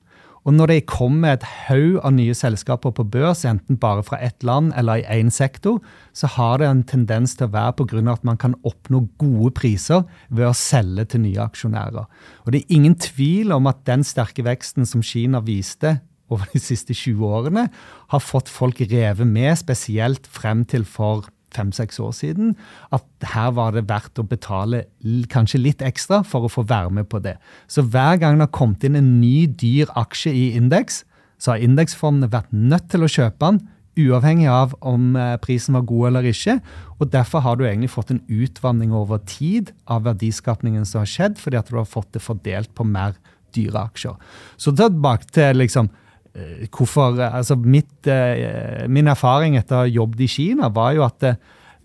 Og 0.45 0.53
når 0.53 0.69
det 0.69 0.87
kommer 0.91 1.33
et 1.33 1.45
haug 1.67 2.03
av 2.05 2.13
nye 2.13 2.35
selskaper 2.37 2.93
på 2.93 3.07
børs, 3.09 3.47
enten 3.49 3.79
bare 3.81 4.05
fra 4.05 4.19
ett 4.21 4.45
land 4.45 4.75
eller 4.77 5.01
i 5.01 5.21
én 5.23 5.31
sektor, 5.33 5.79
så 6.13 6.29
har 6.37 6.59
det 6.61 6.69
en 6.69 6.83
tendens 6.85 7.33
til 7.39 7.49
å 7.49 7.55
være 7.55 7.73
pga. 7.81 8.13
at 8.13 8.25
man 8.25 8.37
kan 8.37 8.55
oppnå 8.63 9.09
gode 9.19 9.55
priser 9.55 10.05
ved 10.29 10.47
å 10.47 10.53
selge 10.53 11.05
til 11.05 11.21
nye 11.21 11.41
aksjonærer. 11.41 12.05
Og 12.45 12.53
det 12.53 12.61
er 12.61 12.77
ingen 12.77 12.95
tvil 12.95 13.53
om 13.53 13.67
at 13.67 13.85
den 13.87 14.05
sterke 14.05 14.45
veksten 14.45 14.85
som 14.85 15.03
Kina 15.03 15.41
viste 15.41 16.01
over 16.29 16.49
de 16.53 16.61
siste 16.61 16.95
20 16.95 17.25
årene, 17.25 17.69
har 18.09 18.21
fått 18.21 18.49
folk 18.49 18.81
revet 18.81 19.27
med, 19.27 19.57
spesielt 19.59 20.27
frem 20.27 20.65
til 20.65 20.85
for 20.85 21.29
fem-seks 21.55 22.01
år 22.03 22.13
siden, 22.17 22.55
at 22.95 23.29
her 23.35 23.53
var 23.57 23.75
det 23.75 23.87
verdt 23.89 24.21
å 24.21 24.27
betale 24.29 24.85
kanskje 25.33 25.63
litt 25.63 25.85
ekstra 25.85 26.23
for 26.27 26.47
å 26.47 26.53
få 26.53 26.67
være 26.69 26.93
med 26.99 27.09
på 27.11 27.23
det. 27.25 27.37
Så 27.71 27.87
hver 27.87 28.19
gang 28.23 28.39
det 28.39 28.49
har 28.49 28.57
kommet 28.57 28.85
inn 28.87 28.99
en 28.99 29.15
ny, 29.21 29.47
dyr 29.47 29.93
aksje 29.99 30.35
i 30.35 30.49
indeks, 30.59 31.05
så 31.39 31.55
har 31.55 31.65
indeksfondene 31.65 32.33
vært 32.33 32.53
nødt 32.55 32.91
til 32.93 33.05
å 33.05 33.11
kjøpe 33.11 33.49
den, 33.49 33.63
uavhengig 33.95 34.49
av 34.51 34.75
om 34.83 35.15
eh, 35.19 35.37
prisen 35.43 35.77
var 35.77 35.87
god 35.87 36.09
eller 36.11 36.29
ikke. 36.31 36.59
Og 36.99 37.11
derfor 37.13 37.45
har 37.45 37.59
du 37.59 37.67
egentlig 37.67 37.93
fått 37.93 38.11
en 38.15 38.23
utvanning 38.27 38.95
over 38.95 39.21
tid 39.29 39.71
av 39.91 40.07
verdiskapningen 40.09 40.87
som 40.89 41.05
har 41.05 41.11
skjedd, 41.11 41.39
fordi 41.39 41.61
at 41.61 41.71
du 41.71 41.79
har 41.79 41.89
fått 41.89 42.11
det 42.17 42.25
fordelt 42.25 42.73
på 42.75 42.87
mer 42.89 43.15
dyre 43.55 43.87
aksjer. 43.87 44.17
Så 44.59 44.75
tilbake 44.75 45.31
til 45.35 45.61
liksom, 45.63 45.91
hvorfor 46.75 47.21
altså 47.23 47.57
mitt, 47.57 48.07
eh, 48.07 48.89
Min 48.89 49.07
erfaring 49.07 49.57
etter 49.57 49.77
å 49.77 49.85
ha 49.85 49.91
jobbet 49.91 50.25
i 50.27 50.31
Kina 50.31 50.69
var 50.69 50.95
jo 50.97 51.05
at 51.07 51.21
det, 51.23 51.37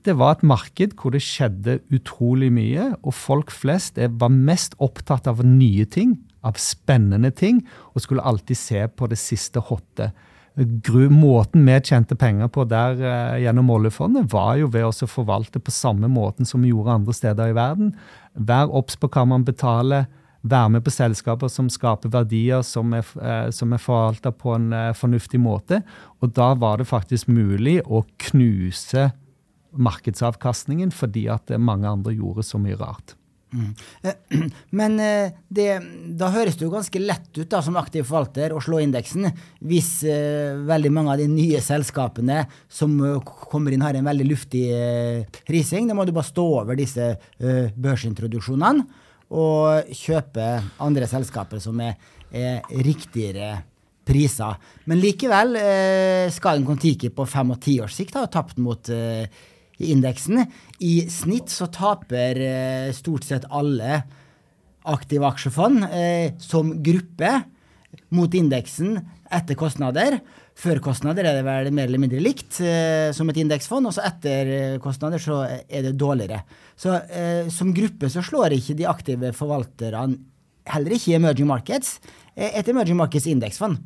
det, 0.03 0.15
var 0.17 0.37
et 0.37 0.43
marked 0.47 0.95
hvor 0.97 1.13
det 1.13 1.21
skjedde 1.21 1.79
utrolig 1.93 2.49
mye, 2.51 2.95
og 3.03 3.13
folk 3.13 3.51
flest 3.51 3.99
var 3.99 4.33
mest 4.33 4.75
opptatt 4.79 5.27
av 5.27 5.43
nye 5.45 5.85
ting, 5.85 6.17
av 6.41 6.57
spennende 6.57 7.31
ting, 7.31 7.61
og 7.93 8.01
skulle 8.01 8.25
alltid 8.25 8.57
se 8.57 8.87
på 8.87 9.09
det 9.11 9.19
siste 9.19 9.59
hotte. 9.59 10.11
Måten 11.13 11.67
vi 11.67 11.75
tjente 11.85 12.17
penger 12.19 12.49
på 12.51 12.65
der 12.67 12.97
eh, 12.99 13.43
gjennom 13.45 13.69
oljefondet, 13.69 14.31
var 14.33 14.57
jo 14.57 14.71
ved 14.73 14.87
å 14.87 15.07
forvalte 15.07 15.61
på 15.61 15.71
samme 15.71 16.09
måten 16.09 16.47
som 16.47 16.63
vi 16.63 16.73
gjorde 16.73 16.97
andre 16.97 17.13
steder 17.13 17.51
i 17.51 17.55
verden. 17.55 17.93
Vær 18.33 18.71
obs 18.73 18.97
på 18.97 19.11
hva 19.13 19.27
man 19.29 19.45
betaler 19.45 20.09
være 20.41 20.71
med 20.75 20.85
på 20.85 20.93
selskaper 20.93 21.51
som 21.51 21.69
skaper 21.71 22.11
verdier 22.13 22.63
som 22.65 22.93
er, 22.95 23.05
eh, 23.21 23.49
som 23.51 23.73
er 23.75 23.83
forvalta 23.83 24.31
på 24.31 24.55
en 24.55 24.71
eh, 24.73 24.95
fornuftig 24.95 25.39
måte. 25.41 25.81
Og 26.23 26.33
da 26.35 26.53
var 26.55 26.79
det 26.79 26.89
faktisk 26.89 27.31
mulig 27.31 27.79
å 27.85 28.05
knuse 28.29 29.09
markedsavkastningen 29.69 30.91
fordi 30.95 31.27
at 31.29 31.51
mange 31.59 31.89
andre 31.89 32.15
gjorde 32.15 32.45
så 32.47 32.59
mye 32.61 32.77
rart. 32.79 33.15
Mm. 33.49 33.73
Men 34.79 34.97
det, 35.49 35.67
da 36.17 36.29
høres 36.33 36.57
det 36.57 36.67
jo 36.67 36.71
ganske 36.73 37.01
lett 37.01 37.31
ut 37.33 37.49
da, 37.49 37.61
som 37.65 37.77
aktiv 37.81 38.05
forvalter 38.05 38.53
å 38.53 38.61
slå 38.61 38.81
indeksen, 38.83 39.25
hvis 39.65 39.89
uh, 40.05 40.59
veldig 40.69 40.91
mange 40.93 41.15
av 41.15 41.21
de 41.21 41.25
nye 41.31 41.61
selskapene 41.65 42.43
som 42.69 42.93
kommer 43.25 43.73
inn, 43.73 43.85
har 43.85 43.97
en 43.97 44.09
veldig 44.09 44.29
luftig 44.29 44.67
uh, 44.69 45.41
prising. 45.49 45.89
Da 45.89 45.97
må 45.97 46.05
du 46.05 46.13
bare 46.13 46.29
stå 46.29 46.45
over 46.61 46.77
disse 46.77 47.15
børsintroduksjonene 47.39 48.85
og 49.29 49.89
kjøpe 49.93 50.45
andre 50.81 51.07
selskaper 51.09 51.61
som 51.61 51.79
er, 51.83 51.95
er 52.31 52.65
riktigere 52.85 53.51
priser. 54.09 54.57
Men 54.89 55.01
likevel, 55.01 55.55
eh, 55.59 56.31
Skagen 56.33 56.65
Kon-Tiki 56.65 57.11
på 57.13 57.27
fem 57.29 57.53
og 57.53 57.61
ti 57.61 57.77
års 57.81 57.97
sikt 57.99 58.17
har 58.17 58.29
tapt 58.33 58.57
mot 58.57 58.89
eh, 58.89 59.29
indeksen. 59.79 60.41
I 60.81 61.05
snitt 61.11 61.53
så 61.53 61.69
taper 61.73 62.41
eh, 62.41 62.89
stort 62.95 63.27
sett 63.27 63.45
alle 63.53 64.01
aktive 64.89 65.27
aksjefond 65.29 65.85
eh, 65.91 66.33
som 66.41 66.73
gruppe 66.83 67.33
mot 68.15 68.33
indeksen 68.33 68.97
etter 69.29 69.57
kostnader. 69.57 70.19
Før 70.59 70.81
kostnader 70.83 71.23
er 71.23 71.37
det 71.37 71.45
vel 71.47 71.69
mer 71.71 71.87
eller 71.87 72.01
mindre 72.01 72.19
likt 72.19 72.57
eh, 72.65 73.13
som 73.15 73.29
et 73.31 73.37
indeksfond, 73.39 73.87
og 73.87 73.95
så 73.95 74.03
etter 74.09 74.49
eh, 74.75 75.19
så 75.23 75.37
er 75.47 75.85
det 75.85 75.93
dårligere. 75.95 76.41
Så 76.75 76.97
eh, 77.07 77.47
som 77.53 77.71
gruppe 77.75 78.09
så 78.11 78.23
slår 78.25 78.57
ikke 78.57 78.75
de 78.75 78.89
aktive 78.89 79.31
forvalterne, 79.37 80.17
heller 80.69 80.95
ikke 80.95 81.13
i 81.13 81.15
emerging 81.15 81.47
markets, 81.47 81.99
eh, 82.35 82.51
et 82.59 82.67
emerging 82.67 82.99
markets 82.99 83.29
indeksfond. 83.31 83.79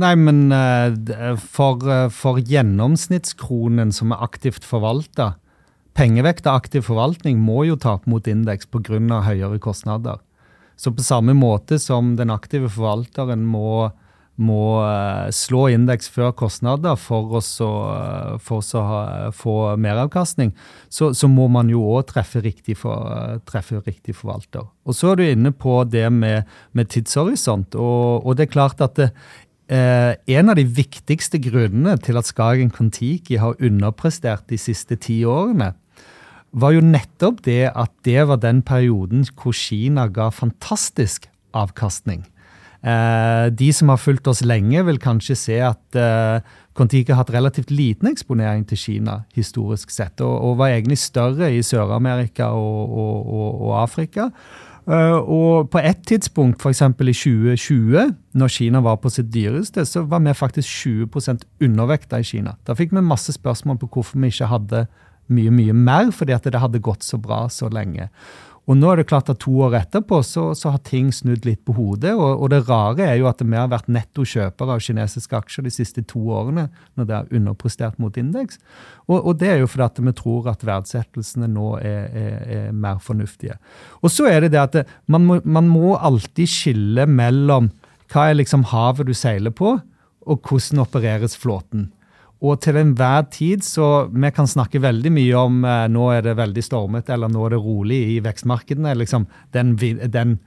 Nei, 0.00 0.14
men 0.16 0.48
eh, 0.56 1.36
for, 1.36 1.84
for, 2.08 2.40
gjennomsnittskronen 2.40 3.92
som 3.92 4.14
er 4.14 4.24
aktivt 4.24 4.64
forvalta, 4.64 5.34
pengevekt 5.92 6.48
av 6.48 6.62
aktiv 6.62 6.86
forvaltning 6.88 7.36
må 7.36 7.66
jo 7.68 7.76
tape 7.76 8.08
mot 8.08 8.24
indeks 8.24 8.70
pga. 8.72 9.20
høyere 9.28 9.60
kostnader. 9.60 10.24
Så 10.80 10.88
på 10.96 11.04
samme 11.04 11.36
måte 11.36 11.76
som 11.78 12.16
den 12.16 12.32
aktive 12.32 12.72
forvalteren 12.72 13.44
må 13.44 13.92
må 14.40 14.80
eh, 14.80 15.28
slå 15.34 15.66
indeks 15.74 16.08
før 16.12 16.32
kostnader 16.36 16.96
for, 17.00 17.36
å, 17.36 17.42
eh, 17.42 18.38
for 18.42 18.62
å 18.62 18.84
ha, 18.88 19.02
få 19.36 19.56
meravkastning, 19.80 20.54
så, 20.88 21.12
så, 21.16 21.28
må 21.28 21.48
man 21.52 21.70
jo 21.72 21.82
òg 21.92 22.08
treffe, 22.12 22.40
treffe, 22.42 23.82
riktig 23.84 24.16
forvalter. 24.16 24.64
Og 24.86 24.96
Så 24.96 25.12
er 25.12 25.20
du 25.20 25.24
inne 25.26 25.52
på 25.52 25.82
det 25.84 26.08
med, 26.12 26.48
med 26.72 26.90
tidshorisont. 26.92 27.76
Og, 27.76 28.24
og, 28.24 28.36
det 28.38 28.48
er 28.48 28.54
klart 28.54 28.80
at 28.84 28.96
det, 28.98 29.10
eh, 29.68 30.16
en 30.38 30.52
av 30.52 30.58
de 30.58 30.64
viktigste 30.64 31.40
grunnene 31.42 31.98
til 32.02 32.18
at 32.20 32.28
Skagen 32.28 32.72
Kon-Tiki 32.72 33.38
har 33.42 33.60
underprestert 33.60 34.48
de 34.50 34.60
siste 34.60 34.96
ti 34.96 35.22
årene, 35.28 35.74
var 36.52 36.74
jo 36.74 36.82
nettopp 36.84 37.40
det 37.46 37.70
at 37.70 37.92
det 38.04 38.26
var 38.28 38.40
den 38.42 38.60
perioden 38.64 39.24
hvor 39.38 39.56
Kina 39.56 40.04
ga 40.12 40.28
fantastisk 40.28 41.30
avkastning. 41.56 42.26
Eh, 42.82 43.46
de 43.54 43.68
som 43.72 43.92
har 43.92 44.00
fulgt 44.02 44.26
oss 44.26 44.42
lenge, 44.42 44.82
vil 44.88 44.98
kanskje 44.98 45.36
se 45.38 45.58
at 45.62 45.98
eh, 45.98 46.42
Kon-Tiki 46.74 47.12
har 47.12 47.20
hatt 47.20 47.30
relativt 47.34 47.70
liten 47.70 48.10
eksponering 48.10 48.64
til 48.66 48.80
Kina 48.80 49.20
historisk 49.36 49.92
sett, 49.94 50.18
og, 50.24 50.34
og 50.34 50.58
var 50.58 50.74
egentlig 50.74 50.98
større 50.98 51.52
i 51.54 51.62
Sør-Amerika 51.62 52.50
og, 52.56 52.98
og, 52.98 53.48
og, 53.68 53.72
Afrika. 53.82 54.30
Uh, 54.82 55.14
og 55.30 55.68
på 55.70 55.78
et 55.78 56.00
tidspunkt, 56.10 56.58
f.eks. 56.58 56.80
i 56.82 57.12
2020, 57.14 58.08
når 58.34 58.50
Kina 58.50 58.80
var 58.82 58.96
på 58.98 59.12
sitt 59.14 59.28
dyreste, 59.30 59.84
så 59.86 60.02
var 60.10 60.24
vi 60.24 60.34
faktisk 60.34 60.66
20% 60.66 61.46
undervekta 61.62 62.18
i 62.18 62.26
Kina. 62.26 62.56
Da 62.66 62.74
fikk 62.74 62.96
vi 62.96 63.04
masse 63.06 63.30
spørsmål 63.36 63.78
på 63.78 63.92
hvorfor 63.94 64.18
vi 64.18 64.32
ikke 64.32 64.50
hadde 64.50 64.86
mye 65.30 65.52
mye 65.54 65.76
mer, 65.76 66.10
fordi 66.10 66.34
at 66.34 66.48
det 66.50 66.60
hadde 66.60 66.82
gått 66.82 67.06
så 67.06 67.20
bra 67.22 67.44
så 67.52 67.70
lenge. 67.70 68.08
Og 68.70 68.76
nå 68.78 68.92
er 68.92 69.00
det 69.00 69.08
klart 69.10 69.30
at 69.32 69.40
To 69.42 69.56
år 69.66 69.74
etterpå 69.74 70.20
så, 70.22 70.44
så 70.54 70.70
har 70.70 70.82
ting 70.86 71.08
snudd 71.14 71.46
litt 71.48 71.64
på 71.66 71.74
hodet. 71.74 72.12
Og, 72.14 72.44
og, 72.44 72.46
det 72.52 72.60
rare 72.68 73.08
er 73.08 73.16
jo 73.18 73.26
at 73.26 73.42
vi 73.42 73.58
har 73.58 73.70
vært 73.72 73.90
netto 73.90 74.22
kjøpere 74.28 74.76
av 74.76 74.84
kinesiske 74.84 75.34
aksjer 75.38 75.66
de 75.66 75.72
siste 75.74 76.04
to 76.06 76.22
årene 76.30 76.68
når 76.98 77.08
det 77.08 77.16
er 77.16 77.40
underprestert 77.40 77.98
mot 78.02 78.16
indeks. 78.20 78.60
Og, 79.08 79.18
og, 79.18 79.32
det 79.40 79.50
er 79.50 79.62
jo 79.62 79.70
fordi 79.70 80.06
vi 80.06 80.14
tror 80.18 80.52
at 80.52 80.62
verdsettelsene 80.66 81.50
nå 81.50 81.72
er, 81.82 82.04
er, 82.06 82.36
er 82.58 82.68
mer 82.74 83.02
fornuftige. 83.02 83.58
Og 84.00 84.14
så 84.14 84.28
er 84.30 84.44
det 84.44 84.52
det 84.54 84.62
at 84.62 84.94
man, 85.10 85.26
må, 85.26 85.40
man 85.42 85.70
må 85.70 85.96
alltid 85.98 86.50
skille 86.50 87.08
mellom 87.10 87.72
hva 88.12 88.28
er 88.28 88.38
liksom 88.38 88.68
havet 88.70 89.08
du 89.08 89.14
seiler 89.16 89.54
på, 89.56 89.78
og 90.22 90.46
hvordan 90.46 90.84
opereres 90.84 91.34
flåten. 91.40 91.88
Og 92.42 92.58
til 92.62 92.78
enhver 92.80 93.28
tid 93.30 93.62
så 93.62 94.08
Vi 94.10 94.30
kan 94.34 94.50
snakke 94.50 94.82
veldig 94.82 95.12
mye 95.14 95.42
om 95.42 95.64
eh, 95.64 95.88
nå 95.92 96.08
er 96.14 96.24
det 96.26 96.38
veldig 96.40 96.64
stormete 96.64 97.14
eller 97.14 97.30
nå 97.30 97.46
er 97.46 97.54
det 97.54 97.62
rolig 97.62 98.00
i 98.16 98.22
vekstmarkedene. 98.24 98.96
liksom 98.98 99.28
den, 99.54 99.76
den, 100.10 100.38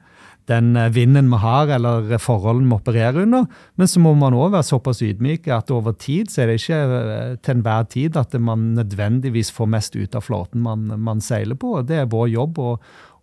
den 0.51 0.75
eh, 0.75 0.91
vinden 0.91 1.31
vi 1.31 1.39
har 1.39 1.71
eller 1.77 2.17
forholdene 2.19 2.67
vi 2.67 2.75
opererer 2.75 3.21
under. 3.23 3.47
Men 3.75 3.87
så 3.87 4.03
må 4.03 4.13
man 4.19 4.35
òg 4.35 4.51
være 4.57 4.67
såpass 4.67 5.01
ydmyke 5.01 5.55
at 5.55 5.71
over 5.71 5.95
tid 5.95 6.31
så 6.31 6.43
er 6.43 6.51
det 6.51 6.59
ikke 6.59 6.81
eh, 6.99 7.35
til 7.39 7.57
enhver 7.57 7.87
tid 7.87 8.19
at 8.19 8.35
man 8.39 8.73
nødvendigvis 8.75 9.53
får 9.55 9.71
mest 9.71 9.95
ut 9.95 10.15
av 10.15 10.27
flåten 10.27 10.61
man, 10.67 10.89
man 10.99 11.23
seiler 11.23 11.55
på. 11.55 11.79
Det 11.87 12.01
er 12.01 12.11
vår 12.11 12.27
jobb 12.35 12.59
å, 12.59 12.73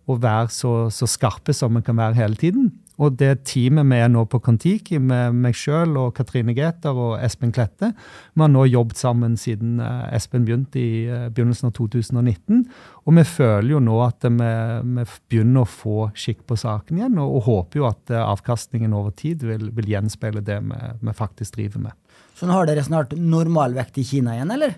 å 0.09 0.17
være 0.17 0.49
så, 0.49 0.73
så 0.89 1.09
skarpe 1.09 1.53
som 1.53 1.77
vi 1.77 1.85
kan 1.85 2.01
være 2.01 2.17
hele 2.17 2.41
tiden. 2.41 2.71
Og 3.01 3.15
det 3.17 3.31
teamet 3.49 3.87
vi 3.89 3.97
er 4.03 4.11
nå 4.11 4.23
på 4.29 4.39
Kon-Tiki, 4.43 4.99
med 5.01 5.37
meg 5.41 5.57
sjøl 5.57 5.95
og 5.97 6.11
Katrine 6.17 6.53
Gæther 6.53 6.93
og 6.93 7.15
Espen 7.23 7.53
Klette, 7.55 7.89
vi 8.33 8.43
har 8.43 8.51
nå 8.53 8.67
jobbet 8.69 9.01
sammen 9.01 9.37
siden 9.39 9.79
eh, 9.81 10.13
Espen 10.13 10.45
begynte 10.45 10.81
i 10.81 11.05
eh, 11.07 11.25
begynnelsen 11.33 11.71
av 11.71 11.75
2019. 11.79 12.61
Og 13.03 13.17
vi 13.17 13.25
føler 13.27 13.73
jo 13.73 13.81
nå 13.83 13.97
at 14.05 14.27
vi, 14.29 14.51
vi 14.99 15.07
begynner 15.31 15.65
å 15.65 15.69
få 15.69 15.97
skikk 16.13 16.45
på 16.49 16.59
saken 16.59 17.01
igjen, 17.01 17.19
og, 17.21 17.39
og 17.39 17.49
håper 17.49 17.81
jo 17.81 17.89
at 17.89 18.13
eh, 18.13 18.23
avkastningen 18.23 18.93
over 18.93 19.15
tid 19.17 19.45
vil, 19.47 19.71
vil 19.73 19.93
gjenspeile 19.95 20.45
det 20.45 20.61
vi, 20.61 20.81
vi 21.01 21.17
faktisk 21.17 21.57
driver 21.57 21.89
med. 21.89 21.99
Så 22.37 22.49
nå 22.49 22.55
har 22.57 22.69
dere 22.69 22.85
snart 22.85 23.17
normalvekt 23.17 23.97
i 24.01 24.07
Kina 24.07 24.37
igjen, 24.37 24.53
eller? 24.53 24.77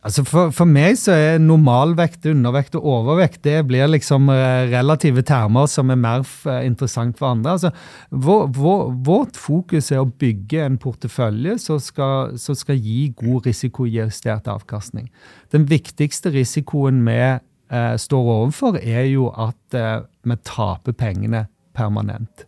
Altså 0.00 0.22
for, 0.24 0.48
for, 0.56 0.64
meg 0.64 0.94
så 0.96 1.12
er 1.12 1.42
normalvekt, 1.44 2.24
undervekt 2.30 2.76
og 2.78 2.86
overvekt 2.88 3.42
det 3.44 3.58
blir 3.68 3.90
liksom 3.90 4.30
uh, 4.32 4.64
relative 4.70 5.20
termer 5.28 5.68
som 5.68 5.92
er 5.92 5.98
mer 6.00 6.24
uh, 6.24 6.62
interessant 6.64 7.20
for 7.20 7.34
andre. 7.34 7.58
Altså, 7.58 7.70
vår, 8.08 8.46
vår, 8.56 8.86
vårt 9.04 9.36
fokus 9.36 9.90
er 9.92 10.00
å 10.00 10.08
bygge 10.08 10.64
en 10.64 10.80
portefølje 10.80 11.58
som 11.60 11.80
skal, 11.84 12.38
som 12.40 12.56
skal 12.56 12.80
gi 12.80 13.10
god 13.20 13.50
risikojustert 13.50 14.48
avkastning. 14.48 15.10
Den 15.52 15.68
viktigste 15.68 16.32
risikoen 16.32 17.02
vi 17.04 17.18
eh, 17.20 17.94
står 18.00 18.30
overfor, 18.38 18.78
er 18.80 19.04
jo 19.10 19.28
at 19.34 19.76
vi 20.22 20.36
taper 20.46 20.96
pengene 20.96 21.44
permanent. 21.76 22.46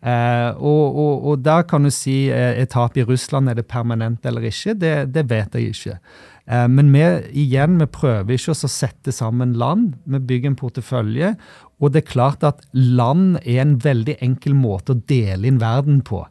Eh, 0.00 0.50
og, 0.56 0.96
og, 0.96 1.24
og, 1.28 1.40
der 1.44 1.66
kan 1.68 1.84
du 1.84 1.90
si 1.92 2.30
er 2.32 2.64
tap 2.72 2.96
i 2.96 3.04
Russland 3.04 3.50
er 3.52 3.58
det 3.58 3.66
permanent 3.68 4.24
eller 4.26 4.46
ikke. 4.48 4.74
Det, 4.80 4.94
det 5.12 5.26
vet 5.28 5.56
jeg 5.58 5.74
ikke. 5.74 5.98
Eh, 6.46 6.66
men 6.68 6.92
vi, 6.94 7.04
igjen, 7.44 7.78
vi 7.80 7.88
prøver 7.90 8.36
ikke 8.36 8.54
å 8.54 8.70
sette 8.70 9.14
sammen 9.14 9.56
land. 9.60 9.94
Vi 10.04 10.22
bygger 10.30 10.52
en 10.52 10.60
portefølje. 10.60 11.34
Og 11.80 11.92
det 11.92 12.04
er 12.04 12.12
klart 12.12 12.44
at 12.46 12.64
land 12.74 13.38
er 13.44 13.62
en 13.64 13.78
veldig 13.82 14.18
enkel 14.24 14.56
måte 14.58 14.94
å 14.94 15.02
dele 15.10 15.48
inn 15.48 15.60
verden 15.62 16.02
på. 16.06 16.24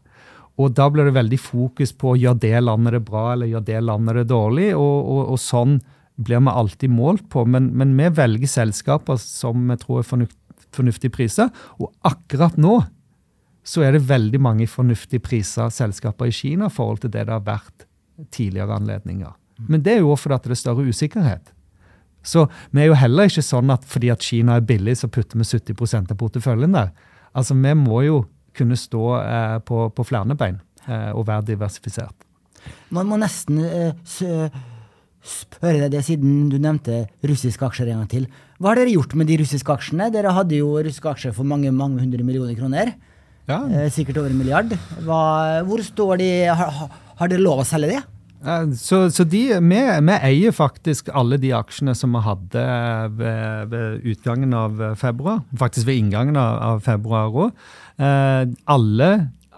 Og 0.60 0.74
da 0.76 0.90
blir 0.92 1.08
det 1.08 1.16
veldig 1.16 1.40
fokus 1.40 1.94
på 1.96 2.14
å 2.14 2.20
gjøre 2.20 2.44
det 2.44 2.58
landet 2.66 2.98
det 2.98 3.06
bra, 3.08 3.30
eller 3.34 3.48
gjøre 3.48 3.68
det 3.70 3.80
landet 3.88 4.20
det 4.20 4.28
dårlig. 4.34 4.70
Og, 4.76 4.98
og, 5.00 5.22
og 5.34 5.42
sånn 5.42 5.80
blir 6.20 6.44
vi 6.44 6.54
alltid 6.62 6.92
målt 6.92 7.30
på. 7.32 7.46
Men, 7.48 7.72
men, 7.80 7.96
vi 7.98 8.10
velger 8.20 8.52
selskaper 8.52 9.20
som 9.24 9.70
vi 9.72 9.80
tror 9.80 10.02
er 10.02 10.10
fornuft, 10.10 10.38
fornuftige 10.76 11.16
priser. 11.16 11.52
Og 11.80 11.94
akkurat 12.08 12.60
nå 12.60 12.82
så 13.70 13.84
er 13.86 13.96
det 13.96 14.08
veldig 14.10 14.40
mange 14.42 14.68
fornuftige 14.68 15.24
priser 15.24 15.72
selskaper 15.74 16.30
i 16.30 16.36
Kina 16.36 16.68
i 16.68 16.74
forhold 16.74 17.04
til 17.04 17.14
det 17.14 17.28
det 17.28 17.36
har 17.36 17.46
vært 17.46 17.86
tidligere 18.36 18.80
anledninger. 18.82 19.32
Men 19.68 19.84
det 19.84 19.98
er 19.98 20.04
jo 20.04 20.16
fordi 20.16 20.40
det 20.48 20.56
er 20.56 20.62
større 20.62 20.88
usikkerhet. 20.88 21.52
Så 22.24 22.46
vi 22.72 22.84
er 22.84 22.90
jo 22.92 22.98
heller 23.00 23.30
ikke 23.30 23.44
sånn 23.46 23.72
at 23.74 23.86
fordi 23.88 24.12
at 24.14 24.24
Kina 24.24 24.58
er 24.60 24.66
billig, 24.68 24.98
så 25.00 25.10
putter 25.12 25.40
vi 25.40 25.48
70% 25.48 26.12
av 26.12 26.20
porteføljen 26.20 26.76
der. 26.76 26.92
Altså, 27.34 27.56
Vi 27.56 27.74
må 27.78 28.02
jo 28.04 28.24
kunne 28.56 28.76
stå 28.76 29.04
eh, 29.22 29.60
på, 29.64 29.86
på, 29.96 30.04
flere 30.04 30.36
bein 30.36 30.60
eh, 30.88 31.12
og 31.14 31.28
være 31.28 31.54
diversifisert. 31.54 32.28
Man 32.92 33.08
må 33.08 33.16
nesten 33.22 33.62
eh, 33.64 33.94
spørre 35.24 35.86
deg 35.86 35.94
det, 35.94 36.04
siden 36.08 36.50
du 36.52 36.58
nevnte 36.60 37.06
russiske 37.24 37.66
aksjer 37.66 37.92
en 37.92 38.02
gang 38.02 38.12
til. 38.12 38.28
Hva 38.60 38.74
har 38.74 38.82
dere 38.82 38.96
gjort 38.96 39.16
med 39.16 39.30
de 39.30 39.40
russiske 39.40 39.72
aksjene? 39.72 40.10
Dere 40.12 40.34
hadde 40.36 40.60
jo 40.60 40.74
russiske 40.76 41.14
aksjer 41.14 41.36
for 41.36 41.48
mange 41.48 41.72
mange 41.72 42.02
hundre 42.02 42.26
millioner 42.26 42.58
kroner. 42.58 42.94
Ja. 43.50 43.64
Eh, 43.66 43.90
sikkert 43.94 44.20
over 44.22 44.34
en 44.34 44.42
milliard. 44.42 44.74
Hva, 45.06 45.22
hvor 45.68 45.82
står 45.86 46.20
de? 46.22 46.32
Har, 46.52 46.90
har 47.22 47.32
dere 47.32 47.46
lov 47.46 47.64
å 47.64 47.68
selge 47.68 47.96
det? 47.96 48.02
Så, 48.40 49.10
så 49.12 49.26
de, 49.28 49.42
vi, 49.60 49.80
vi, 49.84 50.14
eier 50.16 50.54
faktisk 50.56 51.10
alle 51.12 51.40
de 51.42 51.52
aksjene 51.56 51.96
som 51.98 52.14
vi 52.16 52.22
hadde 52.24 52.62
ved, 53.18 53.74
ved 53.74 54.06
utgangen 54.08 54.56
av 54.56 54.80
februar. 55.00 55.44
Faktisk 55.60 55.90
ved 55.90 56.00
inngangen 56.00 56.40
av, 56.40 56.62
av 56.64 56.80
februar 56.86 57.36
òg. 57.36 57.52
Eh, 58.00 58.46
alle, 58.72 59.10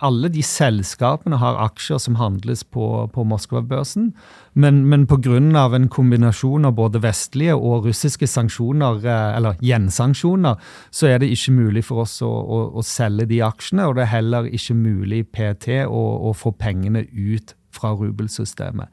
alle, 0.01 0.31
de 0.33 0.41
selskapene 0.41 1.37
har 1.37 1.61
aksjer 1.67 2.01
som 2.01 2.17
handles 2.17 2.65
på, 2.65 2.87
på 3.13 3.27
Moskva-børsen. 3.29 4.09
Men, 4.57 4.81
men 4.89 5.05
pga. 5.05 5.37
en 5.37 5.87
kombinasjon 5.87 6.65
av 6.65 6.73
både 6.73 7.03
vestlige 7.05 7.53
og 7.53 7.85
russiske 7.85 8.25
sanksjoner, 8.25 9.05
eh, 9.05 9.37
eller 9.37 9.61
gjensanksjoner, 9.61 10.57
så 10.89 11.07
er 11.07 11.19
det 11.21 11.29
ikke 11.29 11.53
mulig 11.53 11.85
for 11.85 12.01
oss 12.07 12.17
å, 12.25 12.33
å, 12.33 12.65
å 12.73 12.81
selge 12.81 13.29
de 13.29 13.43
aksjene. 13.45 13.85
Og 13.85 13.95
det 13.95 14.07
er 14.07 14.15
heller 14.17 14.49
ikke 14.49 14.73
mulig 14.73 15.27
PT 15.29 15.83
å, 15.85 16.05
å 16.31 16.33
få 16.33 16.57
pengene 16.57 17.05
ut 17.13 17.53
fra 17.73 17.93
rubelsystemet. 17.97 18.91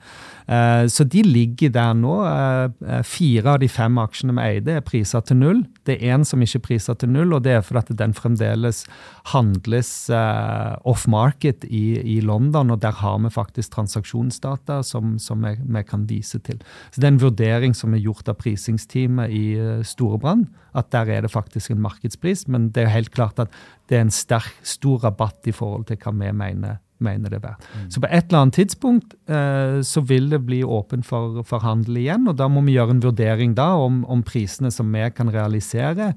Eh, 0.48 0.86
så 0.88 1.04
de 1.04 1.22
ligger 1.22 1.72
der 1.74 1.92
nå. 1.98 2.14
Eh, 2.24 2.70
eh, 2.88 3.02
fire 3.04 3.54
av 3.54 3.60
de 3.62 3.68
fem 3.68 3.98
aksjene 4.00 4.36
vi 4.38 4.46
eide, 4.46 4.78
er 4.78 4.86
priser 4.86 5.24
til 5.26 5.40
null. 5.40 5.64
Det 5.88 5.98
er 5.98 6.16
én 6.16 6.24
som 6.24 6.40
ikke 6.44 6.60
er 6.60 6.64
priser 6.64 6.98
til 6.98 7.12
null, 7.12 7.34
og 7.36 7.44
det 7.44 7.52
er 7.52 7.64
fordi 7.64 7.96
den 7.98 8.14
fremdeles 8.16 8.84
handles 9.32 9.90
off-market 10.08 11.64
i, 11.68 12.20
London, 12.24 12.70
og 12.72 12.80
der 12.80 12.92
har 12.92 13.18
vi 13.22 13.30
faktisk 13.30 13.72
transaksjonsdata 13.74 14.82
som, 14.82 15.18
som 15.18 15.44
vi, 15.44 15.54
vi, 15.60 15.82
kan 15.82 16.06
vise 16.08 16.38
til. 16.44 16.58
Så 16.90 17.00
Det 17.00 17.04
er 17.04 17.12
en 17.12 17.22
vurdering 17.22 17.76
som 17.76 17.94
er 17.94 18.02
gjort 18.02 18.28
av 18.28 18.38
prisingsteamet 18.40 19.30
i 19.30 19.44
Storebrand, 19.84 20.48
at 20.74 20.90
der 20.92 21.12
er 21.12 21.22
det 21.22 21.32
faktisk 21.32 21.70
en 21.70 21.82
markedspris, 21.84 22.46
men 22.48 22.70
det 22.72 22.84
er 22.84 22.96
helt 22.96 23.12
klart 23.12 23.38
at 23.38 23.52
det 23.88 23.98
er 23.98 24.06
en 24.06 24.12
sterk, 24.12 24.52
stor 24.62 25.04
rabatt 25.04 25.48
i 25.48 25.52
forhold 25.52 25.88
til 25.88 26.00
hva 26.02 26.12
vi 26.12 26.32
mener 26.32 26.80
mener 27.04 27.32
det 27.32 27.42
verdt. 27.44 27.64
Mm. 27.74 27.86
Så 27.94 28.02
på 28.02 28.10
et 28.10 28.28
eller 28.28 28.42
annet 28.42 28.58
tidspunkt 28.58 29.14
eh, 29.30 29.78
så 29.86 30.02
vil 30.08 30.28
det 30.32 30.42
bli 30.46 30.62
åpen 30.64 31.04
for, 31.06 31.42
for, 31.46 31.62
handel 31.64 32.00
igjen, 32.00 32.28
og 32.30 32.38
da 32.40 32.48
må 32.50 32.64
vi 32.66 32.76
gjøre 32.76 32.96
en 32.96 33.04
vurdering 33.04 33.54
da 33.58 33.70
om, 33.78 34.02
om 34.10 34.24
prisene 34.26 34.72
som 34.74 34.90
vi 34.94 35.04
kan 35.14 35.32
realisere, 35.34 36.12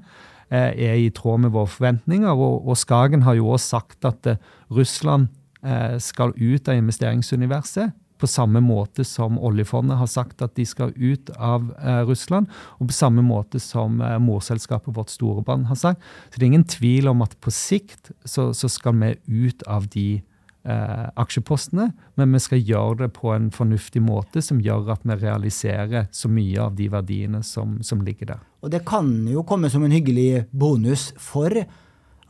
eh, 0.50 0.70
er 0.72 0.98
i 1.00 1.10
tråd 1.14 1.46
med 1.46 1.54
våre 1.56 1.70
forventninger. 1.70 2.32
Og, 2.32 2.66
og 2.66 2.78
Skagen 2.80 3.26
har 3.26 3.38
jo 3.38 3.52
også 3.54 3.78
sagt 3.78 4.08
at 4.08 4.34
eh, 4.34 4.42
Russland 4.72 5.30
eh, 5.64 5.98
skal 6.02 6.34
ut 6.36 6.68
av 6.68 6.78
investeringsuniverset. 6.78 7.98
På 8.22 8.28
samme 8.30 8.60
måte 8.62 9.02
som 9.02 9.34
oljefondet 9.42 9.98
har 9.98 10.06
sagt 10.06 10.44
at 10.44 10.54
de 10.54 10.62
skal 10.68 10.92
ut 10.94 11.32
av 11.42 11.72
eh, 11.82 12.02
Russland, 12.06 12.46
og 12.78 12.92
på 12.92 12.94
samme 12.94 13.24
måte 13.26 13.58
som 13.62 13.98
eh, 13.98 14.18
morselskapet 14.22 14.94
vårt 14.94 15.10
Storebrand 15.10 15.66
har 15.66 15.80
sagt. 15.80 16.04
Så 16.30 16.38
det 16.38 16.46
er 16.46 16.52
ingen 16.52 16.68
tvil 16.70 17.10
om 17.10 17.24
at 17.26 17.34
på 17.42 17.50
sikt 17.50 18.12
så, 18.22 18.52
så 18.54 18.70
skal 18.70 18.94
vi 19.00 19.16
ut 19.26 19.66
av 19.66 19.90
de 19.90 20.22
eh, 20.64 21.06
aksjepostene, 21.20 21.90
men 22.18 22.34
vi 22.36 22.40
skal 22.42 22.62
gjøre 22.62 23.04
det 23.04 23.12
på 23.16 23.32
en 23.34 23.50
fornuftig 23.54 24.02
måte 24.04 24.42
som 24.44 24.60
gjør 24.62 24.92
at 24.96 25.06
vi 25.06 25.18
realiserer 25.20 26.10
så 26.14 26.30
mye 26.32 26.58
av 26.66 26.76
de 26.78 26.88
verdiene 26.92 27.42
som, 27.46 27.78
som 27.84 28.02
ligger 28.04 28.34
der. 28.34 28.42
Og 28.62 28.72
det 28.74 28.84
kan 28.88 29.10
jo 29.30 29.44
komme 29.46 29.70
som 29.72 29.84
en 29.84 29.94
hyggelig 29.94 30.46
bonus 30.50 31.10
for 31.20 31.56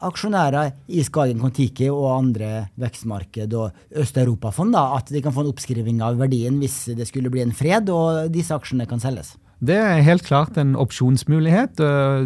aksjonærer 0.03 0.73
i 0.91 1.03
Skagen 1.07 1.41
Kon-Tiki 1.43 1.87
og 1.93 2.09
andre 2.17 2.51
vekstmarked 2.81 3.55
og 3.59 4.01
Øst-Europa-fond, 4.03 4.75
at 4.75 5.13
de 5.15 5.23
kan 5.23 5.35
få 5.35 5.45
en 5.45 5.53
oppskriving 5.53 6.03
av 6.03 6.19
verdien 6.21 6.59
hvis 6.63 6.85
det 6.99 7.07
skulle 7.11 7.31
bli 7.33 7.45
en 7.45 7.55
fred 7.55 7.91
og 7.93 8.33
disse 8.35 8.55
aksjene 8.57 8.89
kan 8.91 9.03
selges. 9.03 9.37
Det 9.63 9.77
er 9.79 10.01
helt 10.03 10.25
klart 10.27 10.57
en 10.59 10.75
opsjonsmulighet. 10.75 11.79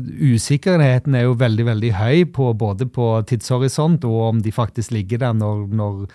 Usikkerheten 0.08 1.14
er 1.18 1.26
jo 1.26 1.34
veldig 1.36 1.66
veldig 1.68 1.90
høy 1.98 2.24
på, 2.32 2.48
både 2.56 2.88
på 2.88 3.10
tidshorisont 3.28 4.06
og 4.08 4.22
om 4.30 4.40
de 4.40 4.52
faktisk 4.54 4.94
ligger 4.96 5.20
der 5.20 5.36
når, 5.36 5.66
når, 5.68 6.06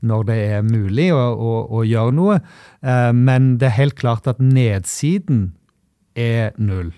når 0.00 0.24
det 0.30 0.38
er 0.56 0.64
mulig 0.64 1.10
å, 1.12 1.20
å, 1.36 1.52
å 1.68 1.84
gjøre 1.84 2.16
noe. 2.16 2.38
Eh, 2.80 3.12
men 3.12 3.58
det 3.60 3.68
er 3.68 3.76
helt 3.76 3.98
klart 4.00 4.30
at 4.30 4.40
nedsiden 4.40 5.50
er 6.16 6.56
null. 6.56 6.94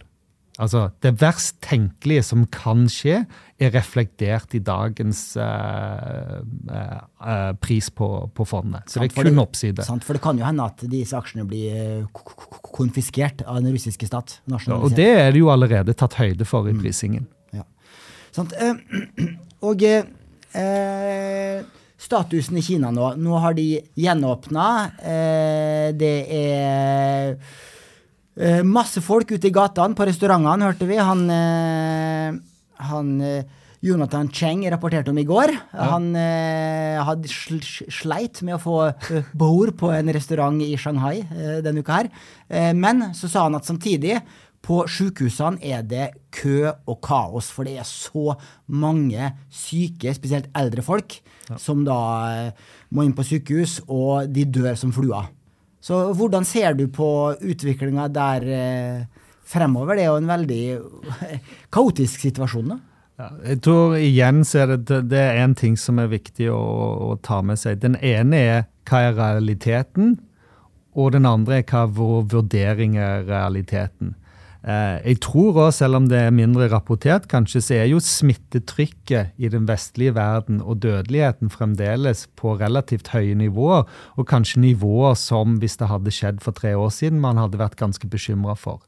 Altså, 0.61 0.91
Det 1.01 1.15
verst 1.21 1.57
tenkelige 1.65 2.23
som 2.27 2.45
kan 2.53 2.85
skje, 2.93 3.23
er 3.63 3.71
reflektert 3.73 4.53
i 4.57 4.61
dagens 4.61 5.21
uh, 5.41 6.43
uh, 6.69 7.53
pris 7.63 7.89
på, 7.95 8.09
på 8.35 8.47
fondet. 8.49 8.85
Så 8.91 8.99
sant, 8.99 9.15
det 9.15 9.23
er 9.23 9.31
kun 9.31 9.41
oppside. 9.41 9.87
Sant, 9.87 10.05
for 10.05 10.19
det 10.19 10.23
kan 10.25 10.37
jo 10.37 10.45
hende 10.45 10.67
at 10.67 10.85
disse 10.93 11.17
aksjene 11.17 11.47
blir 11.49 12.05
konfiskert 12.75 13.45
av 13.47 13.63
den 13.63 13.73
russiske 13.73 14.09
stat. 14.11 14.41
Ja, 14.51 14.77
og 14.77 14.93
det 14.99 15.09
er 15.15 15.33
det 15.33 15.41
jo 15.41 15.53
allerede 15.55 15.97
tatt 15.97 16.19
høyde 16.21 16.45
for 16.49 16.69
i 16.69 16.75
mm. 16.77 16.83
prisingen. 16.85 17.29
Mm. 17.55 17.63
Ja. 17.63 17.69
Sant, 18.35 18.53
uh, 18.59 18.77
og 19.69 19.87
statusen 22.03 22.59
i 22.59 22.63
Kina 22.67 22.91
nå 22.93 23.15
Nå 23.17 23.39
har 23.41 23.55
de 23.57 23.79
gjenåpna. 23.97 24.67
det 25.97 26.17
er 26.29 27.39
Uh, 28.33 28.63
masse 28.65 29.03
folk 29.05 29.35
ute 29.35 29.51
i 29.51 29.53
gatene, 29.53 29.97
på 29.97 30.07
restaurantene, 30.09 30.71
hørte 30.71 30.89
vi. 30.89 30.97
Han, 30.97 31.27
eh, 31.33 32.39
han 32.89 33.11
eh, 33.21 33.59
Jonathan 33.85 34.31
Cheng 34.33 34.63
rapporterte 34.73 35.13
om 35.13 35.19
i 35.21 35.27
går. 35.29 35.53
Ja. 35.53 35.89
Han 35.93 36.15
hadde 36.15 37.29
sl 37.29 37.59
sleit 37.91 38.41
med 38.47 38.57
å 38.57 38.63
få 38.63 38.77
bord 39.37 39.75
på 39.81 39.91
en 39.93 40.13
restaurant 40.15 40.63
i 40.63 40.77
Shanghai 40.79 41.25
denne 41.65 41.83
uka 41.83 41.99
her. 41.99 42.09
men 42.79 43.11
så 43.19 43.29
sa 43.29 43.49
han 43.49 43.59
at 43.59 43.67
samtidig 43.67 44.21
på 44.63 44.85
sykehusene 44.87 45.59
er 45.67 45.83
det 45.83 46.07
kø 46.31 46.71
og 46.87 47.01
kaos, 47.03 47.51
for 47.51 47.67
det 47.67 47.81
er 47.83 47.89
så 47.89 48.37
mange 48.71 49.33
syke, 49.51 50.15
spesielt 50.15 50.47
eldre 50.55 50.87
folk, 50.87 51.19
ja. 51.51 51.59
som 51.59 51.83
da 51.83 52.53
må 52.95 53.03
inn 53.03 53.17
på 53.19 53.27
sykehus, 53.27 53.81
og 53.91 54.31
de 54.31 54.47
dør 54.47 54.79
som 54.79 54.95
fluer. 54.95 55.27
Så 55.83 55.99
hvordan 56.15 56.47
ser 56.47 56.77
du 56.79 56.87
på 56.95 57.09
utviklinga 57.43 58.07
der 58.15 58.47
eh, 58.47 59.23
fremover? 59.43 59.99
Det 59.99 60.05
er 60.05 60.11
jo 60.13 60.21
en 60.21 60.31
veldig 60.31 60.65
kaotisk 61.75 62.23
situasjon. 62.29 62.75
da. 62.75 62.79
Ja, 63.21 63.29
jeg 63.51 63.61
tror 63.67 63.97
igjen 63.99 64.41
så 64.47 64.63
er 64.63 64.77
det, 64.77 65.03
det 65.11 65.21
er 65.21 65.43
en 65.43 65.57
ting 65.59 65.75
som 65.79 65.99
er 66.01 66.13
viktig 66.13 66.49
å, 66.55 66.63
å, 67.13 67.17
ta 67.23 67.43
med 67.45 67.61
seg. 67.61 67.83
Den 67.83 67.99
ene 67.99 68.39
er 68.39 68.63
hva 68.89 69.03
er 69.09 69.19
realiteten, 69.19 70.17
og 70.95 71.13
den 71.15 71.27
andre 71.29 71.61
er 71.61 71.69
hva 71.69 71.85
vår 71.91 72.25
vurdering 72.33 72.97
er 73.01 73.27
realiteten. 73.29 74.15
Eh, 74.63 74.99
jeg 75.03 75.19
tror 75.25 75.57
også, 75.59 75.83
selv 75.83 75.99
om 75.99 76.07
det 76.11 76.19
er 76.23 76.35
mindre 76.35 76.69
rapportert, 76.71 77.27
kanskje, 77.31 77.63
så 77.65 77.75
er 77.81 77.89
jo 77.91 77.99
smittetrykket 78.03 79.35
i 79.43 79.51
den 79.51 79.67
vestlige 79.67 80.15
verden 80.15 80.61
og 80.63 80.83
dødeligheten 80.85 81.51
fremdeles 81.51 82.29
på 82.39 82.55
relativt 82.61 83.11
høye 83.15 83.35
nivåer. 83.39 83.89
Og 84.17 84.29
kanskje 84.31 84.63
nivåer 84.63 85.19
som, 85.19 85.59
hvis 85.59 85.77
det 85.81 85.91
hadde 85.91 86.15
skjedd 86.15 86.43
for 86.45 86.55
tre 86.55 86.77
år 86.79 86.95
siden, 86.95 87.21
man 87.23 87.43
hadde 87.43 87.59
vært 87.59 87.81
ganske 87.81 88.07
bekymra 88.07 88.55
for. 88.59 88.85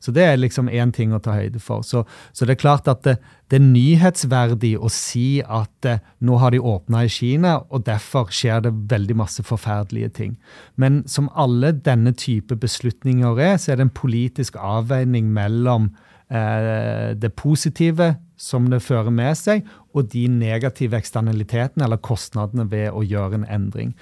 Så 0.00 0.12
det 0.14 0.24
er 0.24 0.40
liksom 0.40 0.70
én 0.72 0.92
ting 0.94 1.14
å 1.14 1.20
ta 1.22 1.36
høyde 1.36 1.60
for. 1.62 1.84
Så, 1.86 2.04
så, 2.32 2.46
det 2.46 2.56
er 2.56 2.62
klart 2.62 2.90
at 2.90 3.04
det, 3.06 3.16
det 3.50 3.60
er 3.60 3.66
nyhetsverdig 3.66 4.74
å 4.78 4.90
si 4.92 5.40
at 5.42 5.88
eh, 5.88 6.02
nå 6.20 6.40
har 6.42 6.54
de 6.54 6.62
åpna 6.62 7.04
i 7.06 7.12
Kina, 7.12 7.58
og 7.70 7.86
derfor 7.86 8.32
skjer 8.34 8.66
det 8.66 8.74
veldig 8.90 9.18
masse 9.22 9.44
forferdelige 9.46 10.12
ting. 10.20 10.36
Men 10.76 11.02
som 11.10 11.30
alle 11.34 11.72
denne 11.72 12.14
type 12.16 12.58
beslutninger 12.60 13.40
er, 13.40 13.56
så 13.60 13.72
er 13.72 13.80
det 13.80 13.88
en 13.88 13.96
politisk 13.96 14.58
avveining 14.60 15.32
mellom 15.34 15.90
eh, 16.28 17.14
det 17.18 17.34
positive 17.38 18.14
som 18.36 18.68
det 18.70 18.82
fører 18.84 19.12
med 19.14 19.32
seg, 19.38 19.64
og 19.96 20.10
de 20.12 20.26
negative 20.28 20.98
eksternalitetene 20.98 21.86
eller 21.86 22.02
kostnadene 22.04 22.66
ved 22.68 22.90
å 22.92 23.04
gjøre 23.04 23.40
en 23.40 23.46
endring. 23.48 23.94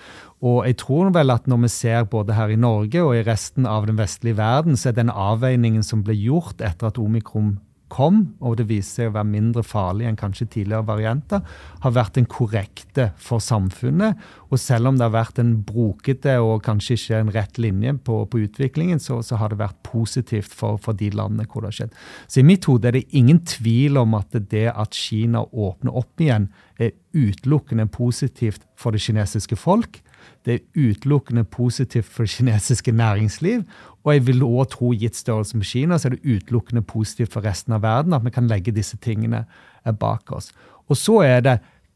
Og 0.45 0.65
jeg 0.69 0.77
tror 0.83 1.13
vel 1.15 1.33
at 1.33 1.47
når 1.49 1.63
vi 1.65 1.71
ser 1.73 2.09
både 2.11 2.37
her 2.37 2.53
i 2.53 2.61
Norge 2.61 3.01
og 3.01 3.15
i 3.17 3.25
resten 3.25 3.69
av 3.69 3.87
den 3.89 3.97
vestlige 3.97 4.37
verden, 4.37 4.77
så 4.77 4.91
er 4.91 4.99
den 4.99 5.13
avveiningen 5.13 5.85
som 5.87 6.05
ble 6.05 6.17
gjort 6.19 6.61
etter 6.61 6.91
at 6.91 7.01
omikron 7.01 7.57
kom, 7.95 8.21
og 8.43 8.57
det 8.59 8.67
viser 8.67 9.05
seg 9.05 9.11
å 9.11 9.15
være 9.15 9.29
mindre 9.29 9.63
farlig 9.67 10.07
enn 10.09 10.19
kanskje 10.19 10.49
tidligere 10.51 10.87
varianter, 10.89 11.43
har 11.85 11.95
vært 11.95 12.17
den 12.19 12.27
korrekte 12.31 13.11
for 13.21 13.43
samfunnet. 13.45 14.19
Og 14.51 14.59
selv 14.61 14.91
om 14.91 14.99
det 14.99 15.07
har 15.07 15.15
vært 15.15 15.39
en 15.43 15.53
brokete 15.69 16.37
og 16.43 16.65
kanskje 16.67 16.97
ikke 16.99 17.21
en 17.21 17.33
rett 17.37 17.61
linje 17.61 17.95
på, 18.07 18.19
på 18.31 18.43
utviklingen, 18.47 19.03
så, 19.03 19.21
så, 19.23 19.39
har 19.41 19.53
det 19.53 19.61
vært 19.63 19.79
positivt 19.87 20.53
for, 20.53 20.81
for, 20.83 20.97
de 20.99 21.13
landene 21.15 21.47
hvor 21.47 21.63
det 21.63 21.73
har 21.73 21.79
skjedd. 21.83 21.99
Så 22.27 22.43
i 22.43 22.49
mitt 22.49 22.67
hode 22.71 22.91
er 22.91 22.99
det 22.99 23.07
ingen 23.15 23.45
tvil 23.47 24.01
om 24.01 24.17
at 24.19 24.35
det 24.35 24.67
at 24.73 24.99
Kina 24.99 25.45
åpner 25.45 25.95
opp 25.95 26.25
igjen, 26.25 26.51
er 26.83 26.97
utelukkende 27.15 27.87
positivt 27.95 28.65
for 28.81 28.97
det 28.97 29.05
kinesiske 29.05 29.61
folk 29.61 30.01
det 30.45 30.55
er 30.55 30.89
utelukkende 30.91 31.45
positivt 31.45 32.09
for 32.13 32.27
det 32.27 32.35
kinesiske 32.37 32.93
næringsliv. 32.93 33.65
Og 34.05 34.13
jeg 34.13 34.27
vil 34.27 34.43
også 34.45 34.71
tro, 34.77 34.93
gitt 34.93 35.17
størrelsen 35.17 35.63
på 35.63 35.71
Kina, 35.71 35.99
så 35.99 36.11
er 36.11 36.17
det 36.17 36.25
utelukkende 36.25 36.83
positivt 36.85 37.33
for 37.33 37.47
resten 37.47 37.73
av 37.73 37.85
verden 37.85 38.17
at 38.17 38.25
vi 38.25 38.33
kan 38.35 38.51
legge 38.51 38.75
disse 38.77 38.99
tingene 39.01 39.47
eh, 39.87 39.93
bak 39.93 40.33
oss. 40.37 40.53
Og 40.93 41.01
så 41.01 41.23
er 41.25 41.41
det 41.47 41.55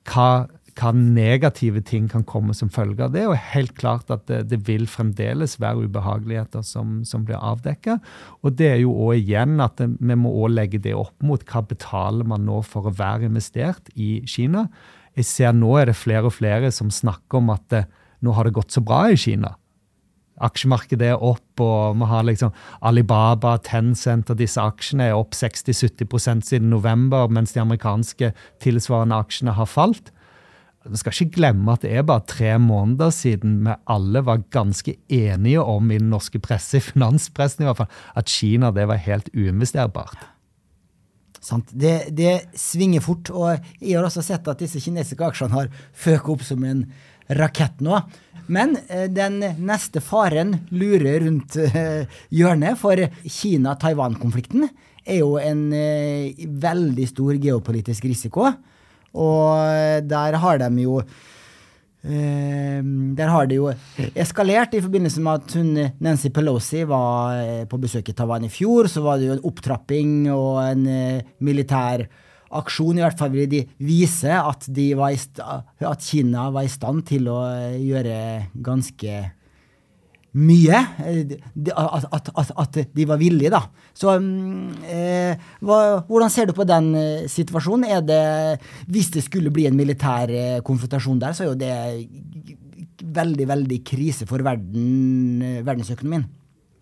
hva, 0.08 0.46
hva 0.80 0.92
negative 0.96 1.82
ting 1.84 2.06
kan 2.08 2.24
komme 2.24 2.56
som 2.56 2.72
følge 2.72 3.04
av 3.04 3.12
det. 3.12 3.26
Og 3.28 3.36
helt 3.52 3.74
klart 3.76 4.08
at 4.14 4.24
det, 4.30 4.46
det 4.48 4.62
vil 4.68 4.88
fremdeles 4.88 5.58
være 5.60 5.84
ubehageligheter 5.84 6.64
som, 6.64 7.02
som 7.04 7.28
blir 7.28 7.36
avdekka. 7.36 7.98
Og 8.40 8.56
det 8.56 8.72
er 8.72 8.80
jo 8.86 8.96
òg 9.10 9.20
igjen 9.20 9.60
at 9.60 9.76
det, 9.76 9.90
vi 10.00 10.16
må 10.16 10.32
også 10.32 10.54
legge 10.54 10.80
det 10.88 10.96
opp 10.96 11.16
mot 11.20 11.44
hva 11.44 11.66
betaler 11.68 12.24
man 12.24 12.48
nå 12.48 12.62
for 12.64 12.88
å 12.88 12.96
være 12.96 13.28
investert 13.28 13.92
i 13.92 14.22
Kina. 14.24 14.70
Jeg 15.18 15.28
ser 15.28 15.52
nå 15.52 15.76
er 15.76 15.90
det 15.90 16.00
flere 16.00 16.30
og 16.30 16.38
flere 16.38 16.72
som 16.72 16.88
snakker 16.94 17.42
om 17.42 17.52
at 17.52 17.68
det, 17.74 17.84
nå 18.24 18.34
har 18.36 18.46
det 18.46 18.56
gått 18.56 18.74
så 18.74 18.82
bra 18.84 19.06
i 19.12 19.18
Kina. 19.18 19.54
Aksjemarkedet 20.38 21.08
er 21.12 21.24
opp, 21.24 21.60
og 21.62 21.96
vi 21.98 22.06
har 22.06 22.26
liksom 22.26 22.52
Alibaba, 22.86 23.56
Tencent 23.64 24.30
og 24.30 24.38
disse 24.38 24.62
aksjene 24.62 25.08
er 25.08 25.18
opp 25.18 25.34
60-70% 25.34 26.46
siden 26.46 26.70
november, 26.70 27.26
mens 27.30 27.56
de 27.56 27.62
amerikanske 27.64 28.30
tilsvarende 28.62 29.18
aksjene 29.18 29.56
har 29.58 29.70
falt. 29.70 30.12
Vi 30.88 31.00
skal 31.00 31.12
ikke 31.12 31.40
glemme 31.40 31.74
at 31.74 31.82
det 31.82 31.90
er 31.98 32.06
bare 32.06 32.24
tre 32.30 32.54
måneder 32.62 33.10
siden 33.12 33.58
vi 33.66 33.74
alle 33.90 34.22
var 34.24 34.46
ganske 34.54 34.94
enige 35.12 35.60
om 35.60 35.90
i 35.90 35.98
den 35.98 36.10
norske 36.14 36.40
presse, 36.40 36.78
i 36.78 36.86
finanspressen 36.86 37.64
i 37.64 37.68
hvert 37.68 37.82
fall, 37.82 37.94
at 38.14 38.30
Kina 38.30 38.70
det 38.72 38.86
var 38.88 39.02
helt 39.02 39.28
uinvesterbart. 39.34 40.28
Det, 41.70 42.10
det, 42.18 42.32
svinger 42.58 43.00
fort. 43.00 43.30
Og 43.30 43.58
jeg 43.80 43.96
har 43.96 44.06
også 44.06 44.24
sett 44.26 44.48
at 44.50 44.58
disse 44.60 44.80
kinesiske 44.82 45.24
aksjene 45.24 45.54
har 45.54 45.70
føket 45.94 46.34
opp 46.34 46.42
som 46.46 46.64
en 46.66 46.82
rakett 47.28 47.80
nå. 47.84 48.00
Men 48.48 48.76
eh, 48.88 49.06
den 49.12 49.40
neste 49.60 50.00
faren 50.00 50.54
lurer 50.72 51.20
rundt 51.26 51.56
eh, 51.60 52.08
hjørnet, 52.32 52.78
for 52.80 53.00
Kina-Taiwan-konflikten 53.28 54.68
er 55.08 55.20
jo 55.20 55.34
en 55.40 55.66
eh, 55.76 56.46
veldig 56.62 57.08
stor 57.10 57.36
geopolitisk 57.40 58.08
risiko. 58.08 58.48
Og 59.18 60.04
der 60.04 60.36
har 60.38 60.60
de 60.60 60.70
jo 60.84 61.00
der 62.08 63.26
har 63.28 63.48
det 63.50 63.56
jo 63.56 63.72
eskalert 64.16 64.76
i 64.76 64.80
forbindelse 64.80 65.20
med 65.20 65.40
at 65.40 65.54
hun, 65.58 65.72
Nancy 65.98 66.30
Pelosi 66.32 66.84
var 66.86 67.66
på 67.68 67.80
besøk 67.82 68.08
i 68.08 68.14
Taiwan 68.16 68.46
i 68.46 68.50
fjor. 68.52 68.86
Så 68.88 69.02
var 69.04 69.18
det 69.18 69.26
jo 69.26 69.34
en 69.34 69.42
opptrapping 69.50 70.12
og 70.30 70.60
en 70.62 70.86
militær 71.44 72.06
aksjon. 72.50 72.98
I 72.98 73.04
hvert 73.06 73.18
fall 73.20 73.32
ville 73.34 73.50
de 73.50 73.64
vise 73.84 74.32
at, 74.32 74.68
de 74.68 74.90
at 74.98 76.04
Kina 76.04 76.48
var 76.54 76.66
i 76.66 76.72
stand 76.72 77.04
til 77.08 77.28
å 77.32 77.40
eh, 77.50 77.80
gjøre 77.82 78.20
ganske 78.64 79.24
mye. 80.38 80.78
At, 81.74 82.06
at, 82.12 82.30
at, 82.36 82.52
at, 82.52 82.78
de 82.94 83.06
var 83.08 83.20
villige, 83.20 83.52
da. 83.52 83.62
Så 83.96 84.12
mm, 84.20 84.84
eh, 84.86 85.48
hva, 85.64 85.78
hvordan 86.08 86.32
ser 86.32 86.50
du 86.50 86.54
på 86.56 86.66
den 86.68 86.92
eh, 86.98 87.28
situasjonen? 87.30 87.88
Er 87.88 88.04
det, 88.04 88.22
hvis 88.90 89.10
det 89.14 89.24
skulle 89.26 89.52
bli 89.54 89.66
en 89.68 89.78
militær 89.78 90.32
eh, 90.32 90.58
konfrontasjon 90.66 91.22
der, 91.22 91.36
så 91.36 91.46
er 91.46 91.52
jo 91.52 91.58
det 91.58 91.74
veldig, 93.18 93.48
veldig 93.48 93.80
krise 93.86 94.28
for 94.28 94.42
verden, 94.44 95.62
verdensøkonomien. 95.66 96.26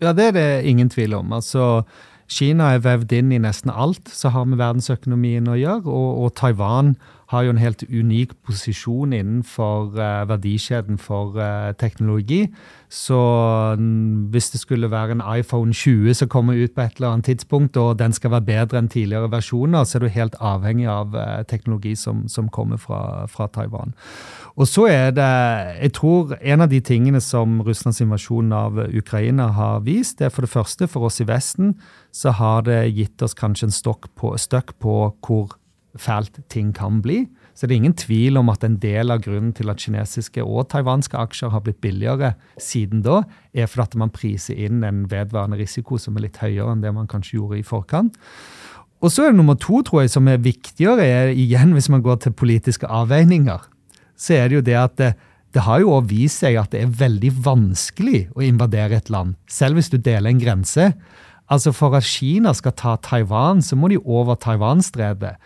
Ja, 0.03 0.13
det 0.13 0.29
er 0.29 0.35
det 0.35 0.49
ingen 0.69 0.91
tvil 0.93 1.15
om. 1.17 1.31
Altså 1.33 1.85
Kina 2.27 2.73
er 2.75 2.83
vevd 2.83 3.13
inn 3.15 3.31
i 3.31 3.39
nesten 3.39 3.71
alt 3.71 4.11
som 4.11 4.33
har 4.35 4.47
med 4.49 4.59
verdensøkonomien 4.59 5.47
å 5.47 5.55
gjøre, 5.55 5.87
og, 5.87 6.09
og, 6.23 6.33
Taiwan 6.35 6.95
har 7.27 7.43
jo 7.43 7.51
en 7.51 7.59
helt 7.59 7.83
unik 7.83 8.33
posisjon 8.47 9.13
innenfor 9.13 9.97
uh, 9.97 10.23
verdikjeden 10.29 10.97
for 10.97 11.35
uh, 11.35 11.73
teknologi. 11.75 12.47
Så 12.89 13.17
hvis 14.31 14.49
det 14.53 14.61
skulle 14.61 14.91
være 14.91 15.17
en 15.17 15.23
iPhone 15.39 15.73
20 15.73 16.13
som 16.13 16.29
kommer 16.31 16.55
ut 16.55 16.71
på 16.75 16.81
et 16.81 16.95
eller 16.95 17.09
annet 17.09 17.25
tidspunkt, 17.25 17.77
og 17.77 17.99
den 17.99 18.13
skal 18.13 18.31
være 18.31 18.47
bedre 18.47 18.79
enn 18.79 18.87
tidligere 18.87 19.31
versjoner, 19.31 19.83
så 19.83 19.97
er 19.97 20.05
du 20.05 20.07
helt 20.07 20.39
avhengig 20.39 20.87
av 20.87 21.15
uh, 21.15 21.43
teknologi 21.43 21.95
som, 21.95 22.27
som 22.31 22.47
kommer 22.49 22.79
fra, 22.79 23.27
fra, 23.27 23.47
Taiwan. 23.47 23.93
Og 24.55 24.67
så 24.67 24.87
er 24.87 25.11
det 25.11 25.27
Jeg 25.81 25.93
tror 25.93 26.37
en 26.41 26.61
av 26.61 26.69
de 26.69 26.79
tingene 26.79 27.21
som 27.21 27.61
Russlands 27.61 28.01
invasjon 28.01 28.51
av 28.53 28.79
Ukraina 28.87 29.47
har 29.47 29.79
vist, 29.79 30.19
det 30.19 30.25
er 30.25 30.29
for 30.29 30.41
det 30.41 30.49
første 30.49 30.87
for 30.87 31.07
oss 31.07 31.21
i 31.21 31.27
Vesten 31.27 31.75
så 32.11 32.31
har 32.31 32.61
det 32.65 32.87
gitt 32.95 33.21
oss 33.21 33.35
kanskje 33.37 33.67
en 33.69 33.75
stokk 33.75 34.09
på, 34.15 34.33
støkk 34.37 34.77
på 34.81 34.95
hvor 35.25 35.57
fælt 36.01 36.39
ting 36.51 36.73
kan 36.75 37.01
bli. 37.03 37.25
Så 37.57 37.65
det 37.65 37.73
er 37.73 37.81
ingen 37.81 37.97
tvil 37.97 38.37
om 38.37 38.51
at 38.53 38.63
en 38.63 38.77
del 38.81 39.11
av 39.13 39.23
grunnen 39.25 39.53
til 39.57 39.71
at 39.71 39.81
kinesiske 39.81 40.43
og 40.45 40.69
taiwanske 40.69 41.17
aksjer 41.17 41.53
har 41.53 41.63
blitt 41.65 41.81
billigere 41.81 42.35
siden 42.61 43.01
da, 43.05 43.23
er 43.53 43.69
fordi 43.71 43.97
man 44.03 44.13
priser 44.13 44.59
inn 44.67 44.83
en 44.85 45.05
vedvarende 45.09 45.57
risiko 45.57 45.97
som 45.97 46.17
er 46.17 46.27
litt 46.27 46.37
høyere 46.43 46.75
enn 46.75 46.83
det 46.85 46.93
man 46.93 47.09
kanskje 47.09 47.39
gjorde 47.39 47.61
i 47.61 47.65
forkant. 47.65 48.19
Og 49.01 49.13
så 49.13 49.27
er 49.27 49.33
det 49.33 49.39
nummer 49.39 49.57
to, 49.61 49.81
tror 49.85 50.03
jeg, 50.03 50.13
som 50.13 50.27
er 50.29 50.41
viktigere, 50.41 51.05
er, 51.05 51.33
igjen 51.33 51.73
hvis 51.75 51.89
man 51.93 52.03
går 52.05 52.21
til 52.23 52.37
politiske 52.37 52.89
avveininger. 52.89 53.65
Så 54.17 54.37
er 54.37 54.49
det 54.49 54.57
jo 54.57 54.65
det 54.65 54.77
at 54.77 54.95
det, 54.97 55.11
det 55.53 55.63
har 55.65 55.81
jo 55.81 55.93
også 55.95 56.09
vist 56.09 56.41
seg 56.43 56.57
at 56.61 56.73
det 56.73 56.83
er 56.83 56.97
veldig 56.99 57.31
vanskelig 57.45 58.27
å 58.37 58.45
invadere 58.45 58.97
et 58.97 59.11
land, 59.13 59.37
selv 59.49 59.77
hvis 59.77 59.89
du 59.93 59.97
deler 59.97 60.29
en 60.29 60.41
grense. 60.41 60.91
Altså 61.47 61.71
For 61.71 61.95
at 61.95 62.05
Kina 62.05 62.51
skal 62.57 62.75
ta 62.75 62.97
Taiwan, 63.01 63.61
så 63.63 63.77
må 63.79 63.89
de 63.89 64.01
over 64.03 64.35
Taiwan-stredet. 64.35 65.37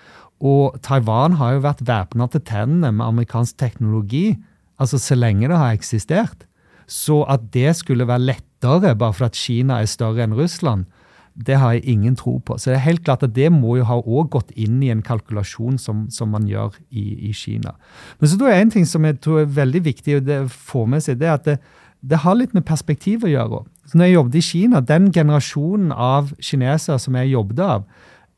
Og 0.41 0.77
Taiwan 0.81 1.37
har 1.37 1.55
jo 1.55 1.65
vært 1.65 1.83
væpna 1.85 2.27
til 2.33 2.41
tennene 2.47 2.89
med 2.91 3.05
amerikansk 3.05 3.59
teknologi 3.61 4.39
altså 4.81 4.97
så 4.97 5.17
lenge 5.17 5.49
det 5.49 5.59
har 5.59 5.75
eksistert. 5.75 6.47
Så 6.87 7.21
at 7.29 7.51
det 7.53 7.75
skulle 7.79 8.07
være 8.07 8.25
lettere 8.33 8.95
bare 8.95 9.13
for 9.13 9.29
at 9.29 9.37
Kina 9.37 9.79
er 9.79 9.89
større 9.89 10.25
enn 10.25 10.35
Russland, 10.35 10.87
det 11.31 11.55
har 11.61 11.77
jeg 11.77 11.85
ingen 11.87 12.15
tro 12.19 12.35
på. 12.43 12.57
Så 12.59 12.69
det 12.69 12.77
er 12.77 12.89
helt 12.89 13.03
klart 13.05 13.23
at 13.23 13.35
det 13.35 13.47
må 13.55 13.77
jo 13.79 13.85
ha 13.87 13.95
også 14.01 14.29
gått 14.33 14.49
inn 14.59 14.81
i 14.83 14.89
en 14.91 15.03
kalkulasjon 15.05 15.77
som, 15.79 16.03
som 16.11 16.33
man 16.33 16.49
gjør 16.49 16.75
i, 16.89 17.29
i, 17.29 17.31
Kina. 17.31 17.77
Men 18.19 18.29
så 18.29 18.37
tror 18.37 18.51
jeg 18.51 18.65
en 18.65 18.73
ting 18.73 18.87
som 18.89 19.07
jeg 19.07 19.21
tror 19.23 19.45
er 19.45 19.55
veldig 19.61 19.83
viktig 19.85 20.17
å 20.19 20.41
få 20.51 20.83
med 20.91 21.05
seg, 21.05 21.21
det 21.21 21.29
er 21.29 21.37
at 21.37 21.47
det, 21.47 21.57
det 22.01 22.19
har 22.25 22.35
litt 22.35 22.53
med 22.57 22.67
perspektiv 22.67 23.23
å 23.23 23.31
gjøre. 23.31 23.63
Så 23.87 23.97
når 23.97 24.09
jeg 24.09 24.17
jobbet 24.17 24.35
i 24.35 24.45
Kina, 24.49 24.81
Den 24.81 25.11
generasjonen 25.13 25.91
av 25.91 26.33
kinesere 26.41 26.99
som 26.99 27.15
jeg 27.15 27.31
jobbet 27.31 27.63
av, 27.63 27.87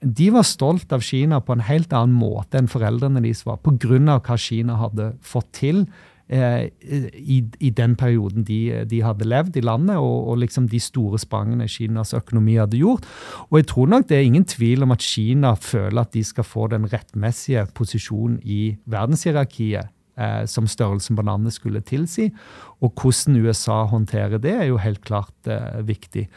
de 0.03 0.29
var 0.33 0.45
stolt 0.47 0.91
av 0.93 1.03
Kina 1.05 1.39
på 1.41 1.55
en 1.55 1.63
helt 1.67 1.93
annen 1.95 2.15
måte 2.15 2.59
enn 2.59 2.71
foreldrene 2.71 3.21
deres 3.23 3.45
var, 3.47 3.61
pga. 3.63 4.19
hva 4.19 4.37
Kina 4.39 4.77
hadde 4.81 5.13
fått 5.23 5.49
til 5.59 5.85
eh, 6.27 6.67
i, 7.17 7.39
i, 7.59 7.71
den 7.71 7.95
perioden 7.99 8.45
de, 8.47 8.83
de, 8.89 9.01
hadde 9.05 9.27
levd 9.27 9.57
i 9.57 9.65
landet, 9.65 9.97
og, 9.97 10.29
og, 10.29 10.37
liksom 10.43 10.67
de 10.71 10.81
store 10.83 11.19
sprangene 11.21 11.69
Kinas 11.71 12.13
økonomi 12.17 12.59
hadde 12.59 12.81
gjort. 12.81 13.07
Og 13.49 13.61
jeg 13.61 13.69
tror 13.71 13.91
nok 13.95 14.07
det 14.09 14.19
er 14.19 14.27
ingen 14.27 14.45
tvil 14.45 14.85
om 14.85 14.95
at 14.95 15.05
Kina 15.05 15.55
føler 15.55 16.03
at 16.03 16.13
de 16.13 16.23
skal 16.27 16.47
få 16.47 16.69
den 16.73 16.87
rettmessige 16.91 17.67
posisjonen 17.77 18.39
i 18.43 18.75
verdenshierarkiet. 18.85 19.93
Eh, 20.13 20.43
som 20.45 20.67
størrelsen 20.69 21.17
på 21.17 21.23
landet 21.25 21.55
skulle 21.55 21.79
tilsi. 21.81 22.27
Og 22.85 22.91
hvordan 22.93 23.39
USA 23.47 23.79
håndterer 23.89 24.37
det, 24.37 24.51
er 24.53 24.67
jo 24.69 24.77
helt 24.77 25.01
klart 25.01 25.49
eh, 25.49 25.79
viktig. 25.81 26.27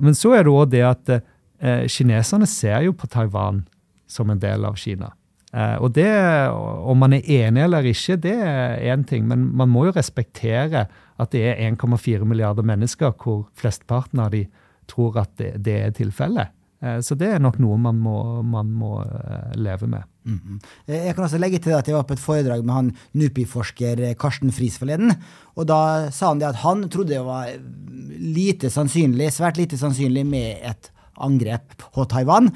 Men 0.00 0.16
så 0.16 0.32
er 0.32 0.46
det 0.46 0.54
òg 0.54 0.70
det 0.72 0.80
at 0.88 1.12
eh, 1.12 1.26
kineserne 1.60 2.46
ser 2.46 2.84
jo 2.86 2.92
på 2.94 3.08
Taiwan 3.10 3.64
som 4.06 4.30
en 4.30 4.38
del 4.38 4.64
av 4.64 4.76
Kina. 4.78 5.12
Eh, 5.52 5.76
og 5.80 5.94
det, 5.96 6.10
Om 6.50 6.98
man 7.00 7.16
er 7.16 7.24
enig 7.24 7.64
eller 7.64 7.86
ikke, 7.88 8.18
det 8.20 8.36
er 8.36 8.84
én 8.92 9.04
ting, 9.08 9.26
men 9.28 9.48
man 9.56 9.70
må 9.72 9.86
jo 9.88 9.96
respektere 9.96 10.86
at 11.18 11.32
det 11.32 11.44
er 11.54 11.62
1,4 11.70 12.24
milliarder 12.28 12.62
mennesker, 12.62 13.14
hvor 13.16 13.48
flesteparten 13.56 14.20
av 14.20 14.32
de 14.34 14.44
tror 14.88 15.18
at 15.24 15.32
det, 15.40 15.54
det 15.64 15.76
er 15.86 15.96
tilfellet. 15.96 16.52
Eh, 16.82 17.00
så 17.00 17.16
det 17.18 17.32
er 17.32 17.42
nok 17.42 17.58
noe 17.62 17.78
man 17.80 17.96
må, 18.00 18.42
man 18.44 18.70
må 18.72 19.00
eh, 19.02 19.56
leve 19.56 19.88
med. 19.88 20.04
Mm 20.24 20.40
-hmm. 20.44 20.58
Jeg 20.86 21.14
kan 21.14 21.24
også 21.24 21.38
legge 21.38 21.58
til 21.58 21.72
at 21.72 21.88
jeg 21.88 21.96
var 21.96 22.02
på 22.02 22.12
et 22.12 22.20
foredrag 22.20 22.64
med 22.64 22.74
han 22.74 22.96
NUPI-forsker 23.14 24.14
Karsten 24.14 24.52
Friis 24.52 24.78
forleden. 24.78 25.12
Og 25.56 25.66
da 25.68 26.10
sa 26.10 26.28
han 26.28 26.38
det 26.38 26.48
at 26.48 26.56
han 26.56 26.88
trodde 26.88 27.14
det 27.14 27.24
var 27.24 27.48
lite 28.18 28.70
sannsynlig, 28.70 29.32
svært 29.32 29.56
lite 29.56 29.78
sannsynlig 29.78 30.26
med 30.26 30.56
et 30.62 30.92
angrep 31.24 31.76
på 31.94 32.06
Taiwan. 32.10 32.50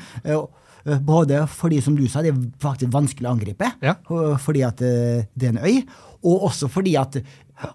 Eh, 0.85 0.99
både 1.01 1.47
fordi, 1.47 1.81
som 1.83 1.97
du 1.97 2.05
sa, 2.11 2.23
det 2.23 2.33
er 2.33 2.43
faktisk 2.63 2.93
vanskelig 2.93 3.29
å 3.29 3.37
angripe, 3.37 3.71
ja. 3.85 3.97
fordi 4.43 4.65
at 4.67 4.83
eh, 4.83 5.25
det 5.35 5.49
er 5.49 5.55
en 5.55 5.63
øy, 5.63 5.81
og 6.27 6.49
også 6.51 6.69
fordi 6.71 6.97
at 6.99 7.19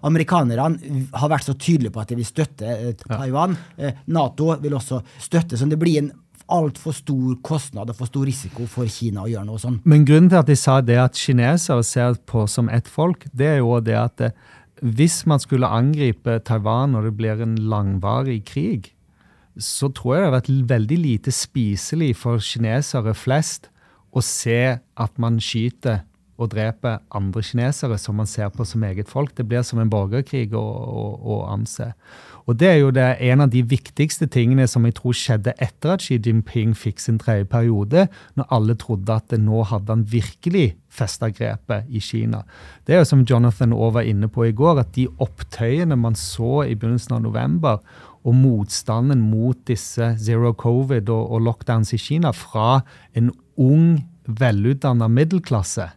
amerikanerne 0.04 1.06
har 1.16 1.30
vært 1.32 1.48
så 1.48 1.56
tydelige 1.56 1.94
på 1.94 2.02
at 2.02 2.12
de 2.12 2.18
vil 2.18 2.28
støtte 2.28 2.68
eh, 2.68 2.94
Taiwan. 3.06 3.56
Nato 4.12 4.52
vil 4.60 4.76
også 4.76 5.00
støtte, 5.24 5.56
så 5.56 5.68
det 5.68 5.80
blir 5.80 6.02
en 6.02 6.12
altfor 6.48 6.94
stor 6.96 7.32
kostnad 7.44 7.90
og 7.92 7.96
for 7.98 8.08
stor 8.08 8.24
risiko 8.24 8.64
for 8.72 8.88
Kina 8.88 9.26
å 9.26 9.28
gjøre 9.28 9.48
noe 9.48 9.60
sånt. 9.60 9.82
Men 9.88 10.06
grunnen 10.08 10.30
til 10.32 10.40
at 10.40 10.48
de 10.48 10.56
sa 10.56 10.78
det 10.80 10.96
at 11.00 11.18
kinesere 11.18 11.84
ser 11.84 12.16
på 12.28 12.46
som 12.48 12.70
ett 12.72 12.88
folk, 12.88 13.26
det 13.36 13.50
er 13.56 13.60
jo 13.60 13.76
det 13.84 13.98
at 14.00 14.30
hvis 14.80 15.24
man 15.28 15.42
skulle 15.42 15.68
angripe 15.68 16.38
Taiwan 16.46 16.94
når 16.94 17.08
det 17.08 17.16
blir 17.18 17.42
en 17.44 17.56
langvarig 17.68 18.40
krig, 18.48 18.92
så 19.58 19.90
tror 19.94 20.14
jeg 20.14 20.22
det 20.22 20.28
har 20.28 20.36
vært 20.38 20.52
veldig 20.70 20.98
lite 21.02 21.34
spiselig 21.34 22.12
for 22.20 22.42
kinesere 22.42 23.14
flest 23.18 23.68
å 24.14 24.22
se 24.24 24.78
at 24.78 25.18
man 25.20 25.40
skyter 25.42 26.04
og 26.38 26.52
dreper 26.52 27.00
andre 27.18 27.42
kinesere 27.42 27.98
som 27.98 28.18
man 28.20 28.28
ser 28.30 28.50
på 28.54 28.64
som 28.66 28.84
eget 28.86 29.10
folk. 29.10 29.34
Det 29.34 29.46
blir 29.48 29.64
som 29.66 29.80
en 29.82 29.90
borgerkrig 29.90 30.52
å, 30.54 30.62
å, 30.62 31.06
å 31.18 31.38
anse. 31.50 31.90
Og 32.48 32.56
Det 32.56 32.68
er 32.68 32.78
jo 32.78 32.92
det, 32.94 33.04
en 33.28 33.42
av 33.44 33.50
de 33.52 33.60
viktigste 33.66 34.24
tingene 34.32 34.64
som 34.70 34.86
jeg 34.86 34.94
tror 34.96 35.16
skjedde 35.18 35.52
etter 35.60 35.92
at 35.92 36.04
Xi 36.06 36.16
Jinping 36.16 36.72
fikk 36.78 37.02
sin 37.02 37.18
tredje 37.20 37.44
periode, 37.50 38.06
når 38.38 38.54
alle 38.54 38.76
trodde 38.78 39.18
at 39.18 39.34
nå 39.36 39.66
hadde 39.68 39.92
han 39.92 40.06
virkelig 40.08 40.70
festa 40.88 41.28
grepet 41.28 41.90
i 41.92 42.00
Kina. 42.00 42.44
Det 42.86 42.94
er 42.94 43.02
jo 43.02 43.10
som 43.10 43.26
Jonathan 43.28 43.74
Aall 43.76 43.92
var 43.98 44.08
inne 44.08 44.30
på 44.32 44.46
i 44.46 44.54
går, 44.56 44.80
at 44.80 44.94
de 44.96 45.04
opptøyene 45.20 45.98
man 46.00 46.16
så 46.16 46.62
i 46.64 46.78
begynnelsen 46.78 47.18
av 47.18 47.26
november, 47.26 47.82
og 48.24 48.34
motstanden 48.34 49.20
mot 49.22 49.58
disse 49.68 50.14
zero 50.18 50.54
covid 50.58 51.08
og, 51.08 51.30
og 51.32 51.44
lockdowns 51.46 51.94
i 51.94 52.00
Kina 52.02 52.32
fra 52.34 52.80
en 53.14 53.30
ung, 53.56 54.04
velutdanna 54.28 55.08
middelklasse 55.08 55.88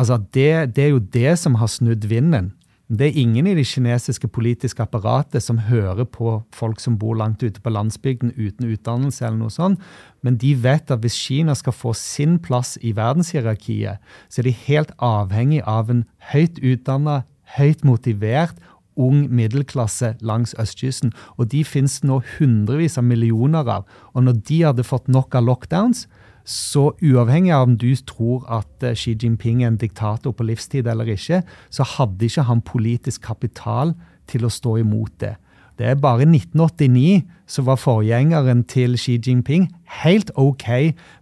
Altså, 0.00 0.16
det, 0.34 0.76
det, 0.76 0.84
er 0.84 0.94
jo 0.94 0.98
det 0.98 1.38
som 1.38 1.58
har 1.60 1.68
snudd 1.68 2.06
vinden. 2.08 2.52
Det 2.90 3.06
er 3.06 3.18
ingen 3.20 3.46
i 3.46 3.54
det 3.54 3.66
kinesiske 3.70 4.28
politiske 4.32 4.82
apparatet 4.82 5.44
som 5.44 5.60
hører 5.68 6.06
på 6.10 6.40
folk 6.56 6.80
som 6.82 6.96
bor 6.98 7.14
langt 7.14 7.42
ute 7.42 7.60
på 7.62 7.70
landsbygden 7.70 8.32
uten 8.34 8.66
utdannelse, 8.72 9.26
eller 9.26 9.38
noe 9.44 9.54
sånt, 9.54 9.78
men 10.26 10.40
de 10.42 10.56
vet 10.58 10.90
at 10.90 11.04
hvis 11.04 11.18
Kina 11.26 11.54
skal 11.54 11.76
få 11.76 11.92
sin 11.94 12.38
plass 12.42 12.78
i 12.82 12.90
verdenshierarkiet, 12.96 14.02
så 14.26 14.42
er 14.42 14.48
de 14.48 14.56
helt 14.64 14.90
avhengig 14.98 15.60
av 15.70 15.92
en 15.92 16.02
høyt 16.32 16.58
utdanna, 16.58 17.20
høyt 17.58 17.86
motivert 17.86 18.58
ung 18.96 19.28
middelklasse 19.30 20.14
langs 20.20 20.54
østkysten. 20.60 21.12
Og 21.38 21.50
de 21.52 21.64
finnes 21.64 22.00
nå 22.06 22.20
hundrevis 22.38 22.98
av 23.00 23.06
millioner 23.06 23.68
av. 23.68 23.86
Og 24.14 24.26
når 24.26 24.40
de 24.48 24.62
hadde 24.68 24.86
fått 24.86 25.08
nok 25.08 25.34
av 25.38 25.46
lockdowns, 25.46 26.06
så 26.44 26.90
uavhengig 27.04 27.52
av 27.54 27.68
om 27.68 27.76
du 27.78 27.92
tror 28.08 28.46
at 28.50 28.82
eh, 28.82 28.96
Xi 28.96 29.14
Jinping 29.14 29.62
er 29.62 29.70
en 29.70 29.78
diktator 29.78 30.32
på 30.34 30.46
livstid 30.48 30.88
eller 30.88 31.08
ikke, 31.12 31.42
så 31.70 31.86
hadde 31.96 32.26
ikke 32.26 32.46
han 32.48 32.64
politisk 32.64 33.28
kapital 33.28 33.94
til 34.30 34.46
å 34.46 34.52
stå 34.52 34.78
imot 34.80 35.12
det. 35.22 35.36
Det 35.80 35.86
er 35.88 35.96
bare 35.96 36.26
1989 36.26 37.22
som 37.48 37.64
var 37.64 37.78
forgjengeren 37.80 38.66
til 38.68 38.98
Xi 39.00 39.14
Jinping 39.16 39.70
helt 40.02 40.28
OK 40.36 40.66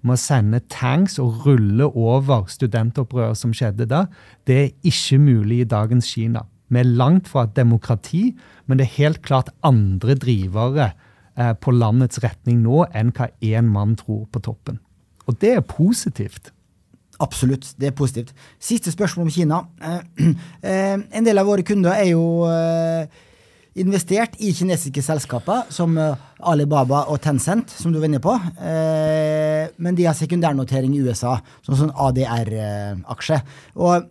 med 0.02 0.16
å 0.16 0.18
sende 0.18 0.64
tanks 0.72 1.18
og 1.22 1.44
rulle 1.46 1.86
over 1.86 2.48
studentopprøret 2.50 3.38
som 3.38 3.54
skjedde 3.54 3.86
da. 3.86 4.06
Det 4.46 4.58
er 4.64 4.72
ikke 4.82 5.20
mulig 5.22 5.60
i 5.62 5.68
dagens 5.68 6.10
Kina. 6.10 6.42
Vi 6.68 6.80
er 6.82 6.88
langt 7.00 7.28
fra 7.30 7.46
et 7.46 7.56
demokrati, 7.56 8.34
men 8.66 8.78
det 8.78 8.88
er 8.88 8.96
helt 8.98 9.22
klart 9.24 9.52
andre 9.64 10.16
drivere 10.20 10.90
eh, 11.38 11.54
på 11.56 11.72
landets 11.72 12.20
retning 12.24 12.60
nå 12.64 12.84
enn 12.96 13.12
hva 13.16 13.30
én 13.40 13.70
mann 13.72 13.96
tror 14.00 14.26
på 14.32 14.42
toppen. 14.44 14.80
Og 15.28 15.38
det 15.40 15.54
er 15.56 15.64
positivt. 15.64 16.52
Absolutt, 17.20 17.72
det 17.80 17.90
er 17.90 17.96
positivt. 17.96 18.34
Siste 18.62 18.92
spørsmål 18.94 19.26
om 19.26 19.32
Kina. 19.32 19.62
Eh, 19.80 20.28
eh, 20.70 20.98
en 21.00 21.26
del 21.26 21.40
av 21.40 21.48
våre 21.48 21.64
kunder 21.66 21.96
er 21.96 22.12
jo 22.12 22.44
investert 23.78 24.32
i 24.42 24.50
kinesiske 24.56 25.02
selskaper 25.06 25.68
som 25.70 25.92
Alibaba 26.50 27.04
og 27.12 27.20
Tencent, 27.22 27.70
som 27.70 27.92
du 27.94 28.00
var 28.00 28.08
inne 28.08 28.18
på. 28.18 28.32
Men 29.78 29.94
de 29.94 30.08
har 30.08 30.16
sekundærnotering 30.18 30.96
i 30.96 31.02
USA, 31.06 31.36
sånn 31.62 31.92
ADR-aksje. 31.94 33.38
Og 33.78 34.08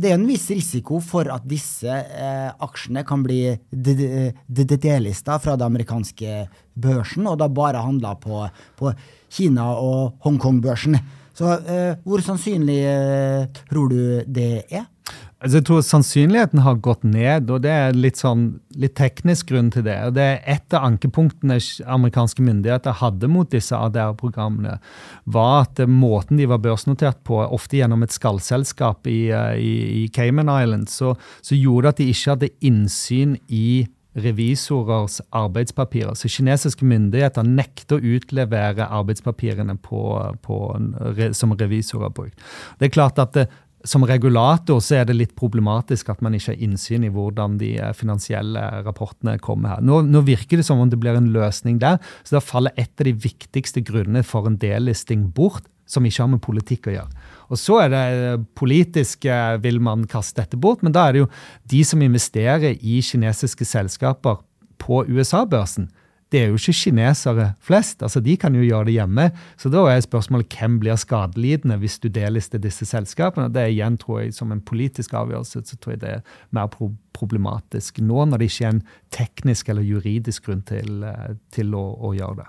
det 0.00 0.10
er 0.10 0.16
en 0.16 0.26
viss 0.28 0.48
risiko 0.50 0.98
for 1.04 1.28
at 1.32 1.44
disse 1.48 1.88
eh, 1.88 2.48
aksjene 2.64 3.04
kan 3.06 3.22
bli 3.24 3.40
delista 3.70 5.38
fra 5.42 5.56
det 5.58 5.66
amerikanske 5.66 6.42
børsen, 6.78 7.26
og 7.30 7.38
da 7.40 7.48
bare 7.48 7.84
handla 7.84 8.14
på, 8.20 8.42
på 8.78 8.92
Kina- 9.30 9.74
og 9.78 10.18
Hongkong-børsen. 10.24 10.98
Så 11.38 11.52
eh, 11.70 11.94
hvor 12.02 12.22
sannsynlig 12.24 12.80
eh, 12.82 13.46
tror 13.70 13.92
du 13.92 14.00
det 14.26 14.64
er? 14.70 14.88
Altså, 15.38 15.60
jeg 15.60 15.66
tror 15.68 15.82
sannsynligheten 15.86 16.64
har 16.64 16.80
gått 16.82 17.04
ned, 17.06 17.50
og 17.54 17.60
det 17.62 17.70
er 17.70 17.94
litt, 17.94 18.18
sånn, 18.18 18.56
litt 18.74 18.96
teknisk 18.98 19.52
grunn 19.52 19.68
til 19.70 19.84
det. 19.86 19.94
og 20.08 20.16
det 20.16 20.24
er 20.24 20.40
Et 20.50 20.74
av 20.74 20.88
ankepunktene 20.88 21.60
amerikanske 21.86 22.42
myndigheter 22.42 22.96
hadde 22.98 23.30
mot 23.30 23.46
disse 23.50 23.76
ADR-programmene, 23.76 24.80
var 25.26 25.68
at 25.68 25.78
måten 25.86 26.42
de 26.42 26.48
var 26.50 26.58
børsnotert 26.58 27.22
på, 27.22 27.38
ofte 27.38 27.78
gjennom 27.78 28.02
et 28.02 28.10
skallselskap 28.10 29.06
i, 29.06 29.30
eh, 29.30 29.54
i, 29.62 29.76
i 30.02 30.08
Cayman 30.08 30.50
Islands, 30.50 30.98
så, 30.98 31.14
så 31.40 31.54
gjorde 31.54 31.94
at 31.94 32.02
de 32.02 32.10
ikke 32.10 32.34
hadde 32.34 32.50
innsyn 32.58 33.38
i 33.46 33.86
revisorers 34.18 35.20
arbeidspapirer. 35.30 36.14
Så 36.18 36.30
kinesiske 36.32 36.82
myndigheter 36.82 37.46
nekter 37.46 37.98
å 37.98 38.16
utlevere 38.16 38.88
arbeidspapirene 38.90 39.78
på, 39.84 40.02
på, 40.42 40.58
som 41.36 41.54
revisorer 41.54 42.08
har 42.08 42.14
brukt. 42.16 42.46
Det 42.78 42.88
er 42.88 42.94
klart 42.98 43.22
at 43.22 43.36
det, 43.36 43.46
som 43.86 44.04
regulator 44.06 44.80
så 44.82 44.98
er 44.98 45.08
det 45.08 45.16
litt 45.16 45.34
problematisk 45.38 46.10
at 46.10 46.22
man 46.24 46.34
ikke 46.34 46.52
har 46.52 46.62
innsyn 46.64 47.06
i 47.06 47.12
hvordan 47.14 47.58
de 47.60 47.74
eh, 47.78 47.94
finansielle 47.96 48.62
rapportene 48.86 49.36
kommer 49.42 49.76
her. 49.76 49.84
Nå, 49.84 50.00
nå, 50.08 50.22
virker 50.26 50.58
det 50.58 50.66
som 50.66 50.80
om 50.82 50.90
det 50.90 50.98
blir 51.00 51.18
en 51.18 51.30
løsning 51.34 51.78
der, 51.82 52.00
så 52.26 52.38
da 52.38 52.44
faller 52.44 52.74
et 52.76 52.90
av 52.98 53.08
de 53.08 53.14
viktigste 53.14 53.84
grunnene 53.86 54.24
for 54.26 54.48
en 54.48 54.58
delisting 54.60 55.28
bort, 55.34 55.68
som 55.88 56.04
ikke 56.04 56.20
har 56.20 56.28
med 56.34 56.42
politikk 56.44 56.90
å 56.90 56.96
gjøre. 56.98 57.22
Og 57.48 57.60
så 57.60 57.78
er 57.84 57.94
det 57.94 58.02
eh, 58.16 58.42
politisk 58.58 59.28
eh, 59.30 59.54
vil 59.62 59.80
man 59.84 60.08
kaste 60.10 60.42
dette 60.42 60.58
bort, 60.60 60.82
men 60.82 60.94
da 60.96 61.06
er 61.06 61.14
det 61.14 61.24
jo 61.24 61.30
de 61.72 61.84
som 61.86 62.02
investerer 62.04 62.76
i 62.76 62.98
kinesiske 63.04 63.68
selskaper 63.68 64.42
på 64.82 65.04
USA-børsen. 65.08 65.88
Det 66.28 66.42
er 66.42 66.50
jo 66.50 66.58
ikke 66.60 66.76
kinesere 66.76 67.52
flest. 67.64 68.02
altså 68.02 68.20
De 68.20 68.36
kan 68.36 68.54
jo 68.54 68.60
gjøre 68.60 68.90
det 68.90 68.98
hjemme. 68.98 69.30
Så 69.56 69.70
da 69.72 69.86
er 69.88 70.02
spørsmålet 70.04 70.52
hvem 70.52 70.76
blir 70.82 71.00
skadelidende 71.00 71.78
hvis 71.80 71.96
du 72.02 72.10
delister 72.12 72.60
disse 72.60 72.84
selskapene. 72.84 73.48
Det 73.48 73.62
er 73.62 73.72
igjen, 73.72 73.96
tror 73.96 74.20
jeg, 74.20 74.34
som 74.36 74.52
en 74.52 74.60
politisk 74.60 75.14
avgjørelse 75.16 75.64
så 75.64 75.80
tror 75.80 75.96
jeg 75.96 76.02
det 76.04 76.12
er 76.18 76.36
mer 76.52 76.68
problematisk 77.16 78.02
nå, 78.04 78.26
når 78.28 78.42
det 78.42 78.50
ikke 78.50 78.66
er 78.66 78.76
en 78.76 78.84
teknisk 79.14 79.72
eller 79.72 79.88
juridisk 79.88 80.50
grunn 80.50 80.62
til, 80.68 81.02
eh, 81.08 81.34
til 81.54 81.72
å, 81.74 81.84
å 81.96 82.12
gjøre 82.14 82.44
det. 82.44 82.48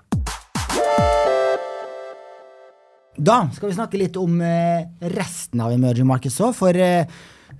Da 3.20 3.42
skal 3.52 3.72
vi 3.72 3.76
snakke 3.76 4.00
litt 4.00 4.16
om 4.20 4.38
eh, 4.44 4.84
resten 5.16 5.60
av 5.64 5.72
emerging 5.72 6.08
markets 6.08 6.38
òg, 6.44 6.52
for 6.56 6.76
eh, 6.76 7.08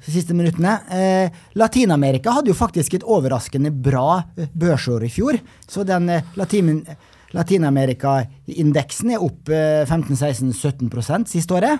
de 0.06 0.14
siste 0.14 0.36
minuttene. 0.36 0.78
Eh, 0.90 1.38
Latin-Amerika 1.58 2.34
hadde 2.36 2.52
jo 2.52 2.58
faktisk 2.58 2.96
et 2.96 3.06
overraskende 3.06 3.72
bra 3.72 4.22
børsår 4.36 5.06
i 5.06 5.12
fjor. 5.12 5.38
Så 5.68 5.86
den 5.88 6.10
Latin 6.38 6.82
Latin-Amerika-indeksen 7.30 9.12
er 9.14 9.22
opp 9.22 9.46
15-16-17 9.50 11.28
siste 11.30 11.54
året. 11.54 11.78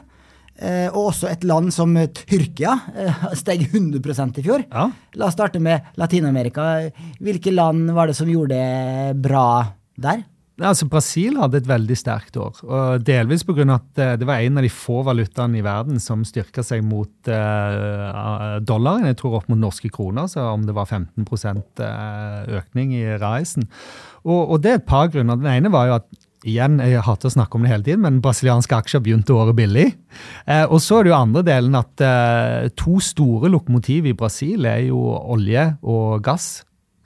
og 0.93 1.09
også 1.09 1.27
et 1.31 1.43
land 1.45 1.73
som 1.73 1.97
Tyrkia 2.15 2.77
steg 3.41 3.65
100 3.73 4.39
i 4.39 4.45
fjor. 4.45 4.63
Ja. 4.71 4.91
La 5.17 5.27
oss 5.27 5.35
starte 5.35 5.59
med 5.59 5.81
Latin-Amerika. 5.97 6.91
Hvilke 7.19 7.51
land 7.51 7.91
var 7.91 8.07
det 8.07 8.15
som 8.15 8.31
gjorde 8.31 8.55
det 8.55 9.17
bra 9.19 9.75
der? 9.99 10.23
Altså, 10.61 10.87
Brasil 10.91 11.39
hadde 11.41 11.61
et 11.61 11.69
veldig 11.69 11.97
sterkt 11.97 12.37
år. 12.41 12.61
og 12.67 13.05
Delvis 13.07 13.45
pga. 13.49 13.65
at 13.75 14.01
eh, 14.01 14.17
det 14.21 14.29
var 14.29 14.45
en 14.45 14.61
av 14.61 14.67
de 14.67 14.73
få 14.73 15.01
valutaene 15.07 15.61
i 15.61 15.65
verden 15.65 16.01
som 16.01 16.25
styrka 16.25 16.63
seg 16.67 16.85
mot 16.85 17.11
uh, 17.29 18.61
dollaren. 18.61 19.09
Jeg 19.09 19.21
tror 19.21 19.41
opp 19.41 19.49
mot 19.49 19.59
norske 19.59 19.91
kroner, 19.93 20.29
så 20.29 20.51
om 20.53 20.67
det 20.69 20.77
var 20.77 20.87
15 20.87 21.25
uh, 21.25 22.59
økning 22.61 22.95
i 22.99 23.05
reisen. 23.21 23.69
Og, 24.25 24.51
og, 24.51 24.59
det 24.61 24.73
er 24.73 24.81
et 24.81 24.89
par 24.89 25.09
grunner. 25.09 25.41
Den 25.41 25.49
ene 25.51 25.73
var 25.73 25.89
jo 25.89 25.99
at 26.01 26.09
igjen, 26.49 26.79
jeg 26.81 27.05
hater 27.05 27.29
å 27.29 27.35
snakke 27.35 27.57
om 27.57 27.65
det 27.65 27.73
hele 27.73 27.85
tiden, 27.85 28.05
men 28.05 28.23
brasilianske 28.25 28.77
aksjer 28.77 29.03
begynte 29.05 29.37
året 29.37 29.57
billig. 29.57 29.91
Uh, 30.45 30.67
og 30.69 30.81
så 30.85 31.01
er 31.01 31.07
det 31.07 31.15
jo 31.15 31.21
andre 31.21 31.45
delen 31.47 31.79
at 31.79 32.05
uh, 32.05 32.69
to 32.77 33.01
store 33.05 33.53
lokomotiv 33.53 34.09
i 34.11 34.17
Brasil 34.17 34.69
er 34.69 34.85
jo 34.91 35.01
olje 35.09 35.71
og 35.81 36.21
gass 36.25 36.59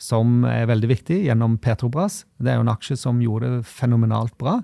som 0.04 0.44
er 0.48 0.68
veldig 0.68 0.90
viktig, 0.90 1.22
gjennom 1.28 1.56
Petrobras. 1.62 2.22
Det 2.42 2.52
er 2.52 2.58
jo 2.58 2.66
en 2.66 2.72
aksje 2.72 2.96
som 3.00 3.22
gjorde 3.22 3.50
det 3.56 3.66
fenomenalt 3.68 4.34
bra. 4.40 4.58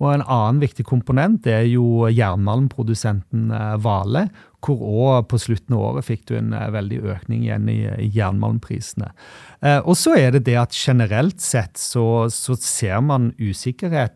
Og 0.00 0.10
en 0.14 0.24
annen 0.24 0.60
viktig 0.62 0.86
komponent 0.88 1.46
er 1.50 1.66
jo 1.68 2.06
jernmalmprodusenten 2.08 3.50
eh, 3.52 3.72
Vale, 3.82 4.28
hvor 4.66 4.80
òg 4.80 5.26
på 5.30 5.38
slutten 5.38 5.76
av 5.76 5.82
året 5.90 6.06
fikk 6.08 6.24
du 6.30 6.36
en 6.38 6.54
eh, 6.56 6.70
veldig 6.74 7.02
økning 7.12 7.44
igjen 7.44 7.68
i, 7.70 7.78
jernmalmprisene. 8.14 9.12
Eh, 9.60 9.80
og 9.82 9.98
så 10.00 10.16
er 10.16 10.32
det 10.36 10.46
det 10.48 10.56
at 10.62 10.76
generelt 10.76 11.44
sett 11.44 11.76
så, 11.80 12.26
så 12.32 12.56
ser 12.60 13.02
man 13.04 13.32
usikkerhet 13.38 14.14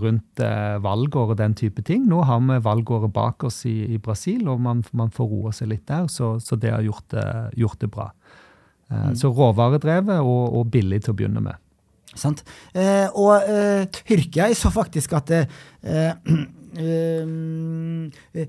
rundt 0.00 0.40
valgår 0.80 1.34
og 1.34 1.36
den 1.36 1.52
type 1.52 1.82
ting. 1.84 2.06
Nå 2.08 2.22
har 2.24 2.38
vi 2.46 2.56
valgåret 2.64 3.12
bak 3.12 3.44
oss 3.44 3.58
i, 3.68 3.92
i 3.92 3.98
Brasil, 4.00 4.46
og 4.48 4.62
man, 4.64 4.80
man 4.96 5.12
får 5.12 5.28
roa 5.28 5.52
seg 5.52 5.68
litt 5.74 5.84
der, 5.90 6.06
så, 6.08 6.38
så 6.40 6.56
det 6.56 6.72
har 6.72 6.86
gjort 6.86 7.10
det, 7.12 7.26
gjort 7.60 7.82
det 7.82 7.90
bra. 7.92 8.06
Eh, 8.90 9.08
mm. 9.10 9.16
Så 9.16 9.30
råvaredrevet 9.34 10.20
og, 10.20 10.54
og, 10.58 10.70
billig 10.72 11.02
til 11.04 11.14
å 11.14 11.18
begynne 11.18 11.42
med. 11.44 11.60
Sant. 12.18 12.42
Eh, 12.74 13.06
og 13.14 13.46
eh, 13.46 13.84
Tyrkia 13.94 14.48
så 14.58 14.72
faktisk 14.74 15.14
at 15.14 15.30
eh, 15.36 15.44
eh, 15.86 17.26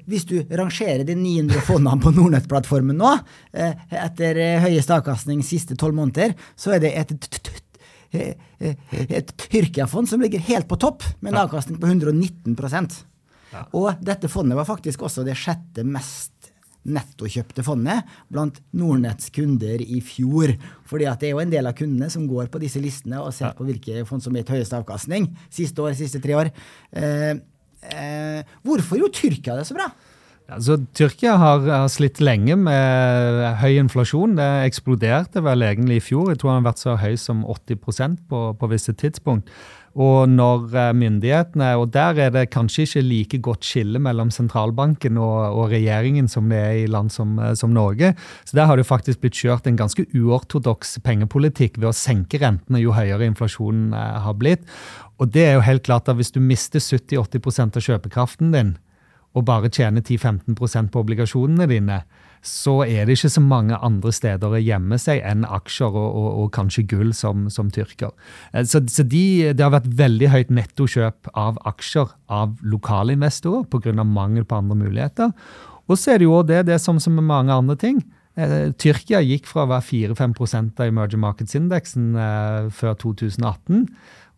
hvis 0.09 0.25
du 0.29 0.35
rangerer 0.49 1.05
de 1.05 1.15
900 1.17 1.61
fondene 1.67 2.01
på 2.01 2.13
Nordnett-plattformen 2.15 2.97
nå, 2.97 3.13
eh, 3.53 3.85
etter 4.01 4.41
høyeste 4.65 4.97
avkastning 4.97 5.45
siste 5.45 5.77
tolv 5.77 5.99
måneder, 5.99 6.33
så 6.57 6.77
er 6.77 6.87
det 6.87 6.95
et 6.97 7.13
et 8.11 9.29
Tyrkia-fond 9.39 10.09
som 10.09 10.19
ligger 10.19 10.41
helt 10.43 10.67
på 10.67 10.75
topp, 10.75 11.05
med 11.23 11.31
en 11.31 11.45
avkastning 11.45 11.77
på 11.79 11.87
119 11.87 12.57
ja. 13.53 13.61
Og 13.71 14.03
dette 14.03 14.27
fondet 14.27 14.57
var 14.59 14.67
faktisk 14.67 15.05
også 15.07 15.23
det 15.23 15.37
sjette 15.39 15.85
mest 15.87 16.40
nettokjøpte 16.87 17.63
fondet 17.65 18.07
blant 18.31 18.57
Nordnetts 18.77 19.29
kunder 19.35 19.81
i 19.83 20.01
fjor. 20.05 20.55
Fordi 20.89 21.07
at 21.09 21.21
det 21.21 21.29
er 21.29 21.35
jo 21.35 21.43
en 21.43 21.53
del 21.53 21.69
av 21.69 21.77
kundene 21.77 22.09
som 22.13 22.27
går 22.29 22.49
på 22.51 22.61
disse 22.63 22.81
listene 22.81 23.21
og 23.21 23.33
ser 23.35 23.55
på 23.57 23.67
hvilke 23.67 24.05
fond 24.09 24.23
som 24.23 24.35
har 24.35 24.43
gitt 24.43 24.55
høyest 24.57 24.77
avkastning 24.77 25.29
siste 25.49 25.83
år, 25.83 25.93
siste 25.97 26.21
tre 26.23 26.37
år. 26.37 26.53
Eh, 26.93 27.35
eh, 27.93 28.55
hvorfor 28.65 29.01
gjorde 29.01 29.19
Tyrkia 29.19 29.59
det 29.59 29.67
så 29.69 29.77
bra? 29.77 29.91
Altså, 30.51 30.75
Tyrkia 30.97 31.37
har, 31.39 31.61
har, 31.63 31.87
slitt 31.91 32.19
lenge 32.19 32.57
med 32.59 33.45
høy 33.61 33.77
inflasjon. 33.79 34.35
Det 34.35 34.49
eksploderte 34.67 35.43
vel 35.45 35.63
egentlig 35.63 36.01
i 36.01 36.03
fjor. 36.03 36.31
Jeg 36.31 36.41
tror 36.41 36.51
den 36.51 36.59
har 36.59 36.71
vært 36.73 36.81
så 36.81 36.97
høy 36.99 37.13
som 37.19 37.45
80% 37.47 38.25
på, 38.27 38.41
på 38.59 38.71
visse 38.73 38.95
tidspunkt. 38.99 39.51
Og 39.99 40.29
når 40.31 40.71
eh, 40.71 40.93
myndighetene 40.95 41.73
Og 41.75 41.89
der 41.91 42.19
er 42.23 42.29
det 42.31 42.45
kanskje 42.53 42.85
ikke 42.85 43.01
like 43.03 43.39
godt 43.43 43.67
skille 43.67 43.99
mellom 43.99 44.31
sentralbanken 44.31 45.17
og, 45.19 45.57
og 45.57 45.71
regjeringen 45.73 46.29
som 46.31 46.47
det 46.49 46.59
er 46.59 46.77
i 46.83 46.87
land 46.87 47.11
som, 47.11 47.37
eh, 47.39 47.53
som, 47.59 47.73
Norge. 47.75 48.13
Så 48.45 48.55
der 48.55 48.69
har 48.69 48.77
det 48.77 48.87
faktisk 48.87 49.21
blitt 49.21 49.35
kjørt 49.35 49.67
en 49.67 49.79
ganske 49.79 50.05
uortodoks 50.15 50.99
pengepolitikk 51.03 51.79
ved 51.79 51.91
å 51.91 51.95
senke 51.95 52.39
rentene 52.39 52.79
jo 52.79 52.95
høyere 52.95 53.27
inflasjonen 53.27 53.91
eh, 53.93 54.21
har 54.23 54.37
blitt. 54.39 54.63
Og 55.19 55.31
det 55.31 55.45
er 55.47 55.53
jo 55.59 55.67
helt 55.67 55.83
klart 55.83 56.09
at 56.09 56.17
hvis 56.19 56.31
du 56.31 56.39
mister 56.39 56.79
70-80% 56.79 57.77
av 57.77 57.85
kjøpekraften 57.85 58.55
din, 58.55 58.75
og 59.31 59.45
bare 59.47 59.71
tjener 59.71 60.03
10-15% 60.03 60.91
på 60.91 61.03
obligasjonene 61.03 61.67
dine, 61.71 62.01
så 62.41 62.79
er 62.87 63.05
det 63.05 63.15
ikke 63.17 63.29
så 63.35 63.43
mange 63.45 63.77
andre 63.85 64.11
steder 64.15 64.53
å 64.53 64.61
gjemme 64.61 64.97
seg 65.01 65.21
enn 65.27 65.43
aksjer 65.45 65.93
og, 65.93 66.07
og, 66.17 66.29
og 66.41 66.47
kanskje 66.55 66.87
gull 66.89 67.11
som, 67.17 67.45
som 67.53 67.69
tyrker. 67.73 68.13
Eh, 68.51 68.65
så, 68.65 68.81
så 68.89 69.05
de, 69.05 69.51
det 69.53 69.65
har 69.65 69.75
vært 69.75 69.91
veldig 70.01 70.31
høyt 70.33 70.55
nettokjøp 70.57 71.33
av 71.37 71.59
aksjer 71.69 72.15
av 72.33 72.55
lokale 72.65 73.17
investorer 73.17 73.67
pga. 73.69 73.93
mangel 74.03 74.47
på 74.47 74.57
andre 74.57 74.79
muligheter. 74.79 75.35
Og 75.89 75.99
så 75.99 76.13
er 76.13 76.21
det 76.21 76.29
jo 76.29 76.41
det, 76.47 76.65
det 76.69 76.77
er 76.77 76.81
som, 76.81 76.99
som 77.03 77.13
med 77.17 77.27
mange 77.29 77.53
andre 77.53 77.77
ting. 77.77 78.01
Eh, 78.39 78.71
Tyrkia 78.79 79.21
gikk 79.25 79.45
fra 79.49 79.65
å 79.65 79.71
være 79.73 79.85
4-5% 80.15 80.79
av 80.79 80.89
emerging 80.89 81.21
markets-indeksen 81.21 82.13
eh, 82.15 82.71
før 82.73 82.97
2018. 83.05 83.85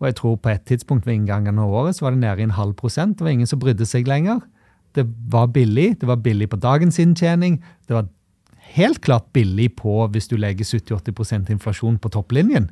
Og 0.02 0.10
jeg 0.10 0.18
tror 0.20 0.40
på 0.42 0.52
et 0.52 0.66
tidspunkt 0.68 1.08
ved 1.08 1.22
inngangen 1.22 1.62
av 1.62 1.72
året 1.72 1.96
så 1.96 2.08
var 2.08 2.16
det 2.16 2.24
nede 2.24 2.44
i 2.44 2.48
en 2.50 2.58
halv 2.58 2.76
prosent. 2.80 3.16
Det 3.18 3.24
var 3.24 3.36
ingen 3.36 3.50
som 3.50 3.62
brydde 3.62 3.88
seg 3.88 4.10
lenger. 4.10 4.42
Det 4.94 5.06
var 5.32 5.50
billig. 5.54 6.00
Det 6.02 6.10
var 6.10 6.22
billig 6.22 6.50
på 6.52 6.60
dagens 6.62 7.00
inntjening. 7.02 7.60
Det 7.88 7.98
var 7.98 8.10
helt 8.74 9.02
klart 9.06 9.32
billig 9.34 9.76
på 9.80 10.04
hvis 10.14 10.30
du 10.32 10.38
legger 10.40 10.66
70-80% 10.66 11.52
inflasjon 11.54 11.98
på 12.02 12.12
topplinjen. 12.14 12.70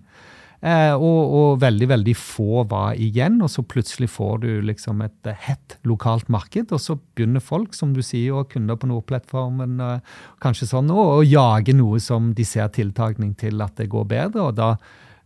Eh, 0.62 0.94
og, 0.94 1.22
og, 1.34 1.62
veldig 1.64 1.88
veldig 1.90 2.14
få 2.14 2.62
var 2.70 2.94
igjen, 3.02 3.40
og 3.42 3.50
så 3.50 3.64
plutselig 3.66 4.12
får 4.14 4.44
du 4.44 4.50
liksom 4.68 5.00
et 5.02 5.30
eh, 5.30 5.40
hett 5.48 5.80
lokalt 5.90 6.30
marked. 6.30 6.70
Og 6.70 6.82
så 6.82 7.00
begynner 7.16 7.42
folk, 7.42 7.74
som 7.74 7.96
du 7.96 8.04
sier, 8.06 8.38
og 8.38 8.52
kunder 8.54 8.78
på 8.78 8.90
Nordplattformen 8.92 9.82
eh, 9.82 10.20
kanskje 10.44 10.70
sånn, 10.70 10.94
å, 10.94 11.08
å 11.18 11.24
jage 11.26 11.74
noe 11.74 12.02
som 12.04 12.30
de 12.38 12.46
ser 12.46 12.70
tiltakning 12.78 13.34
til 13.42 13.62
at 13.66 13.74
det 13.82 13.90
går 13.90 14.06
bedre. 14.14 14.52
Og 14.52 14.60
da, 14.60 14.76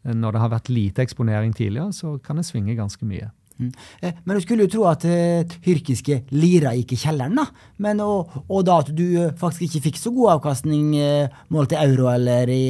når 0.07 0.37
det 0.37 0.45
har 0.45 0.55
vært 0.55 0.71
lite 0.71 1.03
eksponering 1.03 1.51
tidligere, 1.57 1.91
så 1.95 2.15
kan 2.23 2.39
det 2.39 2.47
svinge 2.47 2.77
ganske 2.79 3.03
mye. 3.07 3.33
Mm. 3.59 3.71
Eh, 4.01 4.17
men 4.23 4.35
du 4.35 4.43
skulle 4.43 4.65
jo 4.65 4.71
tro 4.73 4.87
at 4.89 5.05
eh, 5.07 5.45
tyrkiske 5.63 6.21
lira 6.35 6.73
gikk 6.75 6.95
i 6.95 6.99
kjelleren, 7.05 7.39
da. 7.39 7.45
Men, 7.83 8.01
og, 8.03 8.33
og, 8.47 8.65
da 8.67 8.81
at 8.83 8.91
du 8.95 9.05
eh, 9.21 9.31
faktisk 9.39 9.69
ikke 9.69 9.87
fikk 9.89 10.01
så 10.01 10.11
god 10.15 10.35
avkastning 10.37 10.91
målt 11.53 11.75
i 11.75 11.79
euro 11.79 12.09
eller 12.11 12.51
i 12.51 12.65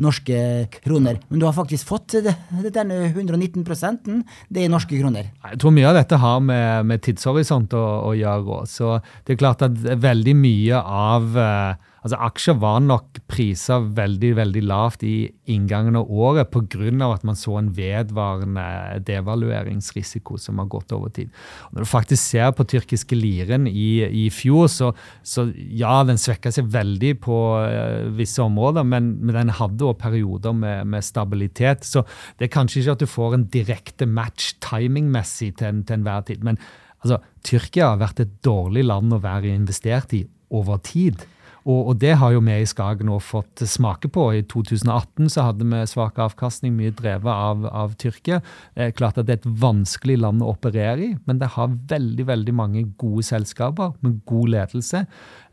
norske 0.00 0.36
kroner. 0.80 1.18
Men 1.28 1.42
du 1.42 1.44
har 1.44 1.52
faktisk 1.52 1.90
fått 1.90 2.16
det, 2.24 2.32
denne 2.72 3.10
119% 3.12 4.08
det 4.48 4.64
er 4.64 4.72
norske 4.72 4.96
kroner. 4.96 5.28
Jeg 5.44 5.60
tror 5.60 5.74
mye 5.76 5.90
av 5.90 5.98
dette 5.98 6.20
har 6.22 6.40
med, 6.40 6.88
med 6.88 7.04
tidshorisont 7.04 7.76
å, 7.76 7.84
å 8.08 8.14
gjøre. 8.16 8.62
Så 8.70 8.94
det 9.26 9.36
er 9.36 9.42
klart 9.42 9.66
at 9.66 9.76
veldig 9.76 10.36
mye 10.40 10.80
av 10.80 11.36
Altså 12.00 12.16
Aksjer 12.24 12.56
var 12.62 12.78
nok 12.80 13.18
prisa 13.28 13.76
veldig 13.84 14.30
veldig 14.38 14.62
lavt 14.64 15.02
i 15.04 15.14
inngangen 15.52 15.98
av 16.00 16.08
året 16.08 16.48
pga. 16.48 17.10
at 17.12 17.24
man 17.24 17.36
så 17.36 17.58
en 17.58 17.70
vedvarende 17.76 19.02
devalueringsrisiko 19.04 20.38
som 20.38 20.58
har 20.58 20.66
gått 20.66 20.92
over 20.92 21.10
tid. 21.10 21.30
Når 21.72 21.84
du 21.84 21.88
faktisk 21.88 22.22
ser 22.22 22.52
på 22.52 22.64
tyrkiske 22.64 23.16
liren 23.16 23.66
i, 23.66 24.04
i 24.24 24.30
fjor, 24.30 24.68
så, 24.68 24.92
så, 25.22 25.50
ja, 25.54 26.02
den 26.04 26.16
svekka 26.16 26.52
seg 26.52 26.70
veldig 26.72 27.14
på 27.20 27.38
uh, 27.60 28.08
visse 28.16 28.40
områder, 28.42 28.86
men, 28.86 29.18
men, 29.20 29.34
den 29.36 29.50
hadde 29.50 29.84
også 29.84 30.00
perioder 30.00 30.56
med, 30.56 30.86
med, 30.86 31.04
stabilitet. 31.04 31.84
Så 31.84 32.04
det 32.38 32.48
er 32.48 32.54
kanskje 32.54 32.80
ikke 32.80 32.96
at 32.96 33.04
du 33.04 33.10
får 33.10 33.36
en 33.36 33.48
direkte 33.52 34.06
match 34.08 34.54
timingmessig 34.64 35.52
til, 35.60 35.84
til 35.84 36.00
enhver 36.00 36.24
tid. 36.28 36.44
Men 36.46 36.56
altså, 37.04 37.20
Tyrkia 37.44 37.92
har 37.92 38.00
vært 38.00 38.24
et 38.24 38.32
dårlig 38.44 38.86
land 38.88 39.12
å 39.12 39.20
være 39.20 39.52
investert 39.52 40.16
i 40.16 40.24
over 40.50 40.80
tid. 40.84 41.20
Og, 41.64 41.80
og, 41.90 41.94
det 42.00 42.14
har 42.20 42.32
jo 42.34 42.42
vi 42.44 42.56
i 42.62 42.68
Skagen 42.68 43.10
nå 43.10 43.18
fått 43.24 43.64
smake 43.68 44.08
på. 44.12 44.26
I 44.36 44.44
2018 44.48 45.28
så 45.32 45.48
hadde 45.50 45.66
vi 45.68 45.82
svak 45.90 46.20
avkastning, 46.22 46.76
mye 46.78 46.94
drevet 46.96 47.30
av, 47.30 47.66
av 47.66 47.96
Tyrkia. 48.00 48.40
Er 48.74 48.94
klart 48.96 49.20
at 49.20 49.28
det 49.28 49.36
er 49.36 49.42
et 49.42 49.60
vanskelig 49.60 50.20
land 50.22 50.44
å 50.44 50.54
operere 50.54 51.10
i, 51.10 51.12
men 51.28 51.42
det 51.42 51.52
har 51.56 51.76
veldig 51.90 52.26
veldig 52.30 52.56
mange 52.56 52.86
gode 53.00 53.26
selskaper 53.28 53.94
med 54.04 54.20
god 54.28 54.54
ledelse. 54.56 55.04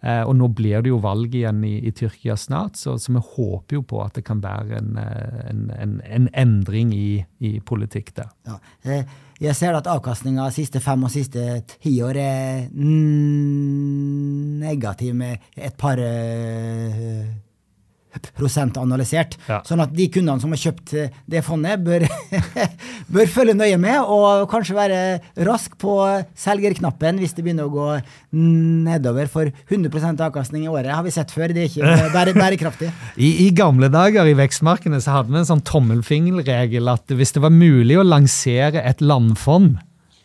Eh, 0.05 0.21
og 0.23 0.35
nå 0.37 0.49
blir 0.53 0.83
det 0.85 0.91
jo 0.91 0.99
valg 1.01 1.33
igjen 1.35 1.63
i, 1.65 1.77
i 1.89 1.93
Tyrkia 1.95 2.35
snart, 2.37 2.77
så, 2.77 2.95
så, 3.01 3.13
vi 3.15 3.23
håper 3.33 3.79
jo 3.79 3.85
på 3.89 4.01
at 4.03 4.19
det 4.19 4.27
kan 4.27 4.43
være 4.43 4.77
en, 4.77 4.91
eh, 5.01 5.39
en, 5.49 5.63
en, 5.73 5.95
en 6.05 6.27
endring 6.37 6.93
i, 6.93 7.09
i, 7.41 7.57
politikk 7.65 8.13
der. 8.19 8.29
Ja. 8.47 8.59
Eh, 8.85 9.17
jeg 9.41 9.55
ser 9.55 9.75
at 9.77 9.87
avkastninga 9.89 10.47
siste 10.53 10.79
fem 10.81 11.03
og 11.05 11.11
siste 11.13 11.61
ti 11.77 12.01
år 12.01 12.17
er 12.17 12.69
negativ 14.63 15.13
med 15.15 15.37
et 15.55 15.75
par 15.77 16.01
uh, 18.17 18.31
prosent 18.37 18.77
analysert. 18.81 19.37
Ja. 19.47 19.61
Sånn 19.67 19.83
at 19.83 19.93
de 19.95 20.09
kundene 20.13 20.41
som 20.43 20.53
har 20.53 20.61
kjøpt 20.61 20.93
det 21.29 21.43
fondet, 21.45 21.81
bør, 21.85 22.05
bør, 23.13 23.31
følge 23.31 23.55
nøye 23.57 23.79
med 23.81 24.01
og 24.01 24.47
kanskje 24.51 24.77
være 24.77 24.99
rask 25.47 25.77
på 25.79 25.97
selgerknappen 26.37 27.21
hvis 27.21 27.35
det 27.37 27.45
begynner 27.45 27.69
å 27.69 27.73
gå 27.73 27.87
nedover. 28.33 29.31
For 29.31 29.51
100% 29.69 30.23
avkastning 30.27 30.67
i 30.67 30.71
året 30.71 30.93
har 30.93 31.05
vi 31.05 31.13
sett 31.15 31.33
før. 31.33 31.53
Det 31.55 31.65
er 31.65 31.71
ikke 31.71 32.11
bære, 32.17 32.35
bærekraftig. 32.37 32.91
I, 33.15 33.33
I, 33.47 33.49
gamle 33.57 33.89
dager 33.93 34.27
i 34.29 34.37
vekstmarkedene 34.37 35.01
så 35.03 35.19
hadde 35.19 35.33
vi 35.33 35.41
en 35.41 35.49
sånn 35.49 35.65
tommelfingerregel 35.67 36.93
at 36.93 37.17
hvis 37.17 37.35
det 37.35 37.43
var 37.45 37.53
mulig 37.53 37.99
å 37.99 38.05
lansere 38.07 38.83
et 38.85 39.03
landfond 39.03 39.77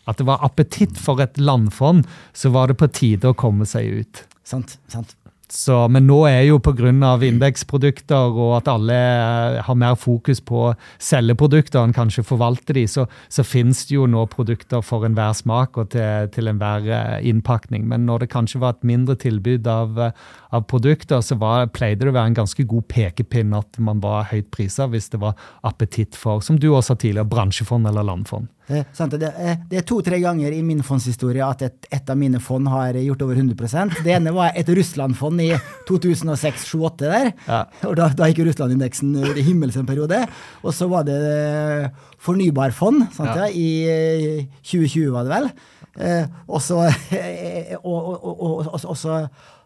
at 0.09 0.19
det 0.19 0.27
var 0.27 0.43
appetitt 0.43 0.97
for 0.99 1.21
et 1.23 1.37
landfond, 1.39 2.07
så 2.35 2.51
var 2.51 2.67
det 2.67 2.79
på 2.79 2.89
tide 2.91 3.31
å 3.31 3.37
komme 3.39 3.67
seg 3.69 4.03
ut. 4.03 4.23
Sant, 4.43 4.77
sant. 4.91 5.15
Så, 5.51 5.75
men 5.91 6.07
nå 6.07 6.21
er 6.25 6.45
jo 6.47 6.57
pga. 6.63 6.89
indeksprodukter 7.27 8.31
og 8.31 8.55
at 8.57 8.69
alle 8.71 8.95
eh, 8.95 9.59
har 9.61 9.75
mer 9.75 9.95
fokus 9.99 10.39
på 10.41 10.61
å 10.69 10.73
selge 10.97 11.35
produkter 11.35 11.83
enn 11.83 11.93
kanskje 11.93 12.23
forvalte 12.23 12.73
de, 12.73 12.85
så, 12.87 13.05
så 13.29 13.43
finnes 13.43 13.83
det 13.85 13.97
jo 13.97 14.07
nå 14.07 14.25
produkter 14.31 14.81
for 14.81 15.05
enhver 15.05 15.33
smak 15.35 15.77
og 15.77 15.91
til, 15.93 16.29
til 16.33 16.47
enhver 16.47 16.87
eh, 16.87 17.27
innpakning. 17.29 17.85
Men 17.91 18.07
når 18.07 18.23
det 18.23 18.31
kanskje 18.33 18.63
var 18.63 18.77
et 18.77 18.87
mindre 18.87 19.17
tilbud 19.19 19.67
av, 19.67 19.99
eh, 19.99 20.15
av 20.55 20.65
produkter, 20.71 21.21
så 21.21 21.37
var, 21.37 21.67
pleide 21.75 22.05
det 22.05 22.13
å 22.13 22.17
være 22.17 22.33
en 22.33 22.41
ganske 22.41 22.63
god 22.63 22.87
pekepinn 22.89 23.53
at 23.59 23.77
man 23.83 24.01
var 24.01 24.31
høyt 24.31 24.49
prisa 24.53 24.87
hvis 24.89 25.11
det 25.13 25.21
var 25.21 25.37
appetitt 25.61 26.17
for, 26.17 26.41
som 26.41 26.57
du 26.57 26.71
også 26.71 26.93
sa 26.93 26.99
tidligere, 27.03 27.29
bransjefond 27.29 27.91
eller 27.91 28.07
landfond. 28.07 28.49
Eh, 28.67 28.85
det, 28.95 29.27
eh, 29.27 29.57
det, 29.67 29.77
er 29.81 29.83
to-tre 29.83 30.21
ganger 30.23 30.53
i 30.55 30.61
min 30.63 30.79
fondshistorie 30.87 31.43
at 31.43 31.65
et, 31.65 31.87
et, 31.91 32.09
av 32.09 32.15
mine 32.15 32.39
fond 32.39 32.67
har 32.71 32.95
gjort 32.95 33.25
over 33.25 33.35
100% 33.35 33.97
Det 34.05 34.13
ene 34.15 34.31
var 34.31 34.55
et 34.55 34.69
Russland-fond 34.71 35.41
i 35.43 35.49
2006-2008 35.89 37.03
der. 37.03 37.33
Ja. 37.47 37.65
og 37.89 37.97
Da, 37.99 38.07
da 38.15 38.29
gikk 38.31 38.45
Russland-indeksen 38.47 39.17
i 39.35 39.43
himmels 39.43 39.75
en 39.79 39.89
periode. 39.89 40.21
Og 40.63 40.71
så 40.75 40.87
var 40.91 41.03
det 41.07 41.19
eh, 41.19 41.91
fornybarfond 42.23 43.09
sant, 43.11 43.35
ja. 43.35 43.51
i 43.51 44.47
2020, 44.63 45.11
var 45.11 45.27
det 45.27 45.35
vel. 45.35 45.51
Eh, 45.99 46.25
og 46.47 46.63
så 46.63 46.87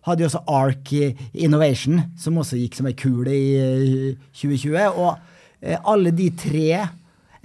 hadde 0.07 0.23
jo 0.23 0.29
også 0.31 0.45
Ark 0.49 0.93
Innovation, 1.37 2.01
som 2.17 2.41
også 2.41 2.57
gikk 2.57 2.79
som 2.79 2.89
ei 2.89 2.97
kule 2.97 3.29
i 3.29 4.15
2020. 4.33 4.97
Og 4.97 5.11
alle 5.85 6.13
de 6.15 6.31
tre 6.37 6.87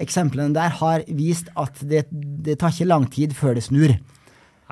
eksemplene 0.03 0.55
der 0.57 0.75
har 0.81 1.07
vist 1.09 1.53
at 1.59 1.79
det, 1.87 2.07
det 2.11 2.59
tar 2.61 2.75
ikke 2.75 2.91
lang 2.91 3.07
tid 3.13 3.37
før 3.39 3.57
det 3.59 3.67
snur. 3.69 3.95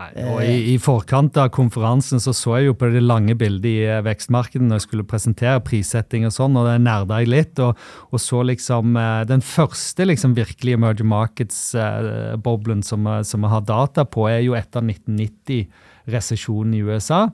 Nei, 0.00 0.24
og 0.30 0.38
i, 0.46 0.54
i, 0.72 0.76
forkant 0.80 1.36
av 1.40 1.50
konferansen 1.52 2.22
så, 2.22 2.32
så 2.36 2.54
jeg 2.56 2.70
jo 2.70 2.76
på 2.78 2.88
det 2.92 3.02
lange 3.04 3.34
bildet 3.38 3.68
i 3.68 3.82
eh, 3.84 4.00
vekstmarkedet 4.06 4.64
når 4.64 4.78
jeg 4.78 4.86
skulle 4.86 5.08
presentere 5.08 5.60
prissetting 5.66 6.24
og 6.28 6.32
sånn, 6.32 6.56
og 6.56 6.68
det 6.68 6.78
nerda 6.84 7.18
jeg 7.20 7.32
litt. 7.32 7.60
Og, 7.60 7.78
og, 8.08 8.18
så 8.22 8.40
liksom 8.46 8.96
eh, 8.96 9.22
den 9.28 9.44
første 9.44 10.06
liksom 10.08 10.36
virkelige 10.38 10.78
emerging 10.80 11.10
markets-boblen 11.10 12.84
som, 12.86 13.08
som 13.26 13.44
vi 13.44 13.52
har 13.52 13.66
data 13.68 14.06
på, 14.08 14.24
er 14.30 14.40
jo 14.46 14.56
etter 14.58 14.84
1990-resesjonen 14.86 16.78
i 16.78 16.84
USA. 16.86 17.26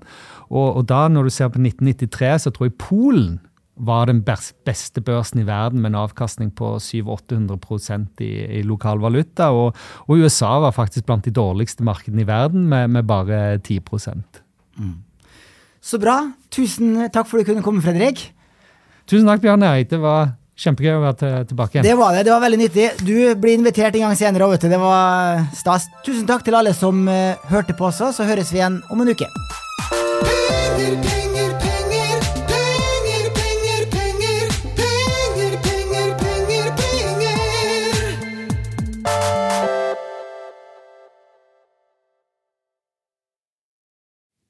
Og, 0.49 0.69
og 0.81 0.83
da, 0.91 1.05
når 1.13 1.29
du 1.29 1.37
ser 1.37 1.53
på 1.53 1.63
1993, 1.63 2.33
så 2.47 2.55
tror 2.55 2.71
jeg 2.71 2.81
Polen 2.83 3.37
var 3.77 4.07
den 4.09 4.23
beste 4.25 5.03
børsen 5.05 5.43
i 5.43 5.47
verden 5.47 5.83
med 5.83 5.93
en 5.93 6.01
avkastning 6.01 6.51
på 6.57 6.77
700-800 6.81 8.23
i, 8.25 8.31
i 8.61 8.63
lokal 8.65 9.01
valuta. 9.03 9.51
Og, 9.53 9.77
og, 10.07 10.17
USA 10.17 10.57
var 10.65 10.77
faktisk 10.77 11.07
blant 11.07 11.27
de 11.27 11.35
dårligste 11.35 11.85
markedene 11.85 12.25
i 12.25 12.29
verden 12.29 12.69
med, 12.71 12.89
med 12.91 13.05
bare 13.05 13.59
10 13.59 13.81
mm. 14.77 14.95
Så 15.81 16.01
bra. 16.01 16.33
Tusen 16.51 17.09
takk 17.13 17.29
for 17.29 17.39
at 17.39 17.47
du 17.47 17.53
kunne 17.53 17.63
komme, 17.65 17.85
Fredrik. 17.85 18.33
Tusen 19.07 19.29
takk, 19.29 19.45
Bjørn 19.45 19.63
Eirik. 19.63 19.91
Det 19.91 20.01
var 20.03 20.35
kjempegøy 20.57 20.97
å 20.97 21.03
være 21.05 21.45
tilbake 21.51 21.77
igjen. 21.77 21.87
Det 21.87 21.99
var 21.99 22.17
det. 22.17 22.25
Det 22.27 22.33
var 22.33 22.43
veldig 22.47 22.61
nyttig. 22.65 22.89
Du 23.05 23.15
blir 23.39 23.61
invitert 23.61 23.95
en 23.95 24.09
gang 24.09 24.17
senere. 24.19 24.49
Vet 24.57 24.65
du. 24.65 24.73
Det 24.73 24.81
var 24.81 25.45
stas. 25.55 25.87
Tusen 26.07 26.27
takk 26.29 26.47
til 26.47 26.57
alle 26.59 26.75
som 26.77 27.05
uh, 27.07 27.37
hørte 27.53 27.77
på 27.77 27.91
oss. 27.91 28.01
Så 28.17 28.27
høres 28.27 28.53
vi 28.55 28.63
igjen 28.63 28.81
om 28.91 29.05
en 29.05 29.13
uke. 29.13 29.31